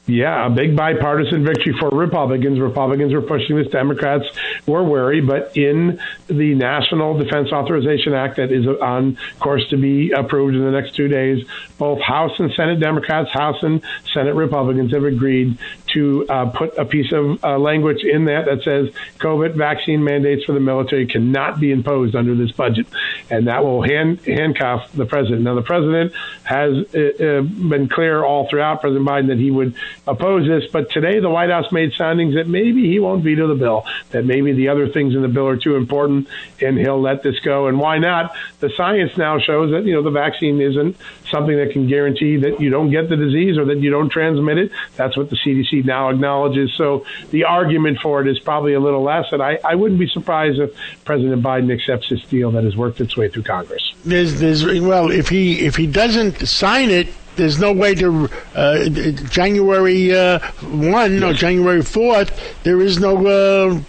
Yeah, 0.07 0.47
a 0.47 0.51
big 0.51 0.77
bipartisan 0.77 1.47
victory 1.47 1.75
for 1.81 1.89
Republicans. 1.89 2.61
Republicans 2.61 3.15
were 3.15 3.23
pushing 3.23 3.57
this. 3.57 3.69
Democrats 3.69 4.27
were 4.67 4.85
wary, 4.85 5.23
but 5.23 5.57
in 5.57 5.99
the 6.27 6.55
National 6.55 7.17
Defense 7.17 7.51
Authorization 7.51 8.13
Act 8.13 8.37
that 8.37 8.53
is 8.53 8.67
on 8.67 9.17
course 9.41 9.67
to 9.71 9.79
be 9.79 10.11
approved 10.11 10.57
in 10.57 10.63
the 10.63 10.71
next 10.71 10.95
two 10.95 11.09
days, 11.09 11.47
both 11.79 12.03
House 12.03 12.33
and 12.39 12.53
Senate 12.53 12.81
Democrats, 12.81 13.31
House 13.33 13.63
and 13.63 13.81
Senate 14.13 14.35
Republicans 14.35 14.93
have 14.93 15.05
agreed 15.05 15.59
to 15.95 16.27
uh, 16.29 16.51
put 16.51 16.77
a 16.77 16.85
piece 16.85 17.11
of 17.13 17.43
uh, 17.43 17.59
language 17.59 18.05
in 18.05 18.27
that 18.27 18.45
that 18.45 18.63
says 18.63 18.91
COVID 19.21 19.55
vaccine 19.55 20.05
mandates 20.05 20.45
for 20.45 20.53
the 20.53 20.61
military 20.61 21.07
cannot 21.07 21.61
be 21.61 21.71
imposed 21.73 22.15
under 22.15 22.35
this 22.35 22.53
budget, 22.53 22.87
and 23.31 23.47
that 23.47 23.65
will 23.65 23.81
hand, 23.81 24.21
handcuff 24.27 24.93
the 24.93 25.07
president. 25.07 25.43
Now, 25.43 25.55
the 25.55 25.63
president 25.63 26.13
has 26.43 26.75
uh, 26.95 26.99
uh, 26.99 27.43
been 27.43 27.89
clear 27.89 28.23
all 28.23 28.49
throughout 28.51 28.83
President 28.83 29.07
Biden 29.07 29.29
that 29.29 29.39
he 29.39 29.51
would 29.51 29.75
oppose 30.07 30.47
this, 30.47 30.71
but 30.71 30.91
today 30.91 31.21
the 31.21 31.31
White 31.31 31.51
House 31.51 31.71
made 31.73 31.93
soundings 31.95 32.35
that 32.35 32.47
maybe 32.47 32.89
he 32.89 32.99
won't 32.99 33.25
veto 33.25 33.49
the 33.49 33.55
bill, 33.55 33.85
that 34.11 34.25
maybe 34.25 34.53
the 34.53 34.69
other 34.69 34.89
things 34.89 35.15
in 35.15 35.23
the 35.23 35.29
bill 35.29 35.49
are 35.49 35.57
too 35.57 35.77
important, 35.77 36.29
and 36.61 36.79
he'll 36.79 37.01
let 37.01 37.23
this 37.23 37.39
go. 37.41 37.67
And 37.69 37.79
why 37.79 37.99
not? 37.99 38.35
The 38.61 38.71
science 38.77 39.17
now 39.17 39.39
shows 39.39 39.71
that 39.73 39.85
you 39.85 39.95
know 39.95 40.03
the 40.03 40.11
vaccine 40.11 40.61
isn't 40.61 40.97
something 41.31 41.57
that 41.57 41.73
can 41.73 41.89
guarantee 41.89 42.37
that 42.37 42.61
you 42.61 42.71
don't 42.71 42.91
get 42.91 43.09
the 43.09 43.17
disease 43.17 43.57
or 43.57 43.65
that 43.67 43.79
you 43.79 43.91
don't 43.91 44.11
transmit 44.11 44.59
it. 44.59 44.71
That's 44.97 45.17
what 45.17 45.31
the 45.31 45.37
CDC 45.37 45.85
now 45.85 46.11
acknowledges. 46.11 46.73
So 46.77 47.07
the 47.31 47.45
argument 47.45 47.99
for 48.01 48.21
it 48.21 48.29
is 48.29 48.39
probably 48.39 48.75
a 48.75 48.81
little 48.81 49.03
less, 49.03 49.27
and 49.33 49.43
I, 49.43 49.59
I 49.65 49.75
wouldn't 49.75 50.01
be 50.01 50.09
surprised 50.09 50.59
if 50.59 50.75
President 51.05 51.43
Biden 51.43 51.73
accepts 51.73 52.11
this 52.11 52.23
deal 52.27 52.51
that 52.53 52.65
has 52.65 52.77
worked 52.77 53.01
its 53.01 53.17
way 53.17 53.29
through 53.29 53.45
Congress. 53.45 53.95
There's, 54.05 54.39
there's, 54.39 54.65
well, 54.81 55.11
if 55.11 55.29
he 55.29 55.61
if 55.61 55.77
he 55.77 55.87
doesn't 55.87 56.47
sign 56.47 56.91
it, 56.91 57.09
there's 57.37 57.59
no 57.59 57.73
way 57.73 57.95
to 57.97 58.29
uh, 58.55 58.89
January 59.29 60.15
uh, 60.15 60.39
one 60.63 61.23
or 61.23 61.33
January 61.33 61.83
fourth. 61.83 62.63
There 62.63 62.81
is 62.81 62.99
no. 62.99 63.27
Uh, 63.27 63.81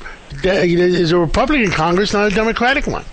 is 0.43 1.11
a 1.11 1.17
Republican 1.17 1.71
Congress, 1.71 2.13
not 2.13 2.31
a 2.31 2.35
Democratic 2.35 2.87
one. 2.87 3.05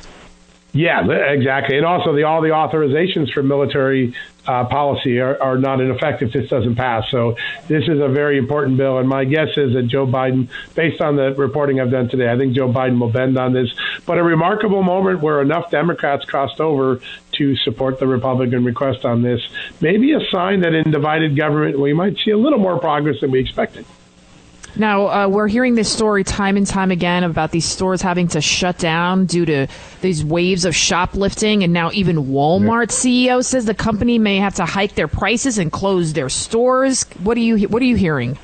Yeah, 0.72 1.08
exactly. 1.08 1.76
And 1.76 1.86
also, 1.86 2.14
the 2.14 2.24
all 2.24 2.40
the 2.40 2.48
authorizations 2.48 3.32
for 3.32 3.42
military 3.42 4.14
uh, 4.46 4.64
policy 4.64 5.20
are, 5.20 5.40
are 5.40 5.58
not 5.58 5.80
in 5.80 5.90
effect 5.90 6.22
if 6.22 6.32
this 6.32 6.48
doesn't 6.48 6.74
pass. 6.74 7.04
So 7.10 7.36
this 7.68 7.84
is 7.84 8.00
a 8.00 8.08
very 8.08 8.38
important 8.38 8.76
bill. 8.76 8.98
And 8.98 9.08
my 9.08 9.24
guess 9.24 9.56
is 9.56 9.74
that 9.74 9.86
Joe 9.88 10.06
Biden, 10.06 10.48
based 10.74 11.00
on 11.00 11.16
the 11.16 11.34
reporting 11.34 11.80
I've 11.80 11.90
done 11.90 12.08
today, 12.08 12.30
I 12.30 12.36
think 12.36 12.54
Joe 12.54 12.72
Biden 12.72 12.98
will 12.98 13.10
bend 13.10 13.38
on 13.38 13.52
this. 13.52 13.72
But 14.06 14.18
a 14.18 14.22
remarkable 14.22 14.82
moment 14.82 15.20
where 15.20 15.40
enough 15.40 15.70
Democrats 15.70 16.24
crossed 16.24 16.60
over 16.60 17.00
to 17.32 17.56
support 17.56 17.98
the 17.98 18.06
Republican 18.06 18.64
request 18.64 19.04
on 19.04 19.22
this. 19.22 19.40
Maybe 19.80 20.12
a 20.12 20.20
sign 20.30 20.60
that 20.60 20.74
in 20.74 20.90
divided 20.90 21.36
government 21.36 21.78
we 21.78 21.92
might 21.92 22.18
see 22.18 22.30
a 22.30 22.38
little 22.38 22.58
more 22.58 22.78
progress 22.78 23.20
than 23.20 23.30
we 23.30 23.40
expected. 23.40 23.86
Now, 24.74 25.06
uh, 25.08 25.28
we're 25.28 25.48
hearing 25.48 25.74
this 25.74 25.92
story 25.92 26.24
time 26.24 26.56
and 26.56 26.66
time 26.66 26.90
again 26.90 27.24
about 27.24 27.50
these 27.50 27.66
stores 27.66 28.00
having 28.00 28.28
to 28.28 28.40
shut 28.40 28.78
down 28.78 29.26
due 29.26 29.44
to 29.44 29.66
these 30.00 30.24
waves 30.24 30.64
of 30.64 30.74
shoplifting. 30.74 31.62
And 31.62 31.72
now, 31.72 31.90
even 31.92 32.16
Walmart 32.16 32.88
CEO 32.88 33.44
says 33.44 33.66
the 33.66 33.74
company 33.74 34.18
may 34.18 34.38
have 34.38 34.54
to 34.54 34.64
hike 34.64 34.94
their 34.94 35.08
prices 35.08 35.58
and 35.58 35.70
close 35.70 36.14
their 36.14 36.30
stores. 36.30 37.04
What 37.22 37.36
are 37.36 37.40
you, 37.40 37.68
what 37.68 37.82
are 37.82 37.86
you 37.86 37.96
hearing? 37.96 38.38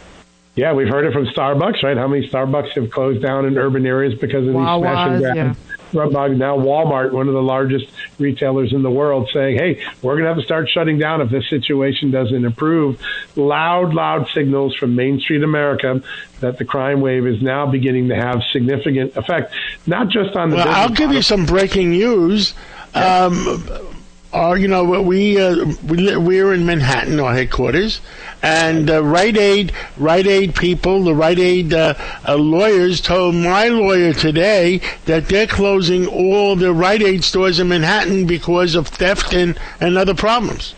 Yeah, 0.55 0.73
we've 0.73 0.89
heard 0.89 1.07
it 1.07 1.13
from 1.13 1.25
Starbucks, 1.27 1.83
right? 1.83 1.97
How 1.97 2.09
many 2.09 2.29
Starbucks 2.29 2.73
have 2.73 2.91
closed 2.91 3.23
down 3.23 3.47
in 3.47 3.57
urban 3.57 3.87
areas 3.87 4.19
because 4.19 4.47
of 4.47 4.53
these 4.53 4.55
smash 4.55 5.09
and 5.09 5.23
Wawas, 5.23 5.33
grab? 5.33 5.57
Now 5.93 6.57
Walmart, 6.57 7.13
one 7.13 7.29
of 7.29 7.35
the 7.35 7.43
largest 7.43 7.87
retailers 8.19 8.73
in 8.73 8.83
the 8.83 8.91
world, 8.91 9.31
saying, 9.33 9.59
"Hey, 9.59 9.83
we're 10.03 10.15
going 10.15 10.25
to 10.25 10.29
have 10.29 10.39
to 10.39 10.45
start 10.45 10.69
shutting 10.69 10.99
down 10.99 11.21
if 11.21 11.31
this 11.31 11.49
situation 11.49 12.11
doesn't 12.11 12.45
improve." 12.45 13.01
Loud, 13.37 13.95
loud 13.95 14.29
signals 14.35 14.75
from 14.77 14.97
Main 14.97 15.21
Street 15.21 15.43
America 15.43 16.03
that 16.41 16.59
the 16.59 16.65
crime 16.65 17.01
wave 17.01 17.27
is 17.27 17.43
now 17.43 17.67
beginning 17.67 18.09
to 18.09 18.15
have 18.15 18.43
significant 18.53 19.17
effect, 19.17 19.53
not 19.87 20.09
just 20.09 20.37
on 20.37 20.51
the. 20.51 20.57
Well, 20.57 20.69
I'll 20.69 20.89
give 20.89 21.13
you 21.13 21.23
some 21.23 21.47
breaking 21.47 21.91
news. 21.91 22.55
Um, 22.95 23.61
uh, 24.33 24.55
you 24.55 24.69
know, 24.69 24.85
we 24.85 25.41
uh, 25.41 25.65
we 25.87 26.17
we're 26.17 26.53
in 26.53 26.67
Manhattan, 26.67 27.19
our 27.19 27.33
headquarters, 27.33 28.01
and 28.43 28.91
uh, 28.91 29.03
Rite 29.03 29.39
Aid, 29.39 29.73
Rite 29.97 30.27
Aid 30.27 30.55
people, 30.55 31.05
the 31.05 31.15
Rite 31.15 31.39
Aid 31.39 31.73
uh, 31.73 31.95
uh, 32.27 32.37
lawyers 32.37 33.01
told 33.01 33.35
my 33.35 33.69
lawyer 33.69 34.13
today 34.13 34.81
that 35.07 35.29
they're 35.29 35.47
closing 35.47 36.07
all 36.07 36.57
the 36.57 36.75
Rite 36.75 37.03
Aid 37.03 37.25
stores 37.25 37.59
in 37.59 37.69
Manhattan 37.69 38.27
because 38.27 38.75
of 38.75 38.89
theft 38.89 39.33
and, 39.33 39.59
and 39.81 39.97
other 39.97 40.15
problems. 40.15 40.75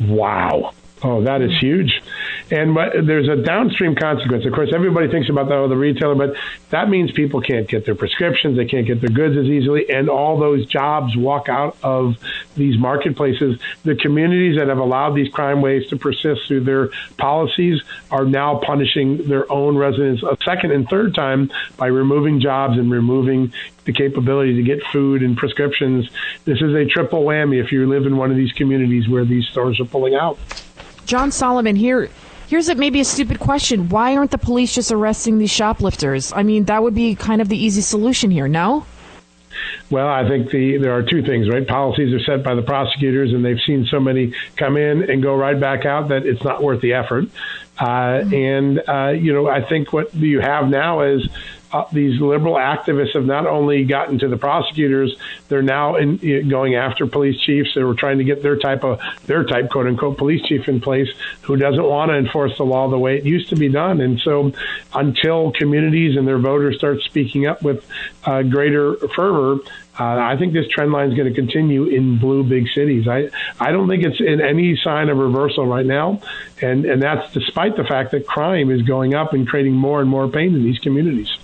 Wow. 0.00 0.72
Oh, 1.02 1.22
that 1.22 1.42
is 1.42 1.50
huge. 1.60 2.02
And 2.48 2.76
there's 2.76 3.28
a 3.28 3.34
downstream 3.42 3.96
consequence. 3.96 4.46
Of 4.46 4.52
course, 4.52 4.70
everybody 4.72 5.08
thinks 5.08 5.28
about 5.28 5.48
the, 5.48 5.54
oh, 5.54 5.68
the 5.68 5.76
retailer, 5.76 6.14
but 6.14 6.36
that 6.70 6.88
means 6.88 7.10
people 7.10 7.40
can't 7.40 7.68
get 7.68 7.84
their 7.84 7.96
prescriptions, 7.96 8.56
they 8.56 8.66
can't 8.66 8.86
get 8.86 9.00
their 9.00 9.10
goods 9.10 9.36
as 9.36 9.46
easily, 9.46 9.90
and 9.90 10.08
all 10.08 10.38
those 10.38 10.64
jobs 10.66 11.16
walk 11.16 11.48
out 11.48 11.76
of 11.82 12.16
these 12.54 12.78
marketplaces. 12.78 13.58
The 13.82 13.96
communities 13.96 14.58
that 14.58 14.68
have 14.68 14.78
allowed 14.78 15.14
these 15.16 15.28
crime 15.32 15.60
waves 15.60 15.88
to 15.88 15.96
persist 15.96 16.46
through 16.46 16.60
their 16.60 16.90
policies 17.18 17.82
are 18.12 18.24
now 18.24 18.60
punishing 18.64 19.26
their 19.28 19.50
own 19.50 19.76
residents 19.76 20.22
a 20.22 20.36
second 20.44 20.70
and 20.70 20.88
third 20.88 21.16
time 21.16 21.50
by 21.76 21.88
removing 21.88 22.40
jobs 22.40 22.78
and 22.78 22.92
removing 22.92 23.52
the 23.86 23.92
capability 23.92 24.54
to 24.54 24.62
get 24.62 24.80
food 24.92 25.22
and 25.22 25.36
prescriptions. 25.36 26.08
This 26.44 26.60
is 26.60 26.74
a 26.74 26.84
triple 26.84 27.24
whammy 27.24 27.62
if 27.62 27.72
you 27.72 27.88
live 27.88 28.06
in 28.06 28.16
one 28.16 28.30
of 28.30 28.36
these 28.36 28.52
communities 28.52 29.08
where 29.08 29.24
these 29.24 29.46
stores 29.46 29.80
are 29.80 29.84
pulling 29.84 30.14
out. 30.14 30.38
John 31.06 31.30
Solomon, 31.30 31.76
here, 31.76 32.08
here's 32.46 32.68
a, 32.68 32.74
maybe 32.74 33.00
a 33.00 33.04
stupid 33.04 33.40
question. 33.40 33.88
Why 33.88 34.16
aren't 34.16 34.30
the 34.30 34.38
police 34.38 34.74
just 34.74 34.90
arresting 34.92 35.38
these 35.38 35.50
shoplifters? 35.50 36.32
I 36.32 36.42
mean, 36.42 36.64
that 36.64 36.82
would 36.82 36.94
be 36.94 37.14
kind 37.14 37.40
of 37.40 37.48
the 37.48 37.56
easy 37.56 37.80
solution 37.80 38.30
here, 38.30 38.48
no? 38.48 38.86
Well, 39.88 40.08
I 40.08 40.28
think 40.28 40.50
the 40.50 40.78
there 40.78 40.92
are 40.92 41.02
two 41.02 41.22
things, 41.22 41.48
right? 41.48 41.66
Policies 41.66 42.12
are 42.12 42.20
set 42.20 42.42
by 42.42 42.54
the 42.54 42.62
prosecutors, 42.62 43.32
and 43.32 43.44
they've 43.44 43.60
seen 43.66 43.86
so 43.86 44.00
many 44.00 44.34
come 44.56 44.76
in 44.76 45.08
and 45.08 45.22
go 45.22 45.34
right 45.34 45.58
back 45.58 45.86
out 45.86 46.08
that 46.08 46.26
it's 46.26 46.42
not 46.42 46.62
worth 46.62 46.80
the 46.80 46.94
effort. 46.94 47.26
Uh, 47.78 48.24
and 48.32 48.82
uh, 48.88 49.08
you 49.08 49.32
know, 49.32 49.48
I 49.48 49.66
think 49.66 49.92
what 49.92 50.14
you 50.14 50.40
have 50.40 50.68
now 50.68 51.02
is 51.02 51.26
uh, 51.76 51.88
these 51.92 52.20
liberal 52.20 52.54
activists 52.54 53.14
have 53.14 53.26
not 53.26 53.46
only 53.46 53.84
gotten 53.84 54.18
to 54.18 54.28
the 54.28 54.36
prosecutors, 54.36 55.16
they're 55.48 55.62
now 55.62 55.96
in, 55.96 56.48
going 56.48 56.74
after 56.74 57.06
police 57.06 57.40
chiefs. 57.40 57.74
They 57.74 57.82
were 57.82 57.94
trying 57.94 58.18
to 58.18 58.24
get 58.24 58.42
their 58.42 58.56
type 58.56 58.84
of 58.84 59.00
their 59.26 59.44
type, 59.44 59.70
quote 59.70 59.86
unquote, 59.86 60.18
police 60.18 60.42
chief 60.46 60.68
in 60.68 60.80
place 60.80 61.08
who 61.42 61.56
doesn't 61.56 61.84
want 61.84 62.10
to 62.10 62.16
enforce 62.16 62.56
the 62.56 62.64
law 62.64 62.88
the 62.88 62.98
way 62.98 63.16
it 63.16 63.24
used 63.24 63.50
to 63.50 63.56
be 63.56 63.68
done. 63.68 64.00
And 64.00 64.20
so, 64.20 64.52
until 64.94 65.52
communities 65.52 66.16
and 66.16 66.26
their 66.26 66.38
voters 66.38 66.76
start 66.78 67.00
speaking 67.02 67.46
up 67.46 67.62
with 67.62 67.86
uh, 68.24 68.42
greater 68.42 68.96
fervor. 69.14 69.62
Uh, 69.98 70.18
I 70.18 70.36
think 70.36 70.52
this 70.52 70.68
trend 70.68 70.92
line 70.92 71.10
is 71.10 71.16
going 71.16 71.32
to 71.32 71.34
continue 71.34 71.86
in 71.86 72.18
blue 72.18 72.44
big 72.44 72.68
cities. 72.74 73.08
I, 73.08 73.30
I 73.58 73.72
don't 73.72 73.88
think 73.88 74.04
it's 74.04 74.20
in 74.20 74.42
any 74.42 74.76
sign 74.76 75.08
of 75.08 75.16
reversal 75.16 75.66
right 75.66 75.86
now, 75.86 76.20
and 76.60 76.84
and 76.84 77.02
that's 77.02 77.32
despite 77.32 77.76
the 77.76 77.84
fact 77.84 78.10
that 78.10 78.26
crime 78.26 78.70
is 78.70 78.82
going 78.82 79.14
up 79.14 79.32
and 79.32 79.48
creating 79.48 79.72
more 79.72 80.02
and 80.02 80.10
more 80.10 80.28
pain 80.28 80.54
in 80.54 80.64
these 80.64 80.78
communities. 80.80 81.34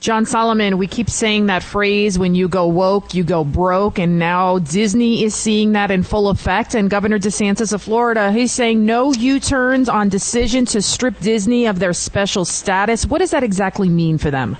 John 0.00 0.26
Solomon, 0.26 0.78
we 0.78 0.86
keep 0.86 1.10
saying 1.10 1.46
that 1.46 1.64
phrase 1.64 2.20
when 2.20 2.36
you 2.36 2.48
go 2.48 2.68
woke, 2.68 3.14
you 3.14 3.24
go 3.24 3.42
broke, 3.42 3.98
and 3.98 4.16
now 4.16 4.60
Disney 4.60 5.24
is 5.24 5.34
seeing 5.34 5.72
that 5.72 5.90
in 5.90 6.04
full 6.04 6.28
effect. 6.28 6.74
And 6.74 6.88
Governor 6.88 7.18
DeSantis 7.18 7.72
of 7.72 7.82
Florida, 7.82 8.30
he's 8.30 8.52
saying 8.52 8.86
no 8.86 9.12
U 9.12 9.40
turns 9.40 9.88
on 9.88 10.08
decision 10.08 10.66
to 10.66 10.82
strip 10.82 11.18
Disney 11.18 11.66
of 11.66 11.80
their 11.80 11.92
special 11.92 12.44
status. 12.44 13.06
What 13.06 13.18
does 13.18 13.32
that 13.32 13.42
exactly 13.42 13.88
mean 13.88 14.18
for 14.18 14.30
them? 14.30 14.56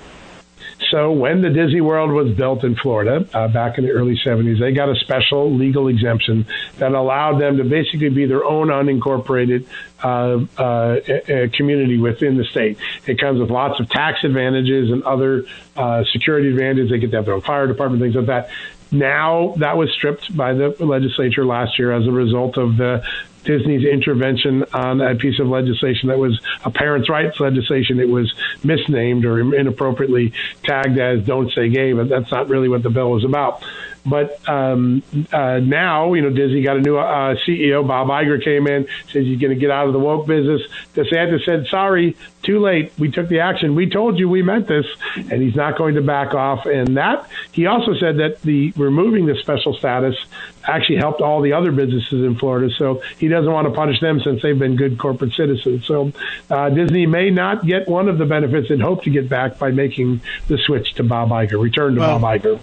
So 0.89 1.11
when 1.11 1.41
the 1.41 1.49
Disney 1.49 1.81
World 1.81 2.11
was 2.11 2.31
built 2.35 2.63
in 2.63 2.75
Florida 2.75 3.27
uh, 3.33 3.47
back 3.49 3.77
in 3.77 3.83
the 3.83 3.91
early 3.91 4.17
70s, 4.25 4.59
they 4.59 4.71
got 4.71 4.89
a 4.89 4.95
special 4.95 5.53
legal 5.53 5.87
exemption 5.87 6.47
that 6.77 6.93
allowed 6.93 7.39
them 7.39 7.57
to 7.57 7.63
basically 7.63 8.09
be 8.09 8.25
their 8.25 8.45
own 8.45 8.69
unincorporated 8.69 9.67
uh, 10.01 10.39
uh, 10.61 11.47
community 11.55 11.97
within 11.97 12.37
the 12.37 12.45
state. 12.45 12.77
It 13.05 13.19
comes 13.19 13.39
with 13.39 13.49
lots 13.49 13.79
of 13.79 13.89
tax 13.89 14.23
advantages 14.23 14.89
and 14.89 15.03
other 15.03 15.45
uh, 15.75 16.05
security 16.13 16.49
advantages. 16.49 16.91
They 16.91 16.99
get 16.99 17.11
to 17.11 17.17
have 17.17 17.25
their 17.25 17.35
own 17.35 17.41
fire 17.41 17.67
department, 17.67 18.01
things 18.01 18.15
like 18.15 18.27
that. 18.27 18.49
Now 18.91 19.53
that 19.57 19.77
was 19.77 19.91
stripped 19.91 20.35
by 20.35 20.53
the 20.53 20.75
legislature 20.79 21.45
last 21.45 21.77
year 21.77 21.91
as 21.91 22.07
a 22.07 22.11
result 22.11 22.57
of 22.57 22.77
the 22.77 23.03
Disney's 23.49 23.83
intervention 23.83 24.63
on 24.73 25.01
a 25.01 25.15
piece 25.15 25.39
of 25.39 25.47
legislation 25.47 26.09
that 26.09 26.19
was 26.19 26.39
a 26.63 26.69
parents' 26.69 27.09
rights 27.09 27.39
legislation. 27.39 27.99
It 27.99 28.07
was 28.07 28.31
misnamed 28.63 29.25
or 29.25 29.39
inappropriately 29.55 30.33
tagged 30.61 30.99
as 30.99 31.25
"Don't 31.25 31.51
Say 31.53 31.69
Gay," 31.69 31.93
but 31.93 32.09
that's 32.09 32.31
not 32.31 32.47
really 32.47 32.69
what 32.69 32.83
the 32.83 32.91
bill 32.91 33.09
was 33.09 33.23
about. 33.23 33.63
But 34.05 34.47
um, 34.47 35.03
uh, 35.31 35.59
now, 35.59 36.13
you 36.13 36.21
know, 36.21 36.29
Disney 36.29 36.61
got 36.61 36.77
a 36.77 36.81
new 36.81 36.97
uh, 36.97 37.35
CEO. 37.45 37.87
Bob 37.87 38.07
Iger 38.07 38.43
came 38.43 38.67
in, 38.67 38.87
says 39.11 39.25
he's 39.25 39.39
going 39.39 39.53
to 39.53 39.59
get 39.59 39.71
out 39.71 39.87
of 39.87 39.93
the 39.93 39.99
woke 39.99 40.27
business. 40.27 40.61
DeSantis 40.95 41.45
said, 41.45 41.67
"Sorry, 41.67 42.15
too 42.43 42.59
late. 42.59 42.91
We 42.97 43.11
took 43.11 43.27
the 43.27 43.39
action. 43.39 43.75
We 43.75 43.89
told 43.89 44.17
you 44.17 44.29
we 44.29 44.41
meant 44.41 44.67
this," 44.67 44.85
and 45.15 45.41
he's 45.41 45.55
not 45.55 45.77
going 45.77 45.95
to 45.95 46.01
back 46.01 46.33
off. 46.33 46.65
And 46.65 46.97
that 46.97 47.29
he 47.51 47.65
also 47.65 47.93
said 47.95 48.17
that 48.17 48.41
the 48.41 48.71
removing 48.75 49.25
the 49.25 49.35
special 49.35 49.73
status 49.73 50.15
actually 50.63 50.97
helped 50.97 51.21
all 51.21 51.41
the 51.41 51.53
other 51.53 51.71
businesses 51.71 52.23
in 52.23 52.35
Florida. 52.35 52.73
So 52.77 53.01
he 53.17 53.27
doesn't 53.27 53.51
want 53.51 53.67
to 53.67 53.73
punish 53.73 53.99
them 53.99 54.21
since 54.21 54.41
they've 54.41 54.57
been 54.57 54.75
good 54.75 54.97
corporate 54.97 55.33
citizens. 55.33 55.85
So 55.85 56.11
uh, 56.49 56.69
Disney 56.69 57.05
may 57.05 57.29
not 57.29 57.65
get 57.65 57.87
one 57.87 58.07
of 58.07 58.17
the 58.17 58.25
benefits 58.25 58.69
and 58.69 58.81
hope 58.81 59.03
to 59.03 59.09
get 59.09 59.29
back 59.29 59.57
by 59.57 59.71
making 59.71 60.21
the 60.47 60.57
switch 60.57 60.93
to 60.95 61.03
Bob 61.03 61.29
Iger, 61.29 61.61
return 61.61 61.95
to 61.95 62.01
well, 62.01 62.19
Bob 62.19 62.41
Iger. 62.41 62.59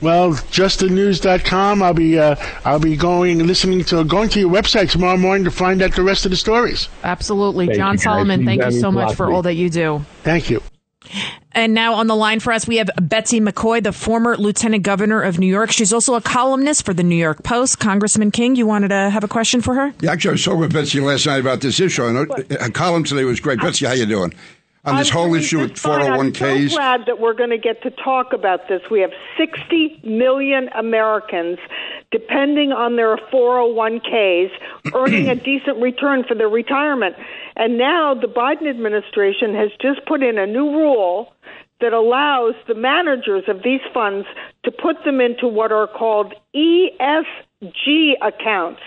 Well, 0.00 0.32
justthenews.com. 0.32 1.82
I'll 1.82 1.94
be 1.94 2.18
uh, 2.18 2.36
I'll 2.64 2.80
be 2.80 2.96
going 2.96 3.46
listening 3.46 3.84
to 3.84 4.04
going 4.04 4.28
to 4.30 4.40
your 4.40 4.50
website 4.50 4.90
tomorrow 4.90 5.16
morning 5.16 5.44
to 5.44 5.50
find 5.50 5.82
out 5.82 5.94
the 5.94 6.02
rest 6.02 6.24
of 6.24 6.30
the 6.30 6.36
stories. 6.36 6.88
Absolutely, 7.02 7.66
thank 7.66 7.78
John 7.78 7.98
Solomon. 7.98 8.44
Thank 8.44 8.64
you 8.64 8.72
so 8.72 8.90
much 8.90 9.14
for 9.14 9.30
all 9.30 9.42
that 9.42 9.54
you 9.54 9.70
do. 9.70 10.04
Thank 10.22 10.50
you. 10.50 10.62
And 11.52 11.72
now 11.72 11.94
on 11.94 12.06
the 12.06 12.16
line 12.16 12.40
for 12.40 12.52
us, 12.52 12.68
we 12.68 12.76
have 12.76 12.90
Betsy 13.00 13.40
McCaughey, 13.40 13.82
the 13.82 13.92
former 13.92 14.36
lieutenant 14.36 14.82
governor 14.82 15.22
of 15.22 15.38
New 15.38 15.46
York. 15.46 15.70
She's 15.70 15.92
also 15.92 16.14
a 16.14 16.20
columnist 16.20 16.84
for 16.84 16.92
the 16.92 17.02
New 17.02 17.16
York 17.16 17.42
Post. 17.44 17.78
Congressman 17.78 18.30
King, 18.30 18.56
you 18.56 18.66
wanted 18.66 18.88
to 18.88 19.08
have 19.08 19.24
a 19.24 19.28
question 19.28 19.62
for 19.62 19.74
her? 19.74 19.94
Yeah, 20.00 20.12
actually, 20.12 20.30
I 20.30 20.32
was 20.32 20.44
talking 20.44 20.60
with 20.60 20.72
Betsy 20.74 21.00
last 21.00 21.26
night 21.26 21.38
about 21.40 21.62
this 21.62 21.80
issue. 21.80 22.04
I 22.04 22.12
know, 22.12 22.26
a 22.60 22.70
column 22.70 23.04
today 23.04 23.24
was 23.24 23.40
great. 23.40 23.58
Betsy, 23.60 23.86
how 23.86 23.92
you 23.92 24.04
doing? 24.04 24.34
On 24.86 24.96
this 24.96 25.08
I'm 25.08 25.14
whole 25.14 25.34
issue 25.34 25.60
with 25.60 25.74
401ks. 25.74 26.42
I'm 26.42 26.68
so 26.68 26.74
oh 26.74 26.76
glad 26.76 27.00
that 27.06 27.20
we're 27.20 27.34
going 27.34 27.50
to 27.50 27.58
get 27.58 27.82
to 27.82 27.90
talk 27.90 28.32
about 28.32 28.68
this. 28.68 28.80
We 28.90 29.00
have 29.00 29.10
60 29.36 30.00
million 30.04 30.68
Americans 30.78 31.58
depending 32.12 32.70
on 32.72 32.96
their 32.96 33.16
401ks 33.16 34.50
earning 34.94 35.28
a 35.28 35.34
decent 35.34 35.82
return 35.82 36.24
for 36.26 36.34
their 36.34 36.48
retirement. 36.48 37.16
And 37.56 37.76
now 37.78 38.14
the 38.14 38.28
Biden 38.28 38.70
administration 38.70 39.54
has 39.54 39.70
just 39.82 40.06
put 40.06 40.22
in 40.22 40.38
a 40.38 40.46
new 40.46 40.70
rule 40.70 41.32
that 41.80 41.92
allows 41.92 42.54
the 42.68 42.74
managers 42.74 43.44
of 43.48 43.62
these 43.62 43.80
funds 43.92 44.26
to 44.64 44.70
put 44.70 45.04
them 45.04 45.20
into 45.20 45.46
what 45.46 45.72
are 45.72 45.86
called 45.86 46.32
ESG 46.54 48.12
accounts. 48.22 48.80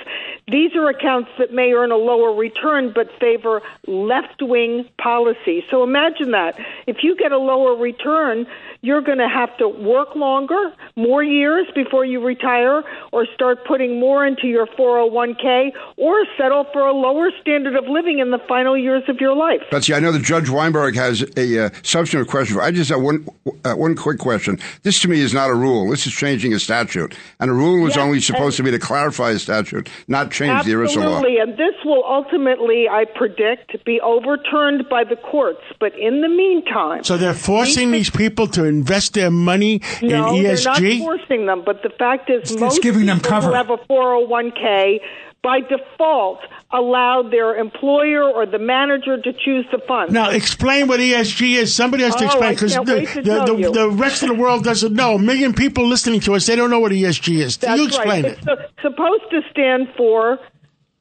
These 0.51 0.75
are 0.75 0.89
accounts 0.89 1.29
that 1.37 1.53
may 1.53 1.71
earn 1.73 1.91
a 1.91 1.97
lower 1.97 2.33
return 2.33 2.91
but 2.93 3.07
favor 3.19 3.61
left 3.87 4.41
wing 4.41 4.85
policy. 5.01 5.63
So 5.69 5.83
imagine 5.83 6.31
that. 6.31 6.55
If 6.87 6.97
you 7.03 7.15
get 7.15 7.31
a 7.31 7.37
lower 7.37 7.75
return, 7.75 8.45
you're 8.81 9.01
going 9.01 9.17
to 9.17 9.27
have 9.27 9.55
to 9.57 9.67
work 9.67 10.15
longer, 10.15 10.73
more 10.95 11.23
years 11.23 11.67
before 11.75 12.05
you 12.05 12.23
retire, 12.23 12.83
or 13.11 13.25
start 13.33 13.65
putting 13.65 13.99
more 13.99 14.25
into 14.25 14.47
your 14.47 14.67
401k, 14.67 15.71
or 15.97 16.25
settle 16.37 16.65
for 16.71 16.85
a 16.85 16.93
lower 16.93 17.29
standard 17.41 17.75
of 17.75 17.85
living 17.87 18.19
in 18.19 18.31
the 18.31 18.39
final 18.47 18.77
years 18.77 19.03
of 19.07 19.17
your 19.19 19.35
life. 19.35 19.61
Betsy, 19.69 19.93
I 19.93 19.99
know 19.99 20.11
that 20.11 20.23
Judge 20.23 20.49
Weinberg 20.49 20.95
has 20.95 21.23
a 21.35 21.65
uh, 21.65 21.69
substantive 21.83 22.29
question. 22.29 22.55
For 22.55 22.61
I 22.61 22.71
just 22.71 22.89
have 22.89 23.01
one 23.01 23.27
uh, 23.65 23.73
one 23.73 23.95
quick 23.95 24.19
question. 24.19 24.59
This 24.83 25.01
to 25.01 25.07
me 25.07 25.19
is 25.19 25.33
not 25.33 25.49
a 25.49 25.55
rule. 25.55 25.89
This 25.89 26.07
is 26.07 26.13
changing 26.13 26.53
a 26.53 26.59
statute, 26.59 27.15
and 27.39 27.51
a 27.51 27.53
rule 27.53 27.85
is 27.87 27.95
yes, 27.95 28.03
only 28.03 28.21
supposed 28.21 28.57
to 28.57 28.63
be 28.63 28.71
to 28.71 28.79
clarify 28.79 29.31
a 29.31 29.39
statute, 29.39 29.89
not 30.07 30.31
change 30.31 30.51
absolutely, 30.51 30.71
the 30.71 30.79
original 30.79 31.09
law. 31.09 31.17
Absolutely, 31.17 31.39
and 31.39 31.53
this 31.57 31.75
will 31.83 32.03
ultimately, 32.05 32.87
I 32.89 33.05
predict, 33.05 33.83
be 33.83 33.99
overturned 34.01 34.87
by 34.89 35.03
the 35.03 35.17
courts. 35.17 35.61
But 35.79 35.97
in 35.97 36.21
the 36.21 36.29
meantime, 36.29 37.03
so 37.03 37.17
they're 37.17 37.33
forcing 37.33 37.91
these 37.91 38.09
people 38.09 38.47
to 38.47 38.68
invest 38.69 39.13
their 39.13 39.31
money 39.31 39.81
no, 40.01 40.35
in 40.35 40.43
ESG? 40.43 40.79
they're 40.79 40.99
not 40.99 40.99
forcing 40.99 41.45
them. 41.45 41.63
But 41.65 41.83
the 41.83 41.89
fact 41.89 42.29
is, 42.29 42.51
it's, 42.51 42.59
most 42.59 42.77
it's 42.77 42.83
giving 42.83 43.01
people 43.01 43.15
them 43.15 43.23
cover. 43.23 43.47
who 43.47 43.53
have 43.53 43.69
a 43.69 43.77
401k 43.77 44.99
by 45.41 45.61
default 45.61 46.39
allowed 46.71 47.31
their 47.31 47.55
employer 47.55 48.23
or 48.23 48.45
the 48.45 48.59
manager 48.59 49.19
to 49.21 49.33
choose 49.33 49.65
the 49.71 49.79
fund. 49.87 50.11
Now, 50.11 50.29
explain 50.29 50.87
what 50.87 50.99
ESG 50.99 51.55
is. 51.55 51.73
Somebody 51.73 52.03
has 52.03 52.15
to 52.15 52.25
oh, 52.25 52.27
explain 52.27 52.53
because 52.53 52.75
the, 52.75 52.83
the, 52.83 53.55
the, 53.55 53.71
the, 53.71 53.89
rest 53.89 54.21
of 54.21 54.29
the 54.29 54.35
world 54.35 54.63
doesn't 54.63 54.93
know. 54.93 55.15
A 55.15 55.19
million 55.19 55.53
people 55.53 55.87
listening 55.87 56.19
to 56.21 56.35
us, 56.35 56.45
they 56.45 56.55
don't 56.55 56.69
know 56.69 56.79
what 56.79 56.91
ESG 56.91 57.37
is. 57.37 57.57
That's 57.57 57.79
you 57.79 57.87
explain 57.87 58.23
right. 58.23 58.33
it. 58.33 58.39
It's 58.45 58.81
supposed 58.81 59.23
to 59.31 59.41
stand 59.49 59.87
for 59.95 60.39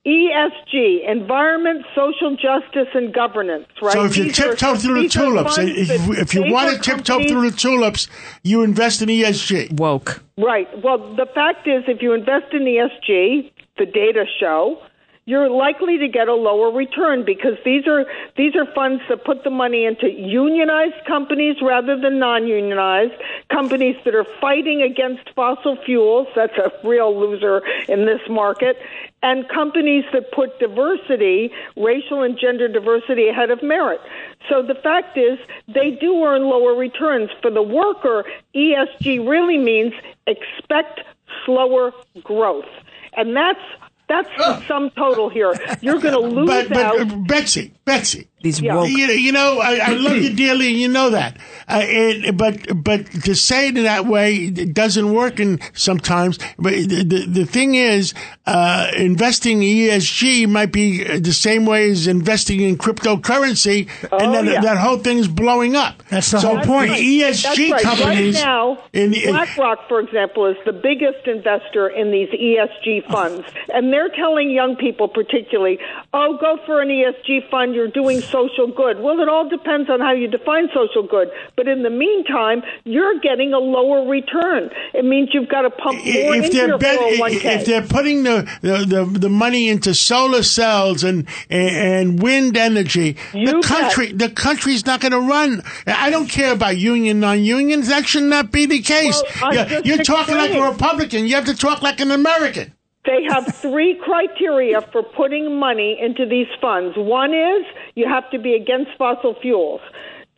ESG, 0.06 1.08
environment, 1.08 1.84
social 1.94 2.36
justice, 2.36 2.88
and 2.94 3.12
governance, 3.12 3.66
right? 3.82 3.92
So 3.92 4.04
if 4.04 4.16
you 4.16 4.30
tiptoe 4.30 4.76
through 4.76 5.02
the 5.02 5.08
tulips, 5.08 5.58
if, 5.58 6.18
if 6.18 6.34
you 6.34 6.50
want 6.50 6.74
to 6.74 6.80
tiptoe 6.80 7.26
through 7.26 7.50
the 7.50 7.56
tulips, 7.56 8.08
you 8.42 8.62
invest 8.62 9.02
in 9.02 9.08
ESG. 9.08 9.78
Woke. 9.78 10.22
Right. 10.38 10.68
Well, 10.82 11.14
the 11.14 11.26
fact 11.26 11.66
is, 11.66 11.84
if 11.88 12.00
you 12.00 12.14
invest 12.14 12.54
in 12.54 12.62
ESG, 12.62 13.50
the 13.76 13.86
data 13.86 14.24
show, 14.40 14.82
you're 15.28 15.50
likely 15.50 15.98
to 15.98 16.08
get 16.08 16.26
a 16.26 16.34
lower 16.34 16.74
return 16.74 17.22
because 17.22 17.58
these 17.62 17.86
are 17.86 18.06
these 18.38 18.56
are 18.56 18.64
funds 18.74 19.02
that 19.10 19.26
put 19.26 19.44
the 19.44 19.50
money 19.50 19.84
into 19.84 20.10
unionized 20.10 21.04
companies 21.06 21.56
rather 21.60 22.00
than 22.00 22.18
non-unionized 22.18 23.12
companies 23.52 23.96
that 24.06 24.14
are 24.14 24.24
fighting 24.40 24.80
against 24.80 25.28
fossil 25.36 25.76
fuels 25.84 26.28
that's 26.34 26.56
a 26.56 26.72
real 26.82 27.14
loser 27.14 27.60
in 27.88 28.06
this 28.06 28.22
market 28.30 28.78
and 29.22 29.48
companies 29.48 30.04
that 30.12 30.30
put 30.32 30.58
diversity 30.58 31.50
racial 31.76 32.22
and 32.22 32.38
gender 32.38 32.68
diversity 32.68 33.28
ahead 33.28 33.50
of 33.50 33.62
merit 33.62 34.00
so 34.48 34.62
the 34.62 34.74
fact 34.74 35.16
is 35.18 35.38
they 35.66 35.90
do 35.90 36.22
earn 36.24 36.42
lower 36.42 36.74
returns 36.74 37.30
for 37.42 37.50
the 37.50 37.62
worker 37.62 38.24
ESG 38.54 39.28
really 39.28 39.58
means 39.58 39.92
expect 40.26 41.00
slower 41.44 41.92
growth 42.22 42.68
and 43.16 43.36
that's 43.36 43.60
that's 44.08 44.28
the 44.38 44.66
sum 44.66 44.90
total 44.96 45.28
here. 45.28 45.54
You're 45.82 46.00
going 46.00 46.14
to 46.20 46.20
lose 46.20 46.48
but, 46.48 46.68
but, 46.70 46.78
out. 46.78 47.26
Betsy, 47.26 47.74
Betsy, 47.84 48.28
these 48.42 48.60
yeah. 48.60 48.76
woke. 48.76 48.88
You, 48.88 49.06
you 49.06 49.32
know, 49.32 49.58
I, 49.58 49.78
I, 49.82 49.92
love 49.94 50.16
you 50.16 50.32
dearly, 50.34 50.68
and 50.68 50.78
you 50.78 50.88
know 50.88 51.10
that. 51.10 51.38
Uh, 51.68 51.72
and, 51.72 52.38
but 52.38 52.82
but 52.82 53.06
to 53.24 53.34
say 53.34 53.68
it 53.68 53.76
in 53.76 53.84
that 53.84 54.06
way 54.06 54.36
it 54.36 54.74
doesn't 54.74 55.12
work. 55.12 55.40
And 55.40 55.60
sometimes, 55.74 56.38
but 56.58 56.72
the 56.72 57.04
the, 57.04 57.26
the 57.26 57.44
thing 57.46 57.74
is, 57.74 58.14
uh, 58.46 58.90
investing 58.96 59.62
in 59.62 59.90
ESG 59.90 60.48
might 60.48 60.72
be 60.72 61.02
the 61.18 61.32
same 61.32 61.66
way 61.66 61.90
as 61.90 62.06
investing 62.06 62.60
in 62.60 62.78
cryptocurrency, 62.78 63.88
oh, 64.12 64.18
and 64.18 64.34
then 64.34 64.46
yeah. 64.46 64.60
that 64.60 64.78
whole 64.78 64.98
thing 64.98 65.18
is 65.18 65.28
blowing 65.28 65.74
up. 65.74 66.02
That's 66.08 66.30
the 66.30 66.40
so 66.40 66.48
whole 66.48 66.64
point. 66.64 66.90
Right. 66.90 67.02
ESG 67.02 67.70
right. 67.72 67.82
companies 67.82 68.36
right 68.36 68.44
now, 68.44 68.82
in, 68.92 69.14
in, 69.14 69.30
BlackRock, 69.30 69.88
for 69.88 70.00
example, 70.00 70.46
is 70.46 70.56
the 70.64 70.72
biggest 70.72 71.26
investor 71.26 71.88
in 71.88 72.12
these 72.12 72.28
ESG 72.28 73.10
funds, 73.10 73.46
and 73.74 73.92
they're 73.92 74.10
telling 74.10 74.50
young 74.50 74.76
people, 74.76 75.08
particularly, 75.08 75.78
"Oh, 76.14 76.38
go 76.40 76.58
for 76.64 76.80
an 76.80 76.88
ESG 76.88 77.50
fund. 77.50 77.74
You're 77.74 77.88
doing 77.88 78.22
social 78.30 78.68
good. 78.68 79.00
Well, 79.00 79.20
it 79.20 79.28
all 79.28 79.48
depends 79.48 79.90
on 79.90 80.00
how 80.00 80.12
you 80.12 80.28
define 80.28 80.68
social 80.74 81.02
good. 81.06 81.30
But 81.56 81.68
in 81.68 81.82
the 81.82 81.90
meantime, 81.90 82.62
you're 82.84 83.18
getting 83.20 83.52
a 83.52 83.58
lower 83.58 84.08
return. 84.08 84.70
It 84.94 85.04
means 85.04 85.30
you've 85.32 85.48
got 85.48 85.62
to 85.62 85.70
pump 85.70 85.98
more 85.98 86.36
if 86.36 86.44
into 86.44 86.56
they're 86.56 86.68
your 86.68 86.78
bet- 86.78 86.98
401k. 86.98 87.44
If 87.44 87.66
they're 87.66 87.86
putting 87.86 88.22
the, 88.22 88.48
the, 88.62 88.84
the, 88.84 89.18
the, 89.18 89.28
money 89.28 89.68
into 89.68 89.94
solar 89.94 90.42
cells 90.42 91.04
and 91.04 91.28
and 91.50 92.20
wind 92.20 92.56
energy, 92.56 93.16
you 93.32 93.46
the 93.46 93.66
country 93.66 94.12
the 94.12 94.30
country's 94.30 94.86
not 94.86 95.00
going 95.00 95.12
to 95.12 95.20
run. 95.20 95.62
I 95.86 96.10
don't 96.10 96.28
care 96.28 96.52
about 96.52 96.76
union 96.76 97.20
non-union. 97.20 97.82
That 97.82 98.06
should 98.06 98.24
not 98.24 98.50
be 98.50 98.66
the 98.66 98.80
case. 98.80 99.22
Well, 99.40 99.54
you're, 99.54 99.80
you're 99.80 100.04
talking 100.04 100.36
like 100.36 100.52
a 100.52 100.62
Republican. 100.62 101.26
You 101.26 101.34
have 101.36 101.46
to 101.46 101.56
talk 101.56 101.82
like 101.82 102.00
an 102.00 102.10
American. 102.10 102.72
They 103.08 103.22
have 103.30 103.46
three 103.56 103.98
criteria 104.04 104.82
for 104.92 105.02
putting 105.02 105.58
money 105.58 105.98
into 105.98 106.26
these 106.26 106.46
funds. 106.60 106.94
One 106.94 107.32
is 107.32 107.64
you 107.94 108.06
have 108.06 108.30
to 108.32 108.38
be 108.38 108.52
against 108.52 108.90
fossil 108.98 109.34
fuels. 109.40 109.80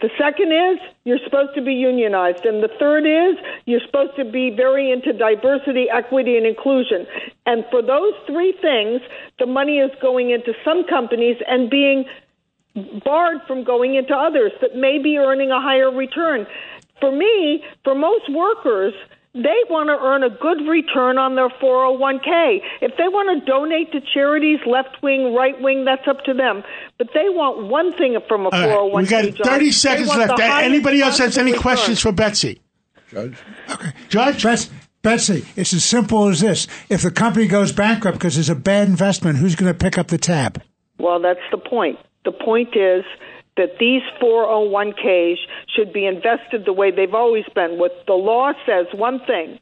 The 0.00 0.08
second 0.16 0.52
is 0.52 0.78
you're 1.02 1.18
supposed 1.24 1.56
to 1.56 1.62
be 1.62 1.74
unionized. 1.74 2.46
And 2.46 2.62
the 2.62 2.70
third 2.78 3.06
is 3.06 3.44
you're 3.66 3.84
supposed 3.84 4.14
to 4.18 4.24
be 4.24 4.50
very 4.50 4.92
into 4.92 5.12
diversity, 5.12 5.88
equity, 5.92 6.36
and 6.36 6.46
inclusion. 6.46 7.08
And 7.44 7.64
for 7.72 7.82
those 7.82 8.14
three 8.28 8.54
things, 8.62 9.00
the 9.40 9.46
money 9.46 9.78
is 9.78 9.90
going 10.00 10.30
into 10.30 10.54
some 10.64 10.86
companies 10.86 11.38
and 11.48 11.68
being 11.68 12.04
barred 13.04 13.38
from 13.48 13.64
going 13.64 13.96
into 13.96 14.14
others 14.14 14.52
that 14.60 14.76
may 14.76 15.02
be 15.02 15.18
earning 15.18 15.50
a 15.50 15.60
higher 15.60 15.90
return. 15.90 16.46
For 17.00 17.10
me, 17.10 17.64
for 17.82 17.96
most 17.96 18.30
workers, 18.30 18.94
they 19.32 19.58
want 19.70 19.88
to 19.88 19.96
earn 20.04 20.22
a 20.24 20.30
good 20.30 20.68
return 20.68 21.16
on 21.18 21.36
their 21.36 21.48
401k. 21.48 22.58
If 22.80 22.96
they 22.98 23.06
want 23.08 23.38
to 23.38 23.46
donate 23.46 23.92
to 23.92 24.00
charities, 24.12 24.58
left 24.66 25.02
wing, 25.02 25.34
right 25.34 25.60
wing, 25.60 25.84
that's 25.84 26.06
up 26.08 26.24
to 26.24 26.34
them. 26.34 26.62
But 26.98 27.08
they 27.14 27.28
want 27.28 27.68
one 27.68 27.92
thing 27.96 28.18
from 28.26 28.46
a 28.46 28.50
All 28.50 28.50
right, 28.50 28.68
401k. 28.70 28.94
we 28.94 29.02
oh 29.02 29.32
got 29.32 29.46
30 29.46 29.64
They 29.66 29.70
seconds 29.70 30.08
left. 30.08 30.40
Anybody 30.40 31.00
else 31.02 31.18
has 31.18 31.28
possible 31.28 31.40
any 31.42 31.52
return. 31.52 31.62
questions 31.62 32.00
for 32.00 32.12
Betsy? 32.12 32.60
Judge? 33.10 33.36
Okay. 33.70 33.92
Judge? 34.08 34.42
Bets- 34.42 34.70
Betsy, 35.02 35.46
it's 35.56 35.72
as 35.72 35.82
simple 35.82 36.28
as 36.28 36.40
this. 36.40 36.66
If 36.90 37.00
the 37.02 37.10
company 37.10 37.46
goes 37.46 37.72
bankrupt 37.72 38.18
because 38.18 38.36
it's 38.36 38.50
a 38.50 38.54
bad 38.54 38.86
investment, 38.88 39.38
who's 39.38 39.54
going 39.56 39.72
to 39.72 39.78
pick 39.78 39.96
up 39.96 40.08
the 40.08 40.18
tab? 40.18 40.62
Well, 40.98 41.18
that's 41.20 41.40
the 41.50 41.56
point. 41.56 41.98
The 42.26 42.32
point 42.32 42.76
is 42.76 43.02
that 43.56 43.78
these 43.78 44.02
401ks 44.20 45.38
should 45.74 45.92
be 45.92 46.06
invested 46.06 46.64
the 46.64 46.72
way 46.72 46.90
they've 46.90 47.14
always 47.14 47.44
been. 47.54 47.78
What 47.78 48.04
the 48.06 48.14
law 48.14 48.52
says, 48.66 48.86
one 48.92 49.20
thing. 49.26 49.58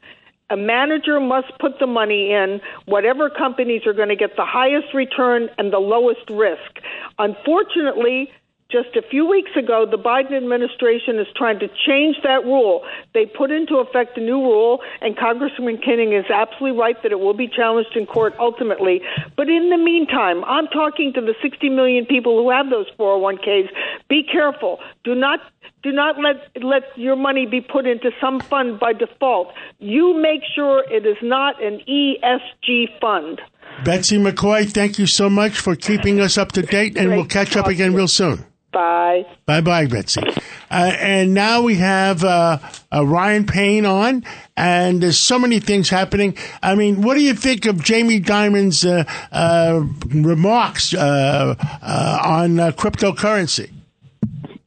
A 0.51 0.57
manager 0.57 1.19
must 1.19 1.51
put 1.59 1.77
the 1.79 1.85
money 1.85 2.31
in 2.31 2.59
whatever 2.85 3.29
companies 3.29 3.85
are 3.85 3.93
going 3.93 4.09
to 4.09 4.15
get 4.15 4.35
the 4.35 4.45
highest 4.45 4.95
return 4.95 5.47
and 5.59 5.71
the 5.71 5.77
lowest 5.77 6.27
risk. 6.27 6.79
Unfortunately, 7.19 8.31
just 8.71 8.95
a 8.95 9.01
few 9.01 9.25
weeks 9.27 9.49
ago, 9.57 9.87
the 9.89 9.97
Biden 9.97 10.37
administration 10.37 11.17
is 11.17 11.25
trying 11.35 11.57
to 11.57 11.67
change 11.67 12.17
that 12.21 12.45
rule. 12.45 12.85
They 13.15 13.25
put 13.25 13.49
into 13.49 13.77
effect 13.77 14.15
a 14.17 14.21
new 14.21 14.39
rule, 14.39 14.79
and 15.01 15.17
Congressman 15.17 15.79
King 15.79 16.13
is 16.13 16.25
absolutely 16.29 16.79
right 16.79 16.95
that 17.01 17.11
it 17.11 17.19
will 17.19 17.33
be 17.33 17.47
challenged 17.47 17.95
in 17.95 18.05
court 18.05 18.35
ultimately. 18.39 19.01
But 19.35 19.49
in 19.49 19.71
the 19.71 19.77
meantime, 19.77 20.43
I'm 20.45 20.67
talking 20.67 21.13
to 21.15 21.21
the 21.21 21.33
60 21.41 21.69
million 21.69 22.05
people 22.05 22.37
who 22.37 22.51
have 22.51 22.69
those 22.69 22.85
401ks. 22.99 23.69
Be 24.07 24.21
careful. 24.23 24.79
Do 25.03 25.15
not 25.15 25.39
do 25.81 25.91
not 25.91 26.17
let 26.19 26.63
let 26.63 26.83
your 26.97 27.15
money 27.15 27.45
be 27.45 27.61
put 27.61 27.87
into 27.87 28.11
some 28.21 28.39
fund 28.39 28.79
by 28.79 28.93
default. 28.93 29.53
You 29.79 30.13
make 30.13 30.41
sure 30.55 30.83
it 30.91 31.05
is 31.05 31.17
not 31.23 31.63
an 31.63 31.81
ESG 31.87 32.99
fund. 32.99 33.41
Betsy 33.83 34.17
McCaughey, 34.17 34.69
thank 34.69 34.99
you 34.99 35.07
so 35.07 35.29
much 35.29 35.57
for 35.57 35.75
keeping 35.75 36.19
us 36.19 36.37
up 36.37 36.51
to 36.51 36.61
date, 36.61 36.97
and 36.97 37.11
we'll 37.11 37.25
catch 37.25 37.55
up 37.55 37.67
again 37.67 37.93
real 37.93 38.09
soon. 38.09 38.45
Bye. 38.71 39.25
Bye 39.45 39.61
bye, 39.61 39.87
Betsy. 39.87 40.21
Uh, 40.69 40.91
and 40.99 41.33
now 41.33 41.63
we 41.63 41.75
have 41.75 42.23
uh, 42.23 42.59
uh, 42.93 43.05
Ryan 43.05 43.45
Payne 43.45 43.85
on, 43.85 44.23
and 44.55 45.01
there's 45.01 45.17
so 45.17 45.39
many 45.39 45.59
things 45.59 45.89
happening. 45.89 46.37
I 46.61 46.75
mean, 46.75 47.01
what 47.01 47.15
do 47.15 47.21
you 47.21 47.33
think 47.33 47.65
of 47.65 47.83
Jamie 47.83 48.19
Dimon's 48.19 48.85
uh, 48.85 49.05
uh, 49.31 49.83
remarks 50.09 50.93
uh, 50.93 51.55
uh, 51.59 52.19
on 52.23 52.59
uh, 52.59 52.71
cryptocurrency? 52.71 53.71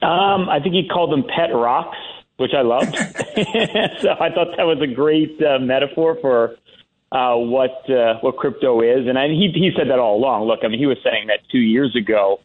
Um, 0.03 0.49
I 0.49 0.59
think 0.61 0.75
he 0.75 0.89
called 0.89 1.13
them 1.13 1.23
pet 1.23 1.55
rocks, 1.55 1.99
which 2.39 2.53
I 2.57 2.63
loved. 2.63 2.97
so 2.97 4.11
I 4.19 4.31
thought 4.35 4.57
that 4.57 4.67
was 4.67 4.81
a 4.83 4.93
great 4.93 5.41
uh, 5.41 5.61
metaphor 5.61 6.19
for 6.21 6.57
uh, 7.13 7.37
what 7.37 7.89
uh, 7.89 8.19
what 8.21 8.37
crypto 8.37 8.81
is. 8.81 9.07
And 9.07 9.17
I, 9.17 9.29
he 9.29 9.53
he 9.55 9.71
said 9.77 9.91
that 9.91 10.01
all 10.01 10.17
along. 10.17 10.49
Look, 10.49 10.61
I 10.65 10.69
mean, 10.69 10.81
he 10.81 10.87
was 10.87 10.99
saying 11.05 11.29
that 11.29 11.39
two 11.53 11.59
years 11.61 11.95
ago 11.95 12.41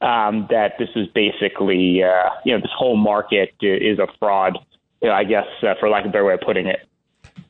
um, 0.00 0.46
that 0.50 0.74
this 0.78 0.88
is 0.96 1.08
basically 1.08 2.02
uh, 2.02 2.30
you 2.44 2.52
know 2.52 2.60
this 2.60 2.72
whole 2.76 2.96
market 2.96 3.54
is 3.60 3.98
a 3.98 4.06
fraud. 4.18 4.58
You 5.02 5.08
know, 5.08 5.14
I 5.14 5.24
guess 5.24 5.46
uh, 5.62 5.74
for 5.78 5.88
lack 5.88 6.04
of 6.04 6.10
a 6.10 6.12
better 6.12 6.24
way 6.24 6.34
of 6.34 6.40
putting 6.40 6.66
it. 6.66 6.86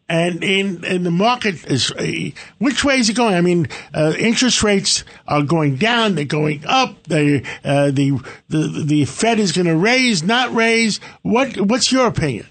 And 0.08 0.42
in, 0.42 0.84
in 0.84 1.04
the 1.04 1.12
market 1.12 1.64
is 1.70 1.92
uh, 1.92 2.30
which 2.58 2.84
way 2.84 2.98
is 2.98 3.08
it 3.08 3.14
going? 3.14 3.36
I 3.36 3.40
mean, 3.40 3.68
uh, 3.94 4.12
interest 4.18 4.64
rates 4.64 5.04
are 5.28 5.42
going 5.42 5.76
down; 5.76 6.16
they're 6.16 6.24
going 6.24 6.64
up. 6.66 7.00
They, 7.04 7.44
uh, 7.64 7.92
the 7.92 8.20
the 8.48 8.82
the 8.84 9.04
Fed 9.04 9.38
is 9.38 9.52
going 9.52 9.68
to 9.68 9.76
raise, 9.76 10.24
not 10.24 10.52
raise. 10.52 10.98
What 11.22 11.60
what's 11.60 11.92
your 11.92 12.08
opinion? 12.08 12.46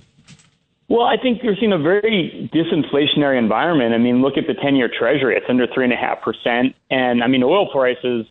Well, 0.88 1.06
I 1.06 1.18
think 1.22 1.44
you're 1.44 1.56
seeing 1.60 1.74
a 1.74 1.78
very 1.78 2.50
disinflationary 2.52 3.38
environment. 3.38 3.94
I 3.94 4.00
mean, 4.00 4.24
look 4.24 4.38
at 4.38 4.48
the 4.48 4.56
10 4.56 4.76
year 4.76 4.90
treasury. 4.90 5.36
It's 5.36 5.46
under 5.48 5.68
3.5%. 5.68 6.74
And 6.90 7.24
I 7.24 7.28
mean, 7.28 7.44
oil 7.44 7.70
prices, 7.72 8.26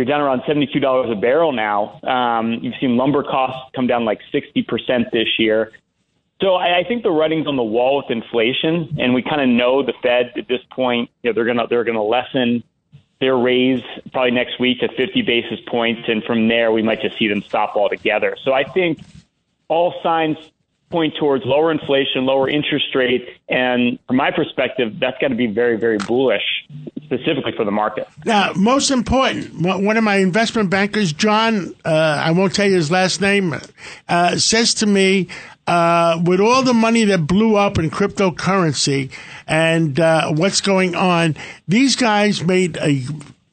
you're 0.00 0.06
down 0.06 0.22
around 0.22 0.40
$72 0.48 1.12
a 1.12 1.14
barrel 1.14 1.52
now. 1.52 2.00
Um, 2.02 2.54
you've 2.62 2.72
seen 2.80 2.96
lumber 2.96 3.22
costs 3.22 3.70
come 3.74 3.86
down 3.86 4.06
like 4.06 4.20
60% 4.32 5.10
this 5.12 5.28
year. 5.38 5.72
So 6.40 6.54
I, 6.54 6.78
I 6.78 6.84
think 6.84 7.02
the 7.02 7.10
writing's 7.10 7.46
on 7.46 7.56
the 7.56 7.62
wall 7.62 7.98
with 7.98 8.10
inflation, 8.10 8.96
and 8.98 9.12
we 9.12 9.22
kind 9.22 9.42
of 9.42 9.48
know 9.50 9.82
the 9.82 9.92
Fed 10.02 10.32
at 10.38 10.48
this 10.48 10.62
point, 10.70 11.10
you 11.22 11.28
know, 11.28 11.34
they're 11.34 11.44
gonna 11.44 11.66
they're 11.68 11.84
gonna 11.84 12.02
lessen 12.02 12.64
their 13.20 13.36
raise 13.36 13.82
probably 14.10 14.30
next 14.30 14.58
week 14.58 14.80
to 14.80 14.88
50 14.88 15.20
basis 15.20 15.58
points, 15.68 16.08
and 16.08 16.24
from 16.24 16.48
there 16.48 16.72
we 16.72 16.80
might 16.80 17.02
just 17.02 17.18
see 17.18 17.28
them 17.28 17.42
stop 17.42 17.76
altogether. 17.76 18.38
So 18.42 18.54
I 18.54 18.64
think 18.64 19.00
all 19.68 20.00
signs 20.02 20.38
point 20.90 21.14
towards 21.18 21.44
lower 21.46 21.70
inflation, 21.70 22.26
lower 22.26 22.48
interest 22.48 22.94
rate, 22.94 23.28
and 23.48 23.98
from 24.06 24.16
my 24.16 24.30
perspective, 24.32 24.98
that's 24.98 25.16
got 25.20 25.28
to 25.28 25.36
be 25.36 25.46
very, 25.46 25.76
very 25.76 25.98
bullish, 25.98 26.42
specifically 27.04 27.52
for 27.56 27.64
the 27.64 27.70
market. 27.70 28.08
Now, 28.24 28.52
most 28.56 28.90
important, 28.90 29.54
one 29.62 29.96
of 29.96 30.02
my 30.02 30.16
investment 30.16 30.68
bankers, 30.68 31.12
John, 31.12 31.74
uh, 31.84 31.88
I 31.88 32.32
won't 32.32 32.54
tell 32.54 32.66
you 32.66 32.74
his 32.74 32.90
last 32.90 33.20
name, 33.20 33.54
uh, 34.08 34.36
says 34.36 34.74
to 34.74 34.86
me, 34.86 35.28
uh, 35.68 36.20
with 36.24 36.40
all 36.40 36.64
the 36.64 36.74
money 36.74 37.04
that 37.04 37.26
blew 37.26 37.54
up 37.54 37.78
in 37.78 37.90
cryptocurrency 37.90 39.12
and 39.46 40.00
uh, 40.00 40.32
what's 40.32 40.60
going 40.60 40.96
on, 40.96 41.36
these 41.68 41.94
guys 41.94 42.42
made 42.42 42.76
a 42.78 43.04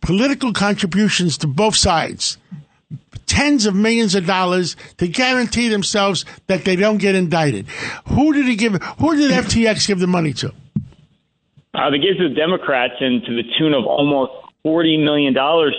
political 0.01 0.53
contributions 0.53 1.37
to 1.37 1.47
both 1.47 1.75
sides. 1.75 2.39
Tens 3.27 3.65
of 3.65 3.75
millions 3.75 4.15
of 4.15 4.25
dollars 4.25 4.75
to 4.97 5.07
guarantee 5.07 5.67
themselves 5.67 6.25
that 6.47 6.65
they 6.65 6.75
don't 6.75 6.97
get 6.97 7.13
indicted. 7.13 7.67
Who 8.07 8.33
did 8.33 8.45
he 8.45 8.55
give? 8.55 8.73
Who 8.99 9.15
did 9.15 9.31
FTX 9.31 9.87
give 9.87 9.99
the 9.99 10.07
money 10.07 10.33
to? 10.33 10.53
Uh, 11.73 11.91
they 11.91 11.99
gave 11.99 12.15
it 12.15 12.23
to 12.23 12.29
the 12.29 12.35
Democrats 12.35 12.95
and 12.99 13.23
to 13.23 13.35
the 13.35 13.43
tune 13.59 13.73
of 13.73 13.85
almost 13.85 14.31
$40 14.65 15.03
million, 15.03 15.33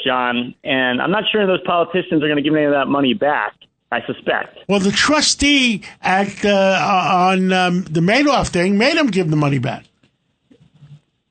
John. 0.06 0.54
And 0.62 1.02
I'm 1.02 1.10
not 1.10 1.24
sure 1.32 1.46
those 1.46 1.64
politicians 1.66 2.22
are 2.22 2.28
going 2.28 2.36
to 2.36 2.42
give 2.42 2.54
any 2.54 2.64
of 2.64 2.72
that 2.72 2.86
money 2.86 3.14
back. 3.14 3.54
I 3.90 4.04
suspect. 4.04 4.58
Well, 4.68 4.80
the 4.80 4.92
trustee 4.92 5.82
at 6.02 6.44
uh, 6.44 7.30
on 7.32 7.52
um, 7.52 7.84
the 7.84 8.00
Madoff 8.00 8.48
thing 8.48 8.76
made 8.76 8.98
him 8.98 9.06
give 9.06 9.30
the 9.30 9.36
money 9.36 9.58
back. 9.58 9.86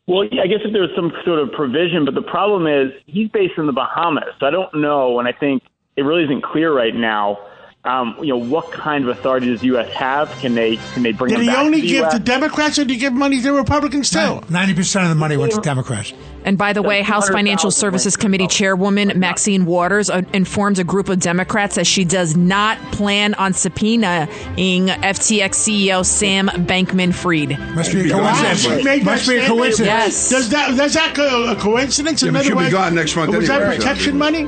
Well, 0.07 0.23
I 0.23 0.47
guess 0.47 0.61
if 0.65 0.71
there 0.73 0.81
was 0.81 0.91
some 0.95 1.11
sort 1.23 1.37
of 1.37 1.51
provision, 1.51 2.05
but 2.05 2.15
the 2.15 2.23
problem 2.23 2.65
is 2.65 2.93
he's 3.05 3.29
based 3.29 3.53
in 3.57 3.67
the 3.67 3.73
Bahamas. 3.73 4.33
So 4.39 4.47
I 4.47 4.51
don't 4.51 4.73
know, 4.73 5.19
and 5.19 5.27
I 5.27 5.33
think 5.33 5.61
it 5.97 6.03
really 6.03 6.23
isn't 6.23 6.41
clear 6.43 6.71
right 6.73 6.95
now. 6.95 7.39
Um, 7.85 8.17
you 8.19 8.27
know, 8.27 8.37
what 8.37 8.69
kind 8.73 9.07
of 9.07 9.17
authority 9.17 9.47
does 9.47 9.61
the 9.61 9.67
U.S. 9.67 9.89
have? 9.93 10.29
Can 10.39 10.55
they 10.55 10.75
can 10.93 11.03
they 11.03 11.13
bring 11.13 11.29
Did 11.29 11.37
him 11.37 11.41
he 11.43 11.47
back 11.47 11.57
only 11.59 11.79
to 11.79 11.87
the 11.87 11.93
give 11.93 12.03
US? 12.05 12.13
to 12.15 12.19
Democrats 12.19 12.77
or 12.79 12.83
did 12.83 12.89
he 12.91 12.97
give 12.97 13.13
money 13.13 13.41
to 13.41 13.53
Republicans 13.53 14.09
too? 14.09 14.41
Ninety 14.49 14.73
percent 14.73 15.03
of 15.05 15.09
the 15.09 15.15
money 15.15 15.37
went 15.37 15.53
to 15.53 15.61
Democrats. 15.61 16.11
And 16.43 16.57
by 16.57 16.73
the 16.73 16.81
way, 16.81 17.01
House 17.01 17.29
Financial 17.29 17.71
Services 17.71 18.17
Committee 18.17 18.47
Chairwoman 18.47 19.17
Maxine 19.17 19.65
Waters 19.65 20.09
uh, 20.09 20.21
informed 20.33 20.79
a 20.79 20.83
group 20.83 21.07
of 21.07 21.19
Democrats 21.19 21.75
that 21.75 21.87
she 21.87 22.03
does 22.03 22.35
not 22.35 22.77
plan 22.91 23.33
on 23.35 23.53
subpoenaing 23.53 24.87
FTX 24.87 25.49
CEO 25.55 26.05
Sam 26.05 26.47
Bankman 26.47 27.13
Fried. 27.13 27.57
Must 27.75 27.93
be 27.93 28.09
a 28.09 28.13
coincidence. 28.13 28.61
she 28.83 29.03
Must 29.03 29.27
be 29.29 29.37
a 29.37 29.47
coincidence. 29.47 29.87
Yes. 29.87 30.29
Does 30.29 30.49
that 30.49 30.75
does 30.75 30.93
that 30.93 31.17
a 31.17 31.55
coincidence? 31.59 32.21
Yeah, 32.21 32.29
In 32.29 32.33
but 32.33 32.39
other 32.39 32.47
she'll 32.47 32.57
be 32.57 32.63
words, 32.63 32.73
gone 32.73 32.95
next 32.95 33.15
month 33.15 33.33
Was 33.35 33.49
anyway, 33.49 33.65
that 33.67 33.77
protection 33.77 34.17
money? 34.17 34.47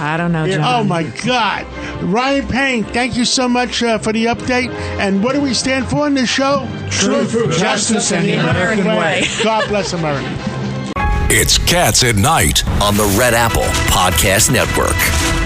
I 0.00 0.16
don't 0.16 0.32
know, 0.32 0.46
John. 0.46 0.62
Oh 0.64 0.84
my 0.84 1.04
God, 1.24 1.66
Ryan 2.02 2.46
Payne, 2.48 2.84
thank 2.84 3.16
you 3.16 3.24
so 3.24 3.48
much 3.48 3.82
uh, 3.82 3.98
for 3.98 4.12
the 4.12 4.26
update. 4.26 4.70
And 4.98 5.22
what 5.22 5.34
do 5.34 5.40
we 5.40 5.54
stand 5.54 5.86
for 5.88 6.06
in 6.06 6.14
this 6.14 6.28
show? 6.28 6.68
Truth, 6.90 7.58
justice, 7.58 8.12
and 8.12 8.26
the 8.26 8.34
American 8.34 8.86
way. 8.86 9.24
God 9.42 9.68
bless 9.68 9.92
America. 9.92 10.26
It's 11.28 11.58
Cats 11.58 12.04
at 12.04 12.16
Night 12.16 12.66
on 12.80 12.96
the 12.96 13.04
Red 13.18 13.34
Apple 13.34 13.62
Podcast 13.90 14.52
Network. 14.52 15.45